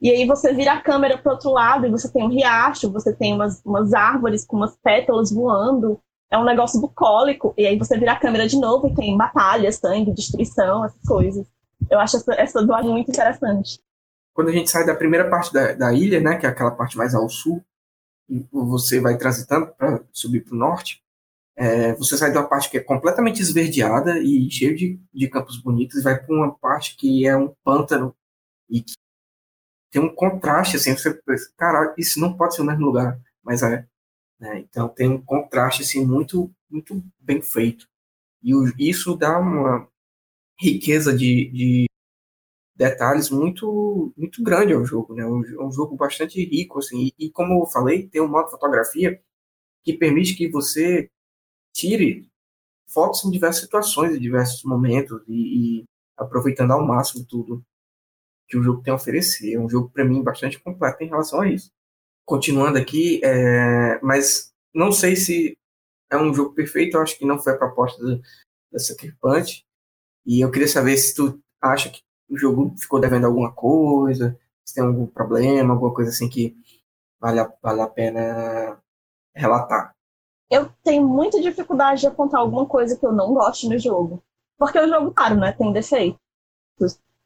E 0.00 0.10
aí 0.10 0.26
você 0.26 0.52
vira 0.52 0.74
a 0.74 0.80
câmera 0.80 1.18
para 1.18 1.32
outro 1.32 1.50
lado 1.50 1.86
e 1.86 1.90
você 1.90 2.08
tem 2.08 2.22
um 2.22 2.28
riacho, 2.28 2.92
você 2.92 3.12
tem 3.12 3.34
umas, 3.34 3.60
umas 3.64 3.92
árvores 3.92 4.44
com 4.46 4.56
umas 4.56 4.76
pétalas 4.76 5.32
voando. 5.32 6.00
É 6.30 6.38
um 6.38 6.44
negócio 6.44 6.80
bucólico. 6.80 7.52
E 7.56 7.66
aí 7.66 7.76
você 7.76 7.98
vira 7.98 8.12
a 8.12 8.18
câmera 8.18 8.46
de 8.46 8.56
novo 8.56 8.86
e 8.86 8.94
tem 8.94 9.16
batalha, 9.16 9.72
sangue, 9.72 10.12
destruição, 10.12 10.84
essas 10.84 11.02
coisas. 11.02 11.46
Eu 11.90 11.98
acho 11.98 12.16
essa, 12.16 12.34
essa 12.34 12.62
muito 12.62 13.10
interessante. 13.10 13.80
Quando 14.34 14.48
a 14.48 14.52
gente 14.52 14.70
sai 14.70 14.86
da 14.86 14.94
primeira 14.94 15.28
parte 15.28 15.52
da, 15.52 15.72
da 15.72 15.92
ilha, 15.92 16.20
né, 16.20 16.36
que 16.36 16.46
é 16.46 16.48
aquela 16.48 16.70
parte 16.70 16.96
mais 16.96 17.14
ao 17.14 17.28
sul, 17.28 17.64
e 18.28 18.46
você 18.52 19.00
vai 19.00 19.16
transitando 19.16 19.66
para 19.68 20.02
subir 20.12 20.44
para 20.44 20.54
o 20.54 20.58
norte, 20.58 21.02
é, 21.56 21.92
você 21.94 22.16
sai 22.16 22.30
de 22.30 22.38
uma 22.38 22.48
parte 22.48 22.70
que 22.70 22.78
é 22.78 22.80
completamente 22.80 23.42
esverdeada 23.42 24.18
e 24.20 24.48
cheio 24.48 24.76
de, 24.76 25.00
de 25.12 25.28
campos 25.28 25.60
bonitos 25.60 25.98
e 25.98 26.02
vai 26.02 26.16
para 26.16 26.32
uma 26.32 26.54
parte 26.56 26.96
que 26.96 27.26
é 27.26 27.36
um 27.36 27.52
pântano 27.64 28.14
e 28.70 28.80
que 28.80 28.92
tem 29.90 30.02
um 30.02 30.14
contraste, 30.14 30.76
assim, 30.76 30.96
você 30.96 31.12
pensa, 31.14 31.50
caralho, 31.56 31.94
isso 31.98 32.20
não 32.20 32.36
pode 32.36 32.54
ser 32.54 32.62
o 32.62 32.64
mesmo 32.64 32.84
lugar, 32.84 33.18
mas 33.42 33.62
é. 33.62 33.86
Né? 34.38 34.60
Então 34.60 34.88
tem 34.88 35.08
um 35.08 35.20
contraste 35.20 35.82
assim, 35.82 36.04
muito, 36.04 36.48
muito 36.70 37.02
bem 37.18 37.42
feito. 37.42 37.88
E 38.42 38.54
o, 38.54 38.72
isso 38.78 39.16
dá 39.16 39.38
uma 39.38 39.88
riqueza 40.60 41.16
de, 41.16 41.50
de, 41.50 41.86
detalhes 42.76 43.28
muito 43.28 44.12
muito 44.16 44.42
grande 44.42 44.72
ao 44.72 44.84
jogo. 44.84 45.14
Né? 45.14 45.26
Um, 45.26 45.66
um 45.66 45.72
jogo 45.72 45.96
bastante 45.96 46.42
rico. 46.44 46.78
Assim, 46.78 47.06
e, 47.18 47.26
e, 47.26 47.30
como 47.30 47.62
eu 47.62 47.66
falei, 47.66 48.08
tem 48.08 48.22
um 48.22 48.28
modo 48.28 48.50
fotografia 48.50 49.20
que 49.84 49.92
permite 49.94 50.34
que 50.34 50.48
você 50.48 51.10
tire 51.72 52.28
fotos 52.88 53.24
em 53.24 53.30
diversas 53.30 53.62
situações, 53.62 54.16
em 54.16 54.20
diversos 54.20 54.62
momentos, 54.64 55.22
e, 55.28 55.80
e 55.80 55.84
aproveitando 56.16 56.72
ao 56.72 56.86
máximo 56.86 57.24
tudo 57.24 57.64
que 58.48 58.56
o 58.56 58.62
jogo 58.62 58.82
tem 58.82 58.92
a 58.92 58.96
oferecer. 58.96 59.54
É 59.54 59.60
um 59.60 59.68
jogo, 59.68 59.90
para 59.90 60.04
mim, 60.04 60.22
bastante 60.22 60.58
completo 60.60 61.02
em 61.02 61.08
relação 61.08 61.40
a 61.40 61.48
isso. 61.48 61.70
Continuando 62.24 62.78
aqui, 62.78 63.20
é, 63.24 64.00
mas 64.02 64.52
não 64.74 64.92
sei 64.92 65.16
se 65.16 65.56
é 66.10 66.16
um 66.16 66.32
jogo 66.32 66.54
perfeito, 66.54 66.96
eu 66.96 67.02
acho 67.02 67.18
que 67.18 67.26
não 67.26 67.38
foi 67.38 67.52
a 67.52 67.58
proposta 67.58 68.02
do, 68.02 68.20
da 68.72 68.78
Sucker 68.78 69.16
Punch. 69.20 69.64
E 70.28 70.42
eu 70.42 70.50
queria 70.50 70.68
saber 70.68 70.94
se 70.98 71.14
tu 71.14 71.40
acha 71.58 71.88
que 71.88 72.02
o 72.28 72.36
jogo 72.36 72.74
ficou 72.76 73.00
devendo 73.00 73.26
alguma 73.26 73.50
coisa, 73.50 74.38
se 74.62 74.74
tem 74.74 74.84
algum 74.84 75.06
problema, 75.06 75.72
alguma 75.72 75.94
coisa 75.94 76.10
assim 76.10 76.28
que 76.28 76.54
vale 77.18 77.40
a, 77.40 77.50
vale 77.62 77.80
a 77.80 77.86
pena 77.86 78.78
relatar. 79.34 79.94
Eu 80.50 80.68
tenho 80.84 81.08
muita 81.08 81.40
dificuldade 81.40 82.02
de 82.02 82.08
apontar 82.08 82.40
alguma 82.40 82.66
coisa 82.66 82.94
que 82.94 83.06
eu 83.06 83.12
não 83.12 83.32
gosto 83.32 83.70
no 83.70 83.78
jogo. 83.78 84.22
Porque 84.58 84.78
o 84.78 84.86
jogo, 84.86 85.12
claro, 85.12 85.36
né, 85.36 85.52
tem 85.52 85.72
defeitos. 85.72 86.18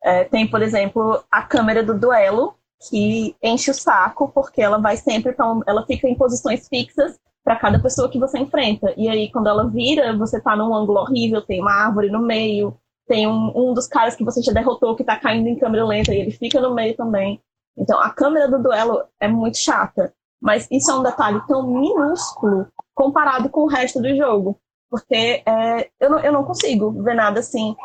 É, 0.04 0.22
tem, 0.22 0.48
por 0.48 0.62
exemplo, 0.62 1.24
a 1.28 1.42
câmera 1.42 1.82
do 1.82 1.98
duelo, 1.98 2.54
que 2.88 3.34
enche 3.42 3.72
o 3.72 3.74
saco, 3.74 4.28
porque 4.28 4.62
ela 4.62 4.78
vai 4.78 4.96
sempre 4.96 5.32
pra 5.32 5.60
ela 5.66 5.84
fica 5.86 6.08
em 6.08 6.14
posições 6.14 6.68
fixas 6.68 7.18
para 7.42 7.56
cada 7.56 7.82
pessoa 7.82 8.08
que 8.08 8.18
você 8.18 8.38
enfrenta. 8.38 8.94
E 8.96 9.08
aí, 9.08 9.28
quando 9.32 9.48
ela 9.48 9.68
vira, 9.68 10.16
você 10.16 10.40
tá 10.40 10.54
num 10.54 10.72
ângulo 10.72 11.00
horrível, 11.00 11.42
tem 11.42 11.60
uma 11.60 11.72
árvore 11.72 12.08
no 12.08 12.20
meio, 12.20 12.76
tem 13.06 13.26
um, 13.26 13.52
um 13.54 13.74
dos 13.74 13.86
caras 13.86 14.14
que 14.14 14.24
você 14.24 14.42
já 14.42 14.52
derrotou 14.52 14.96
que 14.96 15.04
tá 15.04 15.18
caindo 15.18 15.48
em 15.48 15.58
câmera 15.58 15.84
lenta 15.84 16.14
e 16.14 16.20
ele 16.20 16.30
fica 16.30 16.60
no 16.60 16.74
meio 16.74 16.96
também. 16.96 17.40
Então, 17.76 18.00
a 18.00 18.10
câmera 18.10 18.48
do 18.48 18.62
duelo 18.62 19.04
é 19.20 19.28
muito 19.28 19.58
chata. 19.58 20.12
Mas 20.40 20.66
isso 20.70 20.90
é 20.90 20.94
um 20.94 21.02
detalhe 21.02 21.40
tão 21.46 21.66
minúsculo 21.66 22.66
comparado 22.94 23.48
com 23.48 23.60
o 23.60 23.68
resto 23.68 24.00
do 24.00 24.14
jogo. 24.16 24.58
Porque 24.90 25.42
é, 25.46 25.90
eu, 26.00 26.10
não, 26.10 26.18
eu 26.18 26.32
não 26.32 26.44
consigo 26.44 26.90
ver 27.02 27.14
nada 27.14 27.40
assim 27.40 27.76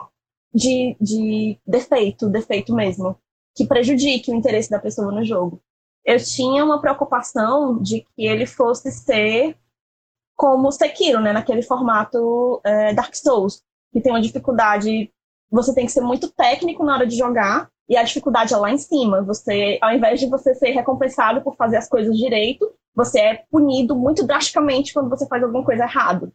de, 0.53 0.97
de 0.99 1.59
defeito, 1.65 2.27
defeito 2.27 2.73
mesmo, 2.73 3.15
que 3.55 3.65
prejudique 3.65 4.31
o 4.31 4.35
interesse 4.35 4.69
da 4.69 4.79
pessoa 4.79 5.11
no 5.11 5.23
jogo. 5.23 5.61
Eu 6.03 6.17
tinha 6.17 6.65
uma 6.65 6.81
preocupação 6.81 7.81
de 7.81 8.01
que 8.01 8.25
ele 8.25 8.45
fosse 8.45 8.91
ser 8.91 9.55
como 10.35 10.71
Sekiro, 10.71 11.19
né, 11.19 11.33
naquele 11.33 11.61
formato 11.61 12.61
é, 12.63 12.93
Dark 12.93 13.15
Souls, 13.15 13.63
que 13.97 14.03
tem 14.03 14.11
uma 14.11 14.21
dificuldade, 14.21 15.11
você 15.49 15.73
tem 15.73 15.87
que 15.87 15.91
ser 15.91 16.01
muito 16.01 16.29
técnico 16.29 16.83
na 16.83 16.93
hora 16.93 17.07
de 17.07 17.17
jogar, 17.17 17.67
e 17.89 17.97
a 17.97 18.03
dificuldade 18.03 18.53
é 18.53 18.57
lá 18.57 18.69
em 18.69 18.77
cima. 18.77 19.23
Você, 19.23 19.79
ao 19.81 19.91
invés 19.91 20.19
de 20.19 20.27
você 20.27 20.53
ser 20.53 20.69
recompensado 20.69 21.41
por 21.41 21.55
fazer 21.55 21.77
as 21.77 21.89
coisas 21.89 22.15
direito, 22.15 22.71
você 22.93 23.19
é 23.19 23.43
punido 23.49 23.95
muito 23.95 24.25
drasticamente 24.25 24.93
quando 24.93 25.09
você 25.09 25.25
faz 25.25 25.41
alguma 25.41 25.63
coisa 25.63 25.83
errada. 25.83 26.31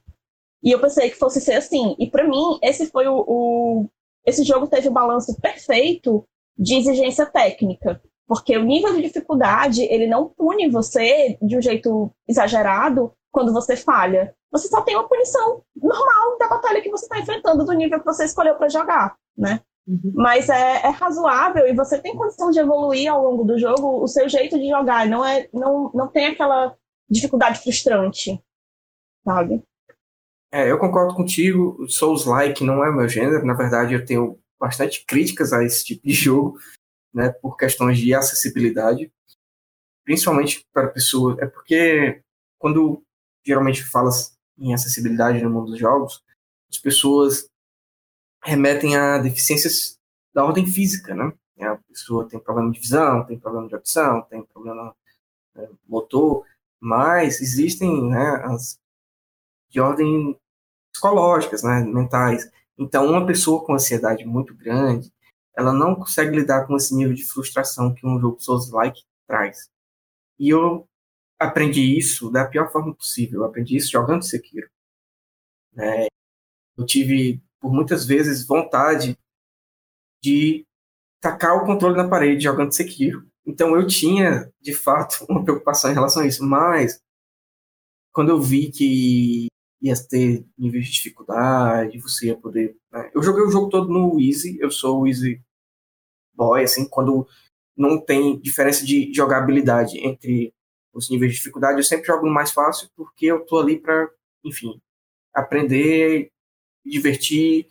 E 0.62 0.72
eu 0.72 0.80
pensei 0.80 1.10
que 1.10 1.16
fosse 1.16 1.40
ser 1.40 1.54
assim. 1.54 1.94
E 1.98 2.10
para 2.10 2.26
mim, 2.26 2.58
esse 2.62 2.86
foi 2.86 3.06
o, 3.06 3.24
o, 3.28 3.88
esse 4.26 4.42
jogo 4.42 4.66
teve 4.66 4.88
o 4.88 4.92
balanço 4.92 5.38
perfeito 5.40 6.26
de 6.58 6.74
exigência 6.76 7.26
técnica, 7.26 8.02
porque 8.26 8.56
o 8.56 8.64
nível 8.64 8.94
de 8.94 9.02
dificuldade, 9.02 9.82
ele 9.82 10.06
não 10.06 10.28
pune 10.28 10.68
você 10.68 11.38
de 11.40 11.56
um 11.56 11.62
jeito 11.62 12.10
exagerado 12.26 13.12
quando 13.30 13.52
você 13.52 13.76
falha. 13.76 14.34
Você 14.52 14.68
só 14.68 14.82
tem 14.82 14.94
uma 14.94 15.08
punição 15.08 15.64
normal 15.74 16.38
da 16.38 16.46
batalha 16.46 16.82
que 16.82 16.90
você 16.90 17.06
está 17.06 17.18
enfrentando, 17.18 17.64
do 17.64 17.72
nível 17.72 17.98
que 17.98 18.04
você 18.04 18.24
escolheu 18.24 18.54
para 18.54 18.68
jogar, 18.68 19.16
né? 19.36 19.62
Uhum. 19.86 20.12
Mas 20.14 20.48
é, 20.48 20.86
é, 20.86 20.88
razoável 20.90 21.66
e 21.66 21.74
você 21.74 21.98
tem 21.98 22.14
condição 22.14 22.50
de 22.50 22.60
evoluir 22.60 23.10
ao 23.10 23.22
longo 23.22 23.44
do 23.44 23.58
jogo 23.58 24.02
o 24.02 24.06
seu 24.06 24.28
jeito 24.28 24.58
de 24.58 24.68
jogar. 24.68 25.06
Não, 25.08 25.24
é, 25.24 25.48
não, 25.52 25.90
não 25.94 26.06
tem 26.06 26.26
aquela 26.26 26.76
dificuldade 27.10 27.60
frustrante, 27.60 28.40
sabe? 29.24 29.62
É, 30.52 30.70
eu 30.70 30.78
concordo 30.78 31.14
contigo. 31.14 31.88
Souls-like 31.88 32.62
não 32.62 32.84
é 32.84 32.90
o 32.90 32.94
meu 32.94 33.08
gênero. 33.08 33.44
Na 33.44 33.54
verdade, 33.54 33.94
eu 33.94 34.04
tenho 34.04 34.38
bastante 34.60 35.04
críticas 35.04 35.52
a 35.52 35.64
esse 35.64 35.84
tipo 35.84 36.06
de 36.06 36.12
jogo, 36.12 36.58
né, 37.12 37.30
por 37.30 37.56
questões 37.56 37.98
de 37.98 38.14
acessibilidade, 38.14 39.10
principalmente 40.04 40.64
para 40.72 40.88
pessoas. 40.88 41.38
É 41.38 41.46
porque 41.46 42.22
quando 42.58 43.02
geralmente 43.44 43.82
fala 43.82 44.10
em 44.58 44.74
acessibilidade 44.74 45.42
no 45.42 45.50
mundo 45.50 45.70
dos 45.70 45.78
jogos, 45.78 46.22
as 46.70 46.78
pessoas 46.78 47.48
remetem 48.42 48.96
a 48.96 49.18
deficiências 49.18 49.98
da 50.34 50.44
ordem 50.44 50.66
física, 50.66 51.14
né? 51.14 51.32
A 51.60 51.76
pessoa 51.88 52.28
tem 52.28 52.40
problema 52.40 52.72
de 52.72 52.80
visão, 52.80 53.24
tem 53.24 53.38
problema 53.38 53.68
de 53.68 53.74
audição, 53.74 54.22
tem 54.22 54.42
problema 54.42 54.94
é, 55.54 55.68
motor, 55.86 56.44
mas 56.80 57.40
existem 57.40 58.08
né, 58.10 58.42
as 58.44 58.80
de 59.70 59.80
ordem 59.80 60.38
psicológicas, 60.92 61.62
né, 61.62 61.80
mentais. 61.80 62.50
Então, 62.76 63.06
uma 63.06 63.24
pessoa 63.26 63.64
com 63.64 63.74
ansiedade 63.74 64.24
muito 64.24 64.54
grande, 64.54 65.10
ela 65.56 65.72
não 65.72 65.94
consegue 65.94 66.36
lidar 66.36 66.66
com 66.66 66.76
esse 66.76 66.94
nível 66.94 67.14
de 67.14 67.24
frustração 67.24 67.94
que 67.94 68.06
um 68.06 68.20
jogo 68.20 68.40
Souls-like 68.40 69.02
traz. 69.26 69.70
E 70.38 70.48
eu 70.50 70.86
aprendi 71.42 71.96
isso 71.96 72.30
da 72.30 72.46
pior 72.46 72.70
forma 72.70 72.94
possível. 72.94 73.40
Eu 73.40 73.46
aprendi 73.46 73.76
isso 73.76 73.90
jogando 73.90 74.24
Sekiro. 74.24 74.68
É, 75.76 76.06
eu 76.76 76.84
tive, 76.84 77.42
por 77.60 77.72
muitas 77.72 78.04
vezes, 78.04 78.46
vontade 78.46 79.16
de 80.22 80.64
tacar 81.20 81.56
o 81.56 81.66
controle 81.66 81.96
na 81.96 82.08
parede 82.08 82.44
jogando 82.44 82.72
Sekiro. 82.72 83.26
Então 83.46 83.76
eu 83.76 83.86
tinha, 83.86 84.52
de 84.60 84.74
fato, 84.74 85.24
uma 85.28 85.44
preocupação 85.44 85.90
em 85.90 85.94
relação 85.94 86.22
a 86.22 86.26
isso. 86.26 86.44
Mas, 86.44 87.00
quando 88.12 88.30
eu 88.30 88.40
vi 88.40 88.70
que 88.70 89.46
ia 89.80 89.94
ter 90.08 90.46
níveis 90.56 90.86
de 90.86 90.92
dificuldade, 90.92 91.98
você 91.98 92.26
ia 92.28 92.36
poder. 92.36 92.76
Né? 92.90 93.10
Eu 93.14 93.22
joguei 93.22 93.42
o 93.42 93.50
jogo 93.50 93.68
todo 93.68 93.88
no 93.88 94.20
Easy, 94.20 94.56
eu 94.60 94.70
sou 94.70 95.00
o 95.02 95.06
Easy 95.08 95.42
Boy, 96.34 96.62
assim, 96.62 96.88
quando 96.88 97.26
não 97.76 98.00
tem 98.00 98.38
diferença 98.40 98.84
de 98.84 99.12
jogabilidade 99.12 99.98
entre 99.98 100.54
os 100.92 101.10
níveis 101.10 101.32
de 101.32 101.38
dificuldade, 101.38 101.78
eu 101.78 101.84
sempre 101.84 102.06
jogo 102.06 102.26
no 102.26 102.32
mais 102.32 102.52
fácil 102.52 102.88
porque 102.94 103.26
eu 103.26 103.44
tô 103.44 103.58
ali 103.58 103.78
para, 103.78 104.08
enfim, 104.44 104.80
aprender, 105.34 106.30
divertir, 106.84 107.66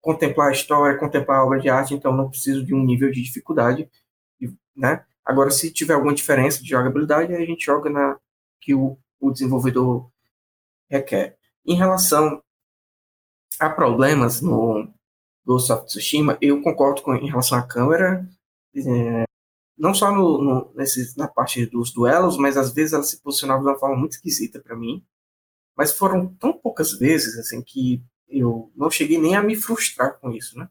contemplar 0.00 0.50
a 0.50 0.52
história, 0.52 0.98
contemplar 0.98 1.38
a 1.38 1.44
obra 1.44 1.58
de 1.58 1.68
arte, 1.68 1.94
então 1.94 2.12
não 2.12 2.30
preciso 2.30 2.64
de 2.64 2.74
um 2.74 2.84
nível 2.84 3.10
de 3.10 3.22
dificuldade, 3.22 3.90
né? 4.74 5.04
Agora, 5.24 5.50
se 5.50 5.72
tiver 5.72 5.94
alguma 5.94 6.14
diferença 6.14 6.62
de 6.62 6.68
jogabilidade, 6.68 7.34
a 7.34 7.44
gente 7.44 7.64
joga 7.64 7.90
na 7.90 8.16
que 8.60 8.74
o, 8.74 8.96
o 9.18 9.32
desenvolvedor 9.32 10.08
requer. 10.88 11.36
Em 11.64 11.74
relação 11.74 12.40
a 13.58 13.68
problemas 13.68 14.40
no 14.40 14.88
Ghost 15.44 15.72
of 15.72 15.86
Tsushima, 15.86 16.38
eu 16.40 16.62
concordo 16.62 17.02
com 17.02 17.14
em 17.16 17.28
relação 17.28 17.58
à 17.58 17.66
câmera, 17.66 18.28
é, 18.76 19.25
não 19.78 19.94
só 19.94 20.12
no, 20.12 20.42
no, 20.42 20.72
nesse, 20.74 21.16
na 21.18 21.28
parte 21.28 21.66
dos 21.66 21.92
duelos, 21.92 22.36
mas 22.36 22.56
às 22.56 22.72
vezes 22.72 22.92
ela 22.92 23.02
se 23.02 23.20
posicionava 23.20 23.62
de 23.62 23.68
uma 23.68 23.78
forma 23.78 23.96
muito 23.96 24.12
esquisita 24.12 24.60
para 24.60 24.76
mim. 24.76 25.04
Mas 25.76 25.92
foram 25.96 26.28
tão 26.36 26.52
poucas 26.52 26.92
vezes 26.98 27.38
assim 27.38 27.62
que 27.62 28.02
eu 28.28 28.72
não 28.74 28.90
cheguei 28.90 29.18
nem 29.18 29.36
a 29.36 29.42
me 29.42 29.56
frustrar 29.56 30.18
com 30.18 30.30
isso, 30.32 30.58
né? 30.58 30.68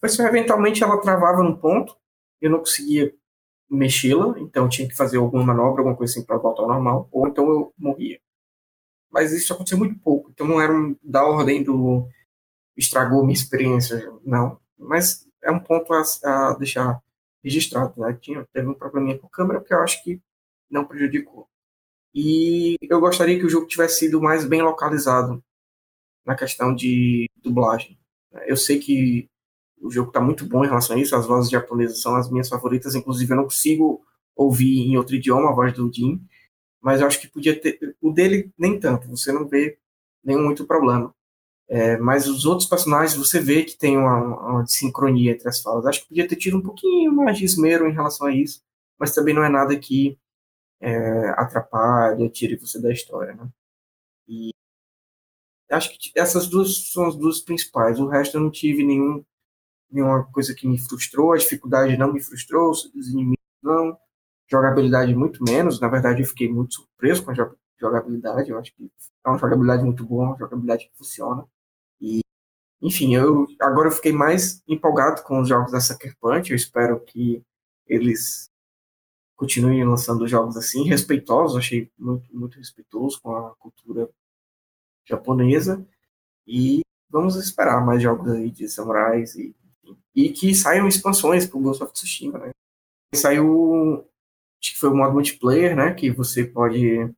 Mas 0.00 0.18
eventualmente 0.18 0.82
ela 0.82 1.00
travava 1.00 1.42
num 1.42 1.56
ponto, 1.56 1.96
eu 2.40 2.50
não 2.50 2.58
conseguia 2.58 3.14
mexê-la, 3.70 4.38
então 4.38 4.68
tinha 4.68 4.88
que 4.88 4.94
fazer 4.94 5.16
alguma 5.16 5.44
manobra, 5.44 5.80
alguma 5.80 5.96
coisa 5.96 6.12
assim 6.12 6.24
para 6.24 6.38
voltar 6.38 6.62
ao 6.62 6.68
normal, 6.68 7.08
ou 7.10 7.26
então 7.26 7.48
eu 7.50 7.74
morria 7.78 8.20
mas 9.14 9.32
isso 9.32 9.52
aconteceu 9.52 9.78
muito 9.78 9.96
pouco. 10.00 10.28
Então 10.32 10.44
não 10.44 10.60
era 10.60 10.74
um, 10.74 10.96
da 11.00 11.24
ordem 11.24 11.62
do 11.62 12.08
estragou 12.76 13.22
minha 13.22 13.32
experiência, 13.32 14.12
não. 14.24 14.58
Mas 14.76 15.24
é 15.40 15.52
um 15.52 15.60
ponto 15.60 15.94
a, 15.94 16.02
a 16.24 16.54
deixar 16.54 17.00
registrado, 17.44 18.00
né? 18.00 18.16
Tinha, 18.20 18.46
teve 18.52 18.66
um 18.66 18.74
probleminha 18.74 19.18
com 19.18 19.26
a 19.26 19.30
câmera 19.30 19.60
que 19.60 19.72
eu 19.72 19.78
acho 19.80 20.02
que 20.02 20.20
não 20.70 20.86
prejudicou. 20.86 21.46
E 22.14 22.76
eu 22.80 23.00
gostaria 23.00 23.38
que 23.38 23.44
o 23.44 23.50
jogo 23.50 23.66
tivesse 23.66 24.00
sido 24.00 24.20
mais 24.20 24.44
bem 24.44 24.62
localizado 24.62 25.44
na 26.24 26.34
questão 26.34 26.74
de 26.74 27.28
dublagem. 27.42 27.98
Eu 28.46 28.56
sei 28.56 28.78
que 28.78 29.28
o 29.80 29.90
jogo 29.90 30.08
está 30.08 30.20
muito 30.20 30.46
bom 30.46 30.64
em 30.64 30.68
relação 30.68 30.96
a 30.96 30.98
isso, 30.98 31.14
as 31.14 31.26
vozes 31.26 31.50
japonesas 31.50 32.00
são 32.00 32.16
as 32.16 32.30
minhas 32.30 32.48
favoritas, 32.48 32.94
inclusive 32.94 33.30
eu 33.32 33.36
não 33.36 33.44
consigo 33.44 34.02
ouvir 34.34 34.80
em 34.80 34.96
outro 34.96 35.14
idioma 35.14 35.50
a 35.50 35.54
voz 35.54 35.72
do 35.74 35.92
Jin, 35.92 36.20
mas 36.80 37.00
eu 37.00 37.06
acho 37.06 37.20
que 37.20 37.28
podia 37.28 37.58
ter. 37.58 37.96
O 38.00 38.10
dele, 38.10 38.50
nem 38.58 38.78
tanto, 38.80 39.08
você 39.08 39.32
não 39.32 39.46
vê 39.46 39.78
nenhum 40.24 40.44
muito 40.44 40.66
problema. 40.66 41.14
É, 41.68 41.96
mas 41.98 42.28
os 42.28 42.44
outros 42.44 42.68
personagens, 42.68 43.16
você 43.16 43.40
vê 43.40 43.64
que 43.64 43.76
tem 43.76 43.96
uma, 43.96 44.18
uma 44.50 44.66
sincronia 44.66 45.32
entre 45.32 45.48
as 45.48 45.60
falas. 45.60 45.86
Acho 45.86 46.02
que 46.02 46.08
podia 46.08 46.28
ter 46.28 46.36
tido 46.36 46.58
um 46.58 46.62
pouquinho 46.62 47.12
mais 47.12 47.38
de 47.38 47.44
esmero 47.44 47.88
em 47.88 47.92
relação 47.92 48.26
a 48.26 48.34
isso, 48.34 48.62
mas 48.98 49.14
também 49.14 49.34
não 49.34 49.44
é 49.44 49.48
nada 49.48 49.76
que 49.78 50.18
é, 50.80 51.30
atrapalha, 51.30 52.28
tire 52.30 52.56
você 52.56 52.80
da 52.80 52.92
história, 52.92 53.34
né? 53.34 53.48
E 54.28 54.50
acho 55.70 55.90
que 55.98 56.12
essas 56.16 56.48
duas 56.48 56.92
são 56.92 57.06
as 57.06 57.16
duas 57.16 57.40
principais. 57.40 57.98
O 57.98 58.08
resto 58.08 58.36
eu 58.36 58.42
não 58.42 58.50
tive 58.50 58.84
nenhum, 58.84 59.24
nenhuma 59.90 60.24
coisa 60.32 60.54
que 60.54 60.68
me 60.68 60.78
frustrou, 60.78 61.32
a 61.32 61.38
dificuldade 61.38 61.96
não 61.96 62.12
me 62.12 62.20
frustrou, 62.20 62.70
os 62.70 63.08
inimigos 63.08 63.38
não, 63.62 63.96
jogabilidade 64.50 65.14
muito 65.14 65.42
menos. 65.42 65.80
Na 65.80 65.88
verdade, 65.88 66.22
eu 66.22 66.26
fiquei 66.26 66.48
muito 66.52 66.74
surpreso 66.74 67.24
com 67.24 67.30
a 67.30 67.34
jogabilidade. 67.80 68.50
Eu 68.50 68.58
acho 68.58 68.74
que 68.74 68.90
é 69.24 69.28
uma 69.28 69.38
jogabilidade 69.38 69.84
muito 69.84 70.04
boa, 70.04 70.26
uma 70.28 70.38
jogabilidade 70.38 70.86
que 70.86 70.96
funciona. 70.98 71.46
Enfim, 72.82 73.14
eu 73.14 73.46
agora 73.60 73.88
eu 73.88 73.92
fiquei 73.92 74.12
mais 74.12 74.62
empolgado 74.68 75.22
com 75.22 75.40
os 75.40 75.48
jogos 75.48 75.72
da 75.72 75.80
Sucker 75.80 76.16
Punch. 76.20 76.50
Eu 76.50 76.56
espero 76.56 77.00
que 77.00 77.42
eles 77.86 78.50
continuem 79.36 79.84
lançando 79.84 80.26
jogos 80.28 80.56
assim, 80.56 80.84
respeitosos. 80.84 81.56
Achei 81.56 81.90
muito, 81.98 82.34
muito 82.36 82.58
respeitoso 82.58 83.20
com 83.20 83.34
a 83.34 83.54
cultura 83.56 84.08
japonesa. 85.06 85.84
E 86.46 86.82
vamos 87.08 87.36
esperar 87.36 87.84
mais 87.84 88.02
jogos 88.02 88.30
aí 88.30 88.50
de 88.50 88.68
samurais 88.68 89.34
e, 89.34 89.54
e 90.14 90.30
que 90.30 90.54
saiam 90.54 90.88
expansões 90.88 91.46
pro 91.46 91.60
Ghost 91.60 91.82
of 91.82 91.92
Tsushima, 91.92 92.38
né? 92.38 92.50
Saiu, 93.14 94.04
acho 94.60 94.72
que 94.72 94.78
foi 94.78 94.90
o 94.90 94.96
modo 94.96 95.12
multiplayer, 95.12 95.76
né? 95.76 95.94
Que 95.94 96.10
você 96.10 96.44
pode 96.44 97.08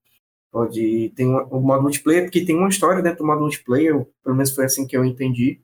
pode 0.50 1.12
tem 1.16 1.26
o 1.26 1.60
modo 1.60 1.82
multiplayer 1.82 2.30
que 2.30 2.44
tem 2.44 2.56
uma 2.56 2.68
história 2.68 3.02
dentro 3.02 3.18
do 3.18 3.26
modo 3.26 3.40
multiplayer, 3.40 4.06
pelo 4.22 4.36
menos 4.36 4.54
foi 4.54 4.64
assim 4.64 4.86
que 4.86 4.96
eu 4.96 5.04
entendi. 5.04 5.62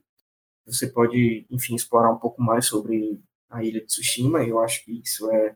Você 0.65 0.87
pode, 0.87 1.45
enfim, 1.49 1.75
explorar 1.75 2.11
um 2.11 2.19
pouco 2.19 2.41
mais 2.41 2.65
sobre 2.65 3.21
a 3.49 3.63
ilha 3.63 3.81
de 3.81 3.87
Tsushima. 3.87 4.43
Eu 4.43 4.59
acho 4.59 4.83
que 4.85 5.01
isso 5.01 5.29
é 5.31 5.55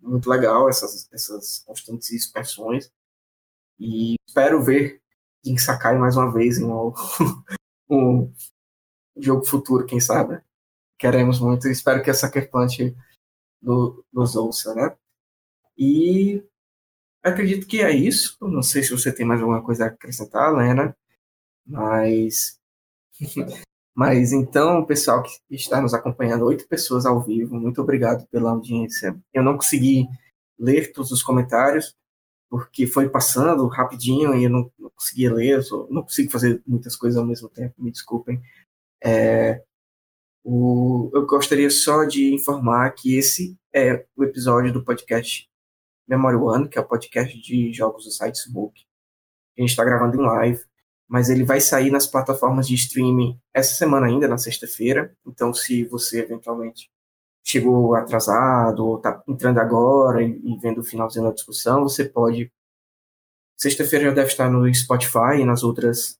muito 0.00 0.28
legal, 0.28 0.68
essas, 0.68 1.08
essas 1.12 1.60
constantes 1.60 2.10
expansões. 2.10 2.90
E 3.78 4.16
espero 4.26 4.62
ver 4.62 5.00
Jin 5.44 5.56
Sakai 5.56 5.96
mais 5.96 6.16
uma 6.16 6.32
vez 6.32 6.58
em 6.58 6.64
um, 6.64 6.92
um 7.88 8.32
jogo 9.16 9.44
futuro, 9.44 9.86
quem 9.86 10.00
sabe. 10.00 10.42
Queremos 10.98 11.38
muito. 11.40 11.68
Espero 11.68 12.02
que 12.02 12.10
a 12.10 12.14
Sucker 12.14 12.50
Punch 12.50 12.96
no, 13.62 14.04
nos 14.12 14.34
ouça, 14.34 14.74
né? 14.74 14.96
E 15.76 16.42
acredito 17.22 17.66
que 17.66 17.82
é 17.82 17.90
isso. 17.90 18.36
Não 18.40 18.62
sei 18.62 18.82
se 18.82 18.90
você 18.90 19.12
tem 19.12 19.26
mais 19.26 19.40
alguma 19.40 19.62
coisa 19.62 19.84
a 19.84 19.88
acrescentar, 19.88 20.54
Lena, 20.54 20.96
mas. 21.66 22.58
mas 23.94 24.32
então, 24.32 24.84
pessoal 24.84 25.22
que 25.22 25.30
está 25.50 25.80
nos 25.80 25.94
acompanhando, 25.94 26.44
oito 26.46 26.68
pessoas 26.68 27.06
ao 27.06 27.22
vivo, 27.22 27.54
muito 27.56 27.80
obrigado 27.82 28.26
pela 28.28 28.50
audiência. 28.50 29.18
Eu 29.32 29.42
não 29.42 29.56
consegui 29.56 30.06
ler 30.58 30.92
todos 30.92 31.12
os 31.12 31.22
comentários, 31.22 31.94
porque 32.50 32.86
foi 32.86 33.08
passando 33.08 33.66
rapidinho 33.68 34.34
e 34.34 34.44
eu 34.44 34.50
não, 34.50 34.72
não 34.78 34.90
conseguia 34.90 35.32
ler, 35.32 35.62
não 35.90 36.02
consigo 36.02 36.30
fazer 36.30 36.62
muitas 36.66 36.96
coisas 36.96 37.18
ao 37.18 37.26
mesmo 37.26 37.48
tempo, 37.48 37.74
me 37.78 37.90
desculpem. 37.92 38.40
É, 39.02 39.62
o, 40.42 41.10
eu 41.12 41.26
gostaria 41.26 41.70
só 41.70 42.04
de 42.04 42.32
informar 42.32 42.90
que 42.92 43.16
esse 43.16 43.56
é 43.72 44.06
o 44.16 44.24
episódio 44.24 44.72
do 44.72 44.84
podcast 44.84 45.48
Memory 46.08 46.36
One, 46.36 46.68
que 46.68 46.78
é 46.78 46.80
o 46.80 46.86
podcast 46.86 47.38
de 47.38 47.72
jogos 47.72 48.04
do 48.04 48.10
site 48.10 48.38
Smoke. 48.38 48.86
A 49.56 49.60
gente 49.60 49.70
está 49.70 49.84
gravando 49.84 50.16
em 50.16 50.24
live, 50.24 50.60
mas 51.06 51.28
ele 51.28 51.44
vai 51.44 51.60
sair 51.60 51.90
nas 51.90 52.06
plataformas 52.06 52.66
de 52.66 52.74
streaming 52.74 53.38
essa 53.52 53.74
semana 53.74 54.06
ainda, 54.06 54.26
na 54.26 54.38
sexta-feira. 54.38 55.14
Então, 55.26 55.52
se 55.52 55.84
você 55.84 56.20
eventualmente 56.20 56.90
chegou 57.44 57.94
atrasado 57.94 58.86
ou 58.86 58.96
está 58.96 59.22
entrando 59.26 59.58
agora 59.58 60.22
e, 60.22 60.30
e, 60.30 60.58
vendo 60.58 60.80
o 60.80 60.84
finalzinho 60.84 61.26
da 61.26 61.32
discussão, 61.32 61.82
você 61.82 62.04
pode. 62.04 62.52
Sexta-feira 63.56 64.06
já 64.06 64.12
deve 64.12 64.28
estar 64.28 64.50
no 64.50 64.72
Spotify 64.72 65.40
e 65.40 65.44
nas 65.44 65.62
outras 65.62 66.18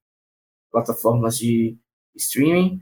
plataformas 0.70 1.38
de 1.38 1.78
streaming. 2.16 2.80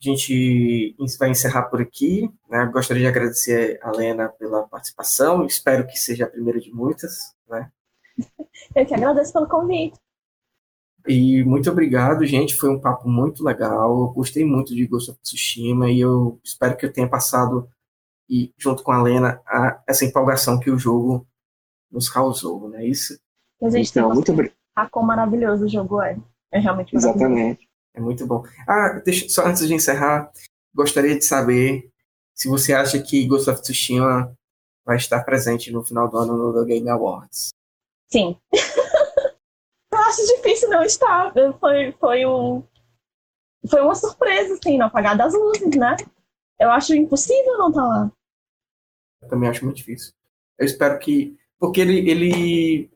A 0.00 0.08
gente 0.08 0.96
vai 1.18 1.30
encerrar 1.30 1.64
por 1.64 1.80
aqui. 1.80 2.30
Né? 2.48 2.64
Gostaria 2.72 3.02
de 3.02 3.08
agradecer 3.08 3.78
a 3.82 3.90
Lena 3.90 4.28
pela 4.28 4.66
participação. 4.66 5.44
Espero 5.44 5.86
que 5.86 5.98
seja 5.98 6.24
a 6.24 6.30
primeira 6.30 6.58
de 6.58 6.72
muitas. 6.72 7.34
Né? 7.48 7.70
Eu 8.74 8.86
que 8.86 8.94
agradeço 8.94 9.32
pelo 9.32 9.48
convite. 9.48 9.98
E 11.06 11.42
muito 11.44 11.70
obrigado, 11.70 12.24
gente. 12.26 12.54
Foi 12.54 12.70
um 12.70 12.80
papo 12.80 13.08
muito 13.08 13.44
legal. 13.44 14.00
Eu 14.00 14.08
gostei 14.08 14.44
muito 14.44 14.74
de 14.74 14.86
Ghost 14.86 15.10
of 15.10 15.20
Tsushima 15.20 15.90
e 15.90 16.00
eu 16.00 16.40
espero 16.44 16.76
que 16.76 16.86
eu 16.86 16.92
tenha 16.92 17.08
passado 17.08 17.68
e 18.28 18.54
junto 18.56 18.82
com 18.82 18.92
a 18.92 19.02
Lena 19.02 19.42
a, 19.46 19.82
essa 19.88 20.04
empolgação 20.04 20.58
que 20.60 20.70
o 20.70 20.78
jogo 20.78 21.26
nos 21.90 22.08
causou, 22.08 22.68
não 22.68 22.78
é 22.78 22.86
isso? 22.86 23.18
A 23.60 23.68
gente 23.68 23.90
então, 23.90 24.14
muito 24.14 24.30
obrigado. 24.30 24.56
A 24.76 24.88
quão 24.88 25.04
maravilhoso 25.04 25.64
o 25.64 25.68
jogo 25.68 26.00
é. 26.00 26.16
É 26.52 26.58
realmente 26.58 26.94
Exatamente. 26.94 27.68
É 27.94 28.00
muito 28.00 28.26
bom. 28.26 28.44
Ah, 28.68 29.00
deixa, 29.04 29.28
só 29.28 29.46
antes 29.46 29.66
de 29.66 29.74
encerrar, 29.74 30.30
gostaria 30.74 31.16
de 31.16 31.24
saber 31.24 31.90
se 32.34 32.48
você 32.48 32.72
acha 32.72 33.00
que 33.02 33.26
Ghost 33.26 33.50
of 33.50 33.60
Tsushima 33.60 34.34
vai 34.84 34.96
estar 34.96 35.22
presente 35.24 35.70
no 35.70 35.84
final 35.84 36.08
do 36.08 36.16
ano 36.16 36.36
no 36.36 36.60
The 36.60 36.66
Game 36.66 36.88
Awards. 36.88 37.50
Sim. 38.10 38.36
Eu 39.92 39.98
acho 39.98 40.24
difícil 40.36 40.68
não 40.68 40.82
estar. 40.82 41.32
Foi, 41.58 41.92
foi 41.92 42.26
um. 42.26 42.62
Foi 43.68 43.80
uma 43.80 43.94
surpresa, 43.94 44.54
assim, 44.54 44.78
no 44.78 44.84
apagar 44.84 45.16
das 45.16 45.34
luzes, 45.34 45.76
né? 45.76 45.96
Eu 46.58 46.70
acho 46.70 46.94
impossível 46.94 47.58
não 47.58 47.68
estar 47.68 47.86
lá 47.86 48.10
também 49.28 49.48
acho 49.48 49.64
muito 49.64 49.78
difícil. 49.78 50.12
Eu 50.58 50.66
espero 50.66 50.98
que. 50.98 51.36
Porque 51.58 51.80
ele, 51.80 52.10
ele 52.10 52.90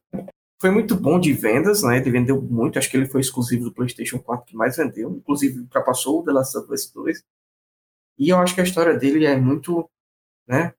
foi 0.65 0.71
muito 0.71 0.97
bom 0.97 1.21
de 1.21 1.31
vendas, 1.31 1.83
né? 1.83 1.99
Ele 1.99 2.11
vendeu 2.11 2.41
muito, 2.41 2.79
acho 2.79 2.91
que 2.91 2.97
ele 2.97 3.05
foi 3.05 3.21
exclusivo 3.21 3.65
do 3.65 3.75
PlayStation 3.75 4.19
4 4.19 4.47
que 4.47 4.57
mais 4.57 4.79
vendeu, 4.79 5.11
inclusive 5.11 5.61
ultrapassou 5.61 6.21
o 6.21 6.25
The 6.25 6.33
Last 6.33 6.57
of 6.57 6.73
Us 6.73 6.91
2. 6.91 7.23
E 8.17 8.31
eu 8.31 8.39
acho 8.39 8.55
que 8.55 8.63
a 8.63 8.65
história 8.65 8.97
dele 8.97 9.27
é 9.27 9.37
muito, 9.37 9.87
né, 10.49 10.73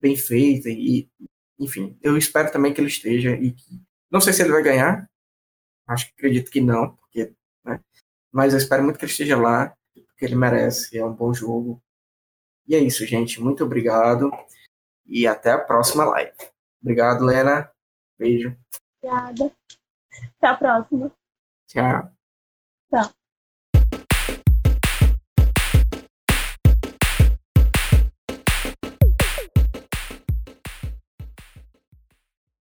bem 0.00 0.16
feita 0.16 0.70
e, 0.70 1.10
enfim, 1.58 1.98
eu 2.00 2.16
espero 2.16 2.50
também 2.50 2.72
que 2.72 2.80
ele 2.80 2.88
esteja 2.88 3.32
e 3.32 3.52
que, 3.52 3.78
não 4.10 4.18
sei 4.18 4.32
se 4.32 4.40
ele 4.40 4.50
vai 4.50 4.62
ganhar, 4.62 5.06
acho 5.86 6.06
que 6.06 6.12
acredito 6.14 6.50
que 6.50 6.62
não, 6.62 6.96
porque, 6.96 7.30
né, 7.62 7.84
mas 8.32 8.54
eu 8.54 8.58
espero 8.58 8.82
muito 8.82 8.98
que 8.98 9.04
ele 9.04 9.12
esteja 9.12 9.36
lá, 9.36 9.76
porque 9.92 10.24
ele 10.24 10.36
merece, 10.36 10.96
é 10.96 11.04
um 11.04 11.12
bom 11.12 11.34
jogo. 11.34 11.82
E 12.66 12.74
é 12.74 12.78
isso, 12.78 13.04
gente, 13.04 13.42
muito 13.42 13.62
obrigado 13.62 14.30
e 15.04 15.26
até 15.26 15.52
a 15.52 15.58
próxima 15.58 16.06
live. 16.06 16.32
Obrigado, 16.80 17.26
Lena. 17.26 17.70
Beijo. 18.18 18.56
Obrigada. 19.02 19.52
Até 20.38 20.46
a 20.48 20.56
próxima. 20.56 21.12
Tchau. 21.66 22.12
Tchau. 22.90 23.17